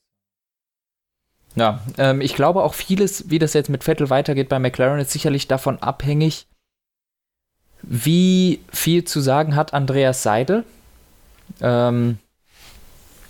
Ja, 1.56 1.80
ähm, 1.98 2.22
ich 2.22 2.36
glaube 2.36 2.64
auch 2.64 2.74
vieles, 2.74 3.30
wie 3.30 3.40
das 3.40 3.54
jetzt 3.54 3.70
mit 3.70 3.84
Vettel 3.84 4.10
weitergeht 4.10 4.50
bei 4.50 4.60
McLaren, 4.60 5.00
ist 5.00 5.12
sicherlich 5.12 5.48
davon 5.48 5.80
abhängig, 5.80 6.48
wie 7.82 8.60
viel 8.72 9.04
zu 9.04 9.22
sagen 9.22 9.56
hat 9.56 9.74
Andreas 9.74 10.24
Seidel. 10.24 10.64
Ähm, 11.62 12.18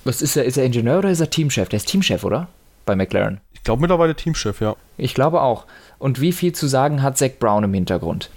was 0.04 0.22
ist 0.22 0.38
er? 0.38 0.46
Ist 0.46 0.58
er 0.58 0.66
Ingenieur 0.66 1.00
oder 1.00 1.10
ist 1.10 1.20
er 1.20 1.30
Teamchef? 1.30 1.70
Der 1.70 1.78
ist 1.78 1.88
Teamchef, 1.88 2.24
oder? 2.24 2.48
Bei 2.86 2.96
McLaren. 2.96 3.42
Ich 3.54 3.64
glaube 3.64 3.82
mittlerweile 3.82 4.16
Teamchef, 4.16 4.62
ja. 4.62 4.76
Ich 4.98 5.14
glaube 5.14 5.42
auch. 5.42 5.66
Und 5.98 6.22
wie 6.22 6.32
viel 6.32 6.54
zu 6.54 6.68
sagen 6.68 7.02
hat 7.02 7.18
Zach 7.18 7.32
Brown 7.40 7.64
im 7.64 7.74
Hintergrund? 7.74 8.30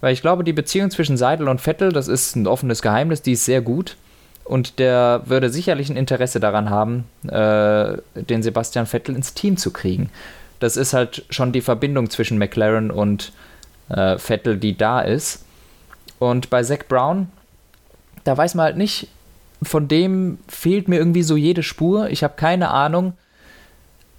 Weil 0.00 0.12
ich 0.12 0.20
glaube, 0.20 0.42
die 0.42 0.52
Beziehung 0.52 0.90
zwischen 0.90 1.16
Seidel 1.16 1.48
und 1.48 1.60
Vettel, 1.60 1.92
das 1.92 2.08
ist 2.08 2.34
ein 2.34 2.48
offenes 2.48 2.82
Geheimnis, 2.82 3.22
die 3.22 3.32
ist 3.32 3.44
sehr 3.44 3.62
gut. 3.62 3.96
Und 4.44 4.78
der 4.78 5.22
würde 5.26 5.50
sicherlich 5.50 5.88
ein 5.88 5.96
Interesse 5.96 6.40
daran 6.40 6.68
haben, 6.68 7.04
äh, 7.28 7.98
den 8.14 8.42
Sebastian 8.42 8.86
Vettel 8.86 9.14
ins 9.14 9.34
Team 9.34 9.56
zu 9.56 9.72
kriegen. 9.72 10.10
Das 10.58 10.76
ist 10.76 10.92
halt 10.92 11.24
schon 11.30 11.52
die 11.52 11.60
Verbindung 11.60 12.10
zwischen 12.10 12.38
McLaren 12.38 12.90
und 12.90 13.32
äh, 13.88 14.18
Vettel, 14.18 14.56
die 14.56 14.76
da 14.76 15.00
ist. 15.00 15.44
Und 16.18 16.50
bei 16.50 16.62
Zach 16.62 16.84
Brown, 16.88 17.28
da 18.24 18.36
weiß 18.36 18.54
man 18.54 18.64
halt 18.64 18.76
nicht, 18.76 19.08
von 19.62 19.88
dem 19.88 20.38
fehlt 20.48 20.88
mir 20.88 20.96
irgendwie 20.96 21.22
so 21.22 21.36
jede 21.36 21.62
Spur. 21.62 22.10
Ich 22.10 22.24
habe 22.24 22.34
keine 22.36 22.70
Ahnung, 22.70 23.14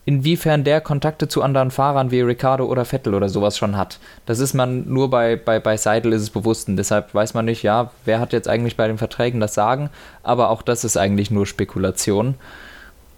inwiefern 0.05 0.63
der 0.63 0.81
Kontakte 0.81 1.27
zu 1.27 1.41
anderen 1.41 1.71
Fahrern 1.71 2.11
wie 2.11 2.21
Ricardo 2.21 2.65
oder 2.65 2.85
Vettel 2.85 3.13
oder 3.13 3.29
sowas 3.29 3.57
schon 3.57 3.77
hat. 3.77 3.99
Das 4.25 4.39
ist 4.39 4.53
man 4.53 4.89
nur 4.89 5.09
bei, 5.09 5.35
bei, 5.35 5.59
bei 5.59 5.77
Seidel 5.77 6.13
ist 6.13 6.21
es 6.23 6.29
bewusst 6.29 6.67
und 6.67 6.75
deshalb 6.75 7.13
weiß 7.13 7.33
man 7.33 7.45
nicht, 7.45 7.63
ja, 7.63 7.91
wer 8.03 8.19
hat 8.19 8.33
jetzt 8.33 8.49
eigentlich 8.49 8.75
bei 8.75 8.87
den 8.87 8.97
Verträgen 8.97 9.39
das 9.39 9.53
Sagen, 9.53 9.89
aber 10.21 10.49
auch 10.49 10.61
das 10.61 10.83
ist 10.83 10.97
eigentlich 10.97 11.31
nur 11.31 11.45
Spekulation. 11.45 12.35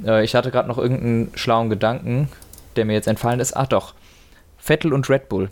Äh, 0.06 0.24
ich 0.24 0.36
hatte 0.36 0.52
gerade 0.52 0.68
noch 0.68 0.78
irgendeinen 0.78 1.32
schlauen 1.36 1.70
Gedanken, 1.70 2.30
der 2.76 2.86
mir 2.86 2.94
jetzt 2.94 3.08
entfallen 3.08 3.40
ist. 3.40 3.56
Ach 3.56 3.68
doch, 3.68 3.94
Vettel 4.58 4.94
und 4.94 5.10
Red 5.10 5.28
Bull. 5.28 5.50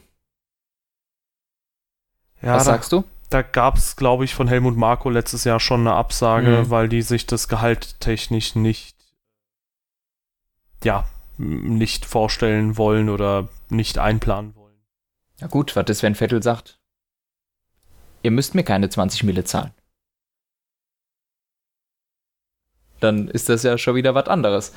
Ja, 2.42 2.56
Was 2.56 2.66
da, 2.66 2.72
sagst 2.72 2.92
du? 2.92 3.04
Da 3.30 3.42
gab 3.42 3.78
es, 3.78 3.96
glaube 3.96 4.26
ich, 4.26 4.36
von 4.36 4.48
Helmut 4.48 4.78
Marko 4.78 5.10
letztes 5.10 5.46
Jahr 5.46 5.60
schon 5.60 5.80
eine 5.80 5.94
Absage, 5.94 6.66
mhm. 6.66 6.70
weil 6.70 6.90
die 6.90 7.02
sich 7.02 7.26
das 7.26 7.48
Gehalt 7.48 8.00
technisch 8.00 8.56
nicht 8.56 8.94
ja, 10.84 11.06
nicht 11.38 12.06
vorstellen 12.06 12.78
wollen 12.78 13.10
oder 13.10 13.50
nicht 13.70 13.98
einplanen 13.98 14.56
wollen. 14.56 14.82
Ja 15.40 15.48
gut, 15.48 15.76
was 15.76 15.90
ist, 15.90 16.04
wenn 16.04 16.16
Vettel 16.16 16.44
sagt, 16.44 16.80
ihr 18.22 18.32
müsst 18.32 18.56
mir 18.56 18.64
keine 18.64 18.90
20 18.90 19.24
Mille 19.24 19.44
zahlen? 19.44 19.72
Dann 23.00 23.28
ist 23.28 23.50
das 23.50 23.64
ja 23.64 23.78
schon 23.78 23.96
wieder 23.96 24.16
was 24.16 24.28
anderes. 24.28 24.74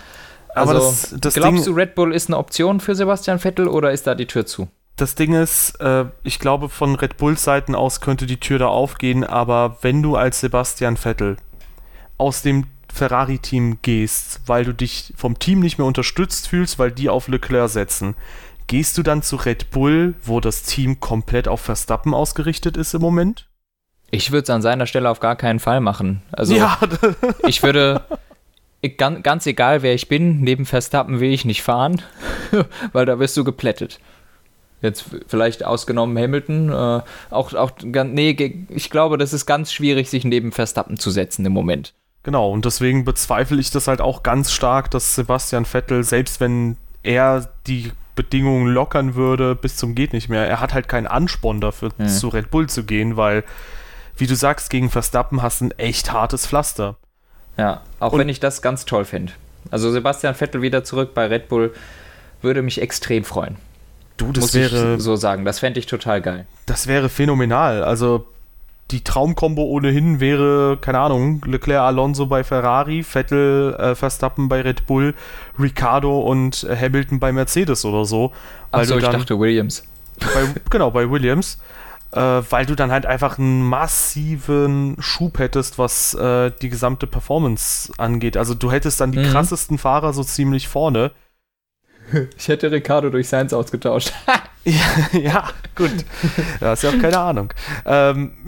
Also, 0.49 0.71
Aber 0.71 0.81
das, 0.81 1.15
das 1.21 1.35
glaubst 1.35 1.67
Ding, 1.67 1.75
du, 1.75 1.79
Red 1.79 1.95
Bull 1.95 2.15
ist 2.15 2.29
eine 2.29 2.39
Option 2.39 2.81
für 2.81 2.95
Sebastian 2.95 3.39
Vettel 3.39 3.69
oder 3.69 3.93
ist 3.93 4.07
da 4.07 4.15
die 4.15 4.27
Tür 4.27 4.47
zu? 4.47 4.69
Das 4.97 5.15
Ding 5.15 5.35
ist, 5.35 5.79
äh, 5.81 6.07
ich 6.23 6.39
glaube, 6.39 6.71
von 6.71 6.95
Red 6.97 7.19
Bulls 7.19 7.45
Seiten 7.45 7.75
aus 7.75 8.01
könnte 8.01 8.25
die 8.25 8.41
Tür 8.41 8.59
da 8.59 8.67
aufgehen, 8.67 9.23
aber 9.25 9.77
wenn 9.83 10.03
du 10.03 10.17
als 10.17 10.41
Sebastian 10.41 10.97
Vettel 10.97 11.37
aus 12.17 12.41
dem 12.41 12.67
Ferrari-Team 12.97 13.79
gehst, 13.83 14.41
weil 14.47 14.65
du 14.65 14.73
dich 14.73 15.13
vom 15.17 15.39
Team 15.39 15.61
nicht 15.61 15.79
mehr 15.79 15.87
unterstützt 15.87 16.49
fühlst, 16.49 16.79
weil 16.79 16.91
die 16.91 17.09
auf 17.09 17.29
Leclerc 17.29 17.71
setzen, 17.71 18.15
gehst 18.67 18.99
du 18.99 19.03
dann 19.03 19.23
zu 19.23 19.37
Red 19.37 19.71
Bull, 19.71 20.15
wo 20.23 20.41
das 20.41 20.63
Team 20.63 21.01
komplett 21.01 21.49
auf 21.49 21.61
Verstappen 21.61 22.15
ausgerichtet 22.15 22.77
ist 22.77 22.95
im 22.95 23.01
Moment? 23.01 23.49
Ich 24.11 24.31
würde 24.31 24.45
es 24.45 24.51
an 24.51 24.63
seiner 24.63 24.87
Stelle 24.87 25.11
auf 25.11 25.21
gar 25.21 25.37
keinen 25.37 25.59
Fall 25.59 25.81
machen. 25.81 26.23
Also 26.33 26.55
ja. 26.55 26.79
ich 27.47 27.63
würde 27.63 28.03
ganz, 28.97 29.23
ganz 29.23 29.47
egal 29.47 29.83
wer 29.83 29.95
ich 29.95 30.09
bin, 30.09 30.41
neben 30.41 30.65
Verstappen 30.65 31.21
will 31.21 31.33
ich 31.33 31.45
nicht 31.45 31.63
fahren, 31.63 32.03
weil 32.93 33.07
da 33.07 33.19
wirst 33.19 33.37
du 33.37 33.45
geplättet. 33.45 34.01
Jetzt 34.83 35.07
vielleicht 35.27 35.65
ausgenommen 35.65 36.17
Hamilton. 36.19 36.69
Äh, 36.71 37.03
auch, 37.31 37.55
auch, 37.55 37.73
nee, 37.83 38.65
ich 38.69 38.91
glaube, 38.91 39.19
das 39.19 39.33
ist 39.33 39.47
ganz 39.47 39.73
schwierig, 39.73 40.11
sich 40.11 40.25
neben 40.25 40.53
Verstappen 40.53 40.99
zu 40.99 41.11
setzen 41.11 41.45
im 41.47 41.53
Moment. 41.53 41.95
Genau, 42.27 42.51
und 42.51 42.65
deswegen 42.65 43.05
bezweifle 43.05 43.61
ich 43.61 43.71
das 43.71 43.87
halt 43.87 44.01
auch 44.01 44.25
ganz 44.25 44.51
stark, 44.51 44.91
dass 44.91 45.15
Sebastian 45.15 45.65
Vettel, 45.65 46.03
selbst 46.03 46.41
wenn 46.41 46.77
er 47.05 47.49
die 47.69 47.93
Bedingungen 48.17 48.67
lockern 48.67 49.15
würde, 49.15 49.55
bis 49.55 49.77
zum 49.77 49.95
geht 49.95 50.13
nicht 50.13 50.29
mehr, 50.29 50.45
er 50.45 50.61
hat 50.61 50.75
halt 50.75 50.89
keinen 50.89 51.07
Ansporn 51.07 51.61
dafür, 51.61 51.93
mhm. 51.97 52.09
zu 52.09 52.27
Red 52.27 52.51
Bull 52.51 52.69
zu 52.69 52.83
gehen, 52.83 53.17
weil, 53.17 53.45
wie 54.17 54.27
du 54.27 54.35
sagst, 54.35 54.71
gegen 54.71 54.91
Verstappen 54.91 55.41
hast 55.41 55.61
du 55.61 55.67
ein 55.67 55.79
echt 55.79 56.11
hartes 56.11 56.49
Pflaster. 56.49 56.97
Ja, 57.57 57.83
auch 58.01 58.15
und 58.15 58.19
wenn 58.19 58.29
ich 58.29 58.41
das 58.41 58.61
ganz 58.61 58.87
toll 58.87 59.05
finde. 59.05 59.33
Also 59.71 59.93
Sebastian 59.93 60.35
Vettel 60.35 60.63
wieder 60.63 60.83
zurück 60.83 61.15
bei 61.15 61.27
Red 61.27 61.49
Bull 61.49 61.75
würde 62.43 62.61
mich 62.61 62.83
extrem 62.83 63.23
freuen. 63.23 63.55
Du, 64.17 64.33
das 64.33 64.43
Muss 64.43 64.55
wäre 64.55 64.99
so 64.99 65.15
sagen, 65.15 65.45
das 65.45 65.61
fände 65.61 65.79
ich 65.79 65.87
total 65.87 66.21
geil. 66.23 66.47
Das 66.67 66.89
wäre 66.89 67.09
phänomenal. 67.09 67.85
Also 67.85 68.27
die 68.91 69.03
Traumkombo 69.03 69.65
ohnehin 69.65 70.21
wäre, 70.21 70.79
keine 70.81 71.01
Ahnung, 71.01 71.43
Leclerc 71.45 71.83
Alonso 71.83 72.27
bei 72.27 72.45
Ferrari, 72.45 73.03
Vettel 73.03 73.75
äh, 73.75 73.95
Verstappen 73.95 74.49
bei 74.49 74.61
Red 74.61 74.87
Bull, 74.87 75.15
Ricardo 75.59 76.21
und 76.21 76.67
Hamilton 76.69 77.19
bei 77.19 77.33
Mercedes 77.33 77.85
oder 77.85 78.05
so. 78.05 78.33
Achso, 78.71 78.99
ich 78.99 79.05
dachte 79.05 79.39
Williams. 79.39 79.83
Bei, 80.21 80.55
genau, 80.71 80.91
bei 80.91 81.11
Williams. 81.11 81.59
Äh, 82.13 82.21
weil 82.21 82.65
du 82.65 82.77
dann 82.77 82.93
halt 82.93 83.05
einfach 83.05 83.39
einen 83.39 83.63
massiven 83.63 84.97
Schub 85.01 85.41
hättest, 85.41 85.79
was 85.79 86.15
äh, 86.15 86.53
die 86.63 86.69
gesamte 86.69 87.09
Performance 87.09 87.93
angeht. 87.99 88.37
Also 88.37 88.55
du 88.55 88.71
hättest 88.71 89.01
dann 89.01 89.11
die 89.11 89.19
mhm. 89.19 89.33
krassesten 89.33 89.77
Fahrer 89.77 90.13
so 90.13 90.23
ziemlich 90.23 90.69
vorne. 90.69 91.11
Ich 92.39 92.49
hätte 92.49 92.71
Ricardo 92.71 93.11
durch 93.11 93.29
Sainz 93.29 93.53
ausgetauscht. 93.53 94.13
ja, 94.65 94.81
ja, 95.13 95.49
gut. 95.75 95.93
Da 96.61 96.71
hast 96.71 96.83
ja 96.83 96.91
auch 96.91 96.99
keine 96.99 97.19
Ahnung. 97.19 97.53
Ähm. 97.85 98.33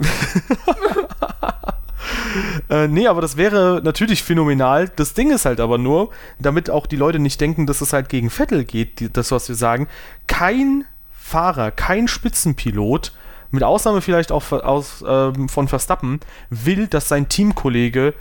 äh, 2.70 2.88
nee, 2.88 3.06
aber 3.06 3.20
das 3.20 3.36
wäre 3.36 3.80
natürlich 3.82 4.22
phänomenal. 4.22 4.90
Das 4.96 5.14
Ding 5.14 5.30
ist 5.30 5.44
halt 5.44 5.60
aber 5.60 5.78
nur, 5.78 6.10
damit 6.38 6.70
auch 6.70 6.86
die 6.86 6.96
Leute 6.96 7.18
nicht 7.18 7.40
denken, 7.40 7.66
dass 7.66 7.80
es 7.80 7.92
halt 7.92 8.08
gegen 8.08 8.30
Vettel 8.30 8.64
geht, 8.64 9.00
die, 9.00 9.12
das, 9.12 9.30
was 9.30 9.48
wir 9.48 9.56
sagen, 9.56 9.88
kein 10.26 10.84
Fahrer, 11.12 11.70
kein 11.70 12.08
Spitzenpilot, 12.08 13.12
mit 13.50 13.62
Ausnahme 13.62 14.02
vielleicht 14.02 14.32
auch 14.32 14.50
aus, 14.52 15.04
ähm, 15.06 15.48
von 15.48 15.68
Verstappen, 15.68 16.20
will, 16.50 16.86
dass 16.86 17.08
sein 17.08 17.28
Teamkollege 17.28 18.14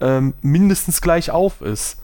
ähm, 0.00 0.34
mindestens 0.42 1.00
gleich 1.00 1.30
auf 1.30 1.60
ist. 1.60 2.01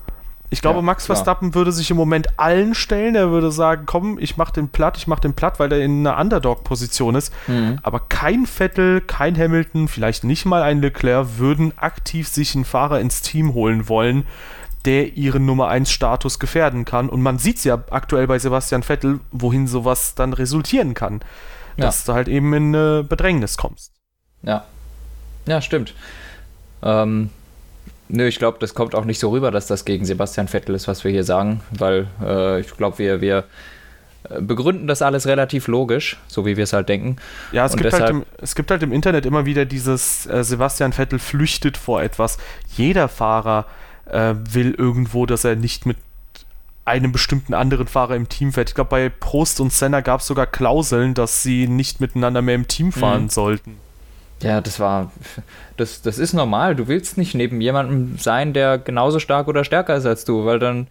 Ich 0.50 0.62
glaube, 0.62 0.78
ja, 0.78 0.82
Max 0.82 1.04
klar. 1.04 1.16
Verstappen 1.16 1.54
würde 1.54 1.72
sich 1.72 1.90
im 1.90 1.96
Moment 1.96 2.38
allen 2.38 2.74
stellen. 2.74 3.14
Er 3.14 3.30
würde 3.30 3.52
sagen, 3.52 3.84
komm, 3.86 4.18
ich 4.18 4.36
mach 4.36 4.50
den 4.50 4.68
platt, 4.68 4.96
ich 4.96 5.06
mach 5.06 5.20
den 5.20 5.34
platt, 5.34 5.58
weil 5.58 5.70
er 5.72 5.80
in 5.80 6.06
einer 6.06 6.18
Underdog-Position 6.18 7.14
ist. 7.14 7.32
Mhm. 7.46 7.78
Aber 7.82 8.00
kein 8.00 8.46
Vettel, 8.46 9.00
kein 9.02 9.36
Hamilton, 9.36 9.88
vielleicht 9.88 10.24
nicht 10.24 10.46
mal 10.46 10.62
ein 10.62 10.80
Leclerc 10.80 11.38
würden 11.38 11.76
aktiv 11.76 12.28
sich 12.28 12.54
einen 12.54 12.64
Fahrer 12.64 13.00
ins 13.00 13.20
Team 13.20 13.52
holen 13.52 13.88
wollen, 13.88 14.24
der 14.84 15.16
ihren 15.16 15.44
Nummer 15.44 15.68
1 15.68 15.90
Status 15.90 16.38
gefährden 16.38 16.86
kann. 16.86 17.10
Und 17.10 17.20
man 17.20 17.38
sieht 17.38 17.58
es 17.58 17.64
ja 17.64 17.82
aktuell 17.90 18.26
bei 18.26 18.38
Sebastian 18.38 18.82
Vettel, 18.82 19.20
wohin 19.30 19.66
sowas 19.66 20.14
dann 20.14 20.32
resultieren 20.32 20.94
kann. 20.94 21.20
Ja. 21.76 21.84
Dass 21.86 22.04
du 22.04 22.14
halt 22.14 22.26
eben 22.26 22.54
in 22.54 22.74
eine 22.74 23.04
Bedrängnis 23.04 23.56
kommst. 23.58 23.92
Ja. 24.42 24.64
Ja, 25.46 25.60
stimmt. 25.60 25.94
Ähm, 26.82 27.30
Nö, 28.08 28.26
ich 28.26 28.38
glaube, 28.38 28.58
das 28.60 28.74
kommt 28.74 28.94
auch 28.94 29.04
nicht 29.04 29.18
so 29.18 29.30
rüber, 29.30 29.50
dass 29.50 29.66
das 29.66 29.84
gegen 29.84 30.04
Sebastian 30.04 30.48
Vettel 30.48 30.74
ist, 30.74 30.88
was 30.88 31.04
wir 31.04 31.10
hier 31.10 31.24
sagen, 31.24 31.60
weil 31.70 32.06
äh, 32.22 32.60
ich 32.60 32.74
glaube, 32.76 32.98
wir, 32.98 33.20
wir 33.20 33.44
äh, 34.30 34.40
begründen 34.40 34.86
das 34.86 35.02
alles 35.02 35.26
relativ 35.26 35.68
logisch, 35.68 36.16
so 36.26 36.46
wie 36.46 36.56
wir 36.56 36.64
es 36.64 36.72
halt 36.72 36.88
denken. 36.88 37.16
Ja, 37.52 37.66
es 37.66 37.76
gibt, 37.76 37.92
halt 37.92 38.08
im, 38.08 38.24
es 38.38 38.54
gibt 38.54 38.70
halt 38.70 38.82
im 38.82 38.92
Internet 38.92 39.26
immer 39.26 39.44
wieder 39.44 39.66
dieses 39.66 40.26
äh, 40.26 40.42
Sebastian 40.42 40.92
Vettel 40.92 41.18
flüchtet 41.18 41.76
vor 41.76 42.02
etwas. 42.02 42.38
Jeder 42.76 43.08
Fahrer 43.08 43.66
äh, 44.06 44.34
will 44.50 44.74
irgendwo, 44.74 45.26
dass 45.26 45.44
er 45.44 45.56
nicht 45.56 45.84
mit 45.84 45.98
einem 46.86 47.12
bestimmten 47.12 47.52
anderen 47.52 47.86
Fahrer 47.86 48.16
im 48.16 48.30
Team 48.30 48.52
fährt. 48.54 48.70
Ich 48.70 48.74
glaube, 48.74 48.88
bei 48.88 49.10
Prost 49.10 49.60
und 49.60 49.72
Senna 49.72 50.00
gab 50.00 50.20
es 50.20 50.26
sogar 50.26 50.46
Klauseln, 50.46 51.12
dass 51.12 51.42
sie 51.42 51.68
nicht 51.68 52.00
miteinander 52.00 52.40
mehr 52.40 52.54
im 52.54 52.66
Team 52.66 52.92
fahren 52.92 53.24
mhm. 53.24 53.28
sollten. 53.28 53.87
Ja, 54.42 54.60
das 54.60 54.78
war. 54.78 55.10
Das, 55.76 56.02
das 56.02 56.18
ist 56.18 56.32
normal. 56.32 56.76
Du 56.76 56.88
willst 56.88 57.18
nicht 57.18 57.34
neben 57.34 57.60
jemandem 57.60 58.18
sein, 58.18 58.52
der 58.52 58.78
genauso 58.78 59.18
stark 59.18 59.48
oder 59.48 59.64
stärker 59.64 59.96
ist 59.96 60.06
als 60.06 60.24
du, 60.24 60.44
weil 60.44 60.58
dann. 60.58 60.88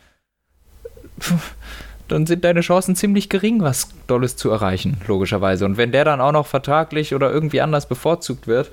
Dann 2.08 2.26
sind 2.26 2.46
deine 2.46 2.62
Chancen 2.62 2.96
ziemlich 2.96 3.28
gering, 3.28 3.62
was 3.62 3.90
Dolles 4.08 4.38
zu 4.38 4.50
erreichen, 4.50 5.02
logischerweise. 5.08 5.66
Und 5.66 5.76
wenn 5.76 5.92
der 5.92 6.06
dann 6.06 6.22
auch 6.22 6.32
noch 6.32 6.48
vertraglich 6.48 7.14
oder 7.14 7.30
irgendwie 7.30 7.60
anders 7.60 7.90
bevorzugt 7.90 8.48
wird, 8.48 8.72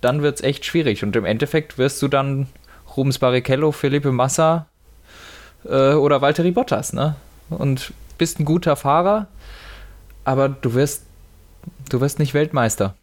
dann 0.00 0.22
wird 0.22 0.36
es 0.36 0.42
echt 0.42 0.64
schwierig. 0.64 1.02
Und 1.04 1.14
im 1.14 1.26
Endeffekt 1.26 1.76
wirst 1.76 2.00
du 2.00 2.08
dann 2.08 2.46
Rubens 2.96 3.18
Barrichello, 3.18 3.72
Felipe 3.72 4.12
Massa 4.12 4.66
äh, 5.64 5.92
oder 5.92 6.22
Valtteri 6.22 6.52
Bottas, 6.52 6.94
ne? 6.94 7.16
Und 7.50 7.92
bist 8.16 8.40
ein 8.40 8.44
guter 8.44 8.76
Fahrer, 8.76 9.26
aber 10.24 10.48
du 10.48 10.74
wirst, 10.74 11.02
du 11.90 12.00
wirst 12.00 12.18
nicht 12.18 12.32
Weltmeister. 12.32 12.94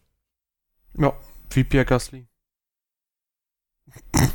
Ja, 0.97 1.13
wie 1.51 1.63
Pierre 1.63 1.85
Gasly. 1.85 2.27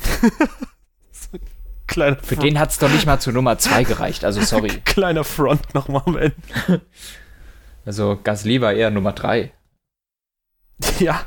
Kleiner 1.86 2.16
Für 2.16 2.36
Front. 2.36 2.42
den 2.42 2.58
hat 2.58 2.70
es 2.70 2.78
doch 2.78 2.88
nicht 2.90 3.04
mal 3.04 3.20
zu 3.20 3.32
Nummer 3.32 3.58
2 3.58 3.84
gereicht, 3.84 4.24
also 4.24 4.40
sorry. 4.40 4.80
Kleiner 4.84 5.24
Front 5.24 5.74
nochmal 5.74 6.02
am 6.06 6.16
Ende. 6.16 6.36
Also 7.84 8.16
Gasly 8.22 8.60
war 8.60 8.72
eher 8.72 8.90
Nummer 8.92 9.10
3. 9.12 9.52
Ja, 11.00 11.26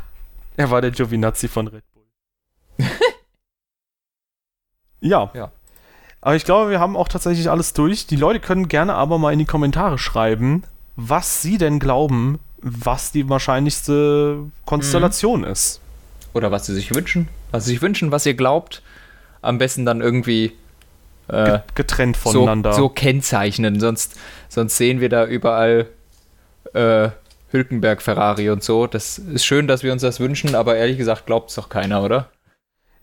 er 0.56 0.72
war 0.72 0.80
der 0.82 0.92
Giovinazzi 0.92 1.50
von 1.50 1.68
Red 1.68 1.84
Bull. 1.94 2.06
ja. 5.02 5.30
ja. 5.34 5.52
Aber 6.22 6.36
ich 6.38 6.46
glaube, 6.46 6.72
wir 6.72 6.80
haben 6.80 6.96
auch 6.96 7.10
tatsächlich 7.10 7.50
alles 7.50 7.74
durch. 7.74 8.08
Die 8.08 8.16
Leute 8.16 8.40
können 8.40 8.70
gerne 8.70 8.94
aber 8.96 9.18
mal 9.18 9.34
in 9.34 9.40
die 9.40 9.46
Kommentare 9.46 9.98
schreiben, 9.98 10.64
was 10.96 11.42
sie 11.42 11.58
denn 11.58 11.78
glauben, 11.78 12.40
was 12.68 13.12
die 13.12 13.30
wahrscheinlichste 13.30 14.40
Konstellation 14.66 15.42
mhm. 15.42 15.48
ist. 15.48 15.80
Oder 16.34 16.52
was 16.52 16.66
sie 16.66 16.74
sich 16.74 16.94
wünschen. 16.94 17.30
Was 17.52 17.66
sie 17.66 17.72
sich 17.72 17.82
wünschen, 17.82 18.12
was 18.12 18.26
ihr 18.26 18.34
glaubt. 18.34 18.82
Am 19.44 19.60
besten 19.60 19.86
dann 19.86 20.02
irgendwie 20.02 20.54
äh, 21.28 21.60
getrennt 21.76 22.18
voneinander. 22.18 22.74
So, 22.74 22.82
so, 22.82 22.90
kennzeichnen. 22.90 23.80
Sonst, 23.80 24.16
sonst 24.50 24.78
sehen 24.78 25.00
wir 25.00 25.10
da 25.10 25.28
überall 25.28 25.86
äh, 26.74 27.10
Hülkenberg, 27.52 28.02
Ferrari 28.02 28.50
und 28.50 28.64
so. 28.64 28.88
Das 28.88 29.20
ist 29.20 29.46
schön, 29.46 29.68
dass 29.68 29.84
wir 29.84 29.94
uns 29.94 30.02
das 30.02 30.20
wünschen, 30.20 30.56
aber 30.56 30.76
ehrlich 30.76 30.98
gesagt 30.98 31.28
glaubt 31.28 31.52
es 31.52 31.56
doch 31.56 31.70
keiner, 31.70 32.04
oder? 32.04 32.30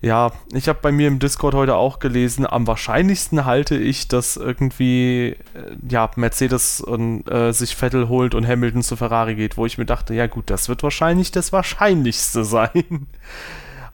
Ja, 0.03 0.33
ich 0.53 0.69
habe 0.69 0.81
bei 0.83 0.91
mir 0.91 1.07
im 1.07 1.21
Discord 1.21 1.55
heute 1.55 1.77
auch 1.77 2.01
gelesen, 2.01 2.45
am 2.45 2.67
wahrscheinlichsten 2.67 3.45
halte 3.45 3.77
ich, 3.77 4.09
dass 4.09 4.37
irgendwie 4.37 5.37
äh, 5.55 5.77
ja, 5.89 6.11
Mercedes 6.17 6.81
und, 6.81 7.31
äh, 7.31 7.53
sich 7.53 7.77
Vettel 7.77 8.09
holt 8.09 8.35
und 8.35 8.47
Hamilton 8.47 8.83
zu 8.83 8.97
Ferrari 8.97 9.37
geht, 9.37 9.57
wo 9.57 9.65
ich 9.65 9.79
mir 9.79 9.87
dachte, 9.87 10.13
ja 10.13 10.27
gut, 10.27 10.51
das 10.51 10.69
wird 10.69 10.83
wahrscheinlich 10.83 11.31
das 11.31 11.53
Wahrscheinlichste 11.53 12.45
sein. 12.45 13.07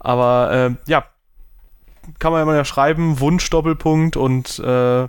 Aber 0.00 0.50
äh, 0.50 0.90
ja, 0.90 1.04
kann 2.18 2.32
man 2.32 2.48
ja 2.48 2.64
schreiben, 2.64 3.20
Wunsch 3.20 3.50
Doppelpunkt 3.50 4.16
und 4.16 4.58
äh, 4.60 5.02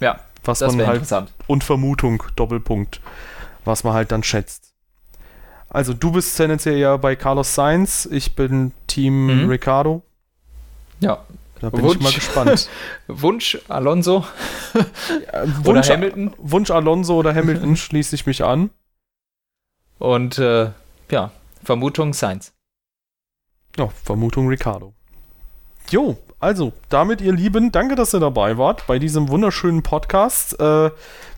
ja, 0.00 0.20
was 0.42 0.60
man 0.62 0.84
halt 0.84 1.30
und 1.46 1.62
Vermutung 1.62 2.24
Doppelpunkt, 2.34 3.00
was 3.64 3.84
man 3.84 3.92
halt 3.92 4.10
dann 4.10 4.24
schätzt. 4.24 4.74
Also 5.68 5.94
du 5.94 6.10
bist 6.10 6.36
tendenziell 6.36 6.78
ja 6.78 6.96
bei 6.96 7.14
Carlos 7.14 7.54
Sainz, 7.54 8.08
ich 8.10 8.34
bin 8.34 8.72
Team 8.88 9.44
mhm. 9.44 9.48
Ricardo. 9.48 10.02
Ja. 11.00 11.24
Da 11.60 11.70
bin 11.70 11.82
Wunsch, 11.82 11.96
ich 11.96 12.02
mal 12.02 12.12
gespannt. 12.12 12.68
Wunsch 13.08 13.58
Alonso 13.68 14.24
ja, 14.74 15.64
Wunsch, 15.64 15.66
oder 15.66 15.82
Hamilton. 15.82 16.34
Wunsch 16.38 16.70
Alonso 16.70 17.16
oder 17.16 17.34
Hamilton 17.34 17.76
schließe 17.76 18.14
ich 18.14 18.26
mich 18.26 18.44
an. 18.44 18.70
Und 19.98 20.38
äh, 20.38 20.70
ja, 21.10 21.32
Vermutung 21.64 22.12
Sainz. 22.12 22.52
Ja, 23.76 23.88
Vermutung 23.88 24.48
Ricardo. 24.48 24.94
Jo, 25.90 26.16
also, 26.40 26.72
damit, 26.88 27.20
ihr 27.20 27.32
Lieben, 27.32 27.72
danke, 27.72 27.96
dass 27.96 28.14
ihr 28.14 28.20
dabei 28.20 28.58
wart 28.58 28.86
bei 28.86 29.00
diesem 29.00 29.28
wunderschönen 29.28 29.82
Podcast. 29.82 30.54
Äh, 30.60 30.90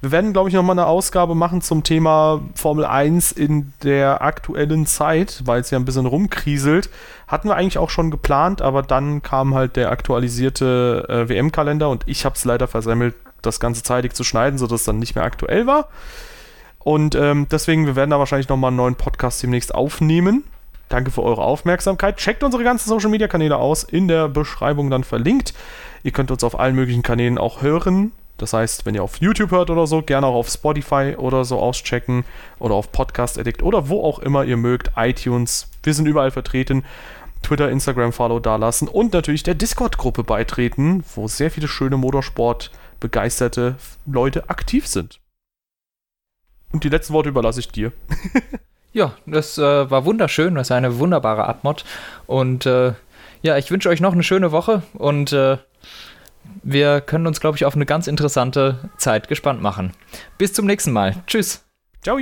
wir 0.02 0.12
werden, 0.12 0.34
glaube 0.34 0.50
ich, 0.50 0.54
nochmal 0.54 0.78
eine 0.78 0.86
Ausgabe 0.86 1.34
machen 1.34 1.62
zum 1.62 1.84
Thema 1.84 2.42
Formel 2.54 2.84
1 2.84 3.32
in 3.32 3.72
der 3.82 4.20
aktuellen 4.20 4.84
Zeit, 4.84 5.40
weil 5.46 5.62
es 5.62 5.70
ja 5.70 5.78
ein 5.78 5.86
bisschen 5.86 6.04
rumkriselt. 6.04 6.90
Hatten 7.28 7.48
wir 7.48 7.56
eigentlich 7.56 7.78
auch 7.78 7.88
schon 7.88 8.10
geplant, 8.10 8.60
aber 8.60 8.82
dann 8.82 9.22
kam 9.22 9.54
halt 9.54 9.76
der 9.76 9.90
aktualisierte 9.90 11.06
äh, 11.08 11.28
WM-Kalender 11.30 11.88
und 11.88 12.02
ich 12.06 12.26
habe 12.26 12.34
es 12.34 12.44
leider 12.44 12.68
versemmelt, 12.68 13.14
das 13.40 13.58
Ganze 13.58 13.82
zeitig 13.82 14.12
zu 14.12 14.22
schneiden, 14.22 14.58
sodass 14.58 14.80
es 14.80 14.86
dann 14.86 14.98
nicht 14.98 15.14
mehr 15.14 15.24
aktuell 15.24 15.66
war. 15.66 15.88
Und 16.78 17.14
ähm, 17.14 17.46
deswegen, 17.50 17.86
wir 17.86 17.96
werden 17.96 18.10
da 18.10 18.18
wahrscheinlich 18.18 18.50
nochmal 18.50 18.68
einen 18.68 18.76
neuen 18.76 18.96
Podcast 18.96 19.42
demnächst 19.42 19.74
aufnehmen. 19.74 20.44
Danke 20.90 21.12
für 21.12 21.22
eure 21.22 21.42
Aufmerksamkeit. 21.42 22.16
Checkt 22.16 22.42
unsere 22.42 22.64
ganzen 22.64 22.88
Social 22.88 23.10
Media 23.10 23.28
Kanäle 23.28 23.56
aus, 23.56 23.84
in 23.84 24.08
der 24.08 24.28
Beschreibung 24.28 24.90
dann 24.90 25.04
verlinkt. 25.04 25.54
Ihr 26.02 26.10
könnt 26.10 26.32
uns 26.32 26.42
auf 26.42 26.58
allen 26.58 26.74
möglichen 26.74 27.04
Kanälen 27.04 27.38
auch 27.38 27.62
hören. 27.62 28.10
Das 28.38 28.54
heißt, 28.54 28.86
wenn 28.86 28.96
ihr 28.96 29.04
auf 29.04 29.18
YouTube 29.18 29.52
hört 29.52 29.70
oder 29.70 29.86
so, 29.86 30.02
gerne 30.02 30.26
auch 30.26 30.34
auf 30.34 30.48
Spotify 30.48 31.14
oder 31.16 31.44
so 31.44 31.60
auschecken 31.60 32.24
oder 32.58 32.74
auf 32.74 32.90
Podcast 32.90 33.38
Addict 33.38 33.62
oder 33.62 33.88
wo 33.88 34.02
auch 34.02 34.18
immer 34.18 34.44
ihr 34.44 34.56
mögt, 34.56 34.90
iTunes. 34.96 35.68
Wir 35.84 35.94
sind 35.94 36.06
überall 36.06 36.32
vertreten. 36.32 36.84
Twitter, 37.42 37.70
Instagram, 37.70 38.12
Follow 38.12 38.40
dalassen 38.40 38.88
und 38.88 39.12
natürlich 39.12 39.44
der 39.44 39.54
Discord-Gruppe 39.54 40.24
beitreten, 40.24 41.04
wo 41.14 41.28
sehr 41.28 41.52
viele 41.52 41.68
schöne 41.68 41.98
Motorsport 41.98 42.72
begeisterte 42.98 43.76
Leute 44.06 44.50
aktiv 44.50 44.88
sind. 44.88 45.20
Und 46.72 46.82
die 46.82 46.88
letzten 46.88 47.12
Worte 47.12 47.28
überlasse 47.28 47.60
ich 47.60 47.68
dir. 47.68 47.92
Ja, 48.92 49.12
das 49.26 49.58
äh, 49.58 49.90
war 49.90 50.04
wunderschön. 50.04 50.54
Das 50.54 50.68
ist 50.68 50.72
eine 50.72 50.98
wunderbare 50.98 51.46
Abmod. 51.46 51.84
Und 52.26 52.66
äh, 52.66 52.92
ja, 53.42 53.56
ich 53.56 53.70
wünsche 53.70 53.88
euch 53.88 54.00
noch 54.00 54.12
eine 54.12 54.22
schöne 54.22 54.52
Woche 54.52 54.82
und 54.94 55.32
äh, 55.32 55.58
wir 56.62 57.00
können 57.00 57.26
uns, 57.26 57.40
glaube 57.40 57.56
ich, 57.56 57.64
auf 57.64 57.74
eine 57.74 57.86
ganz 57.86 58.06
interessante 58.06 58.90
Zeit 58.96 59.28
gespannt 59.28 59.62
machen. 59.62 59.92
Bis 60.38 60.52
zum 60.52 60.66
nächsten 60.66 60.92
Mal. 60.92 61.16
Tschüss. 61.26 61.64
Ciao. 62.02 62.18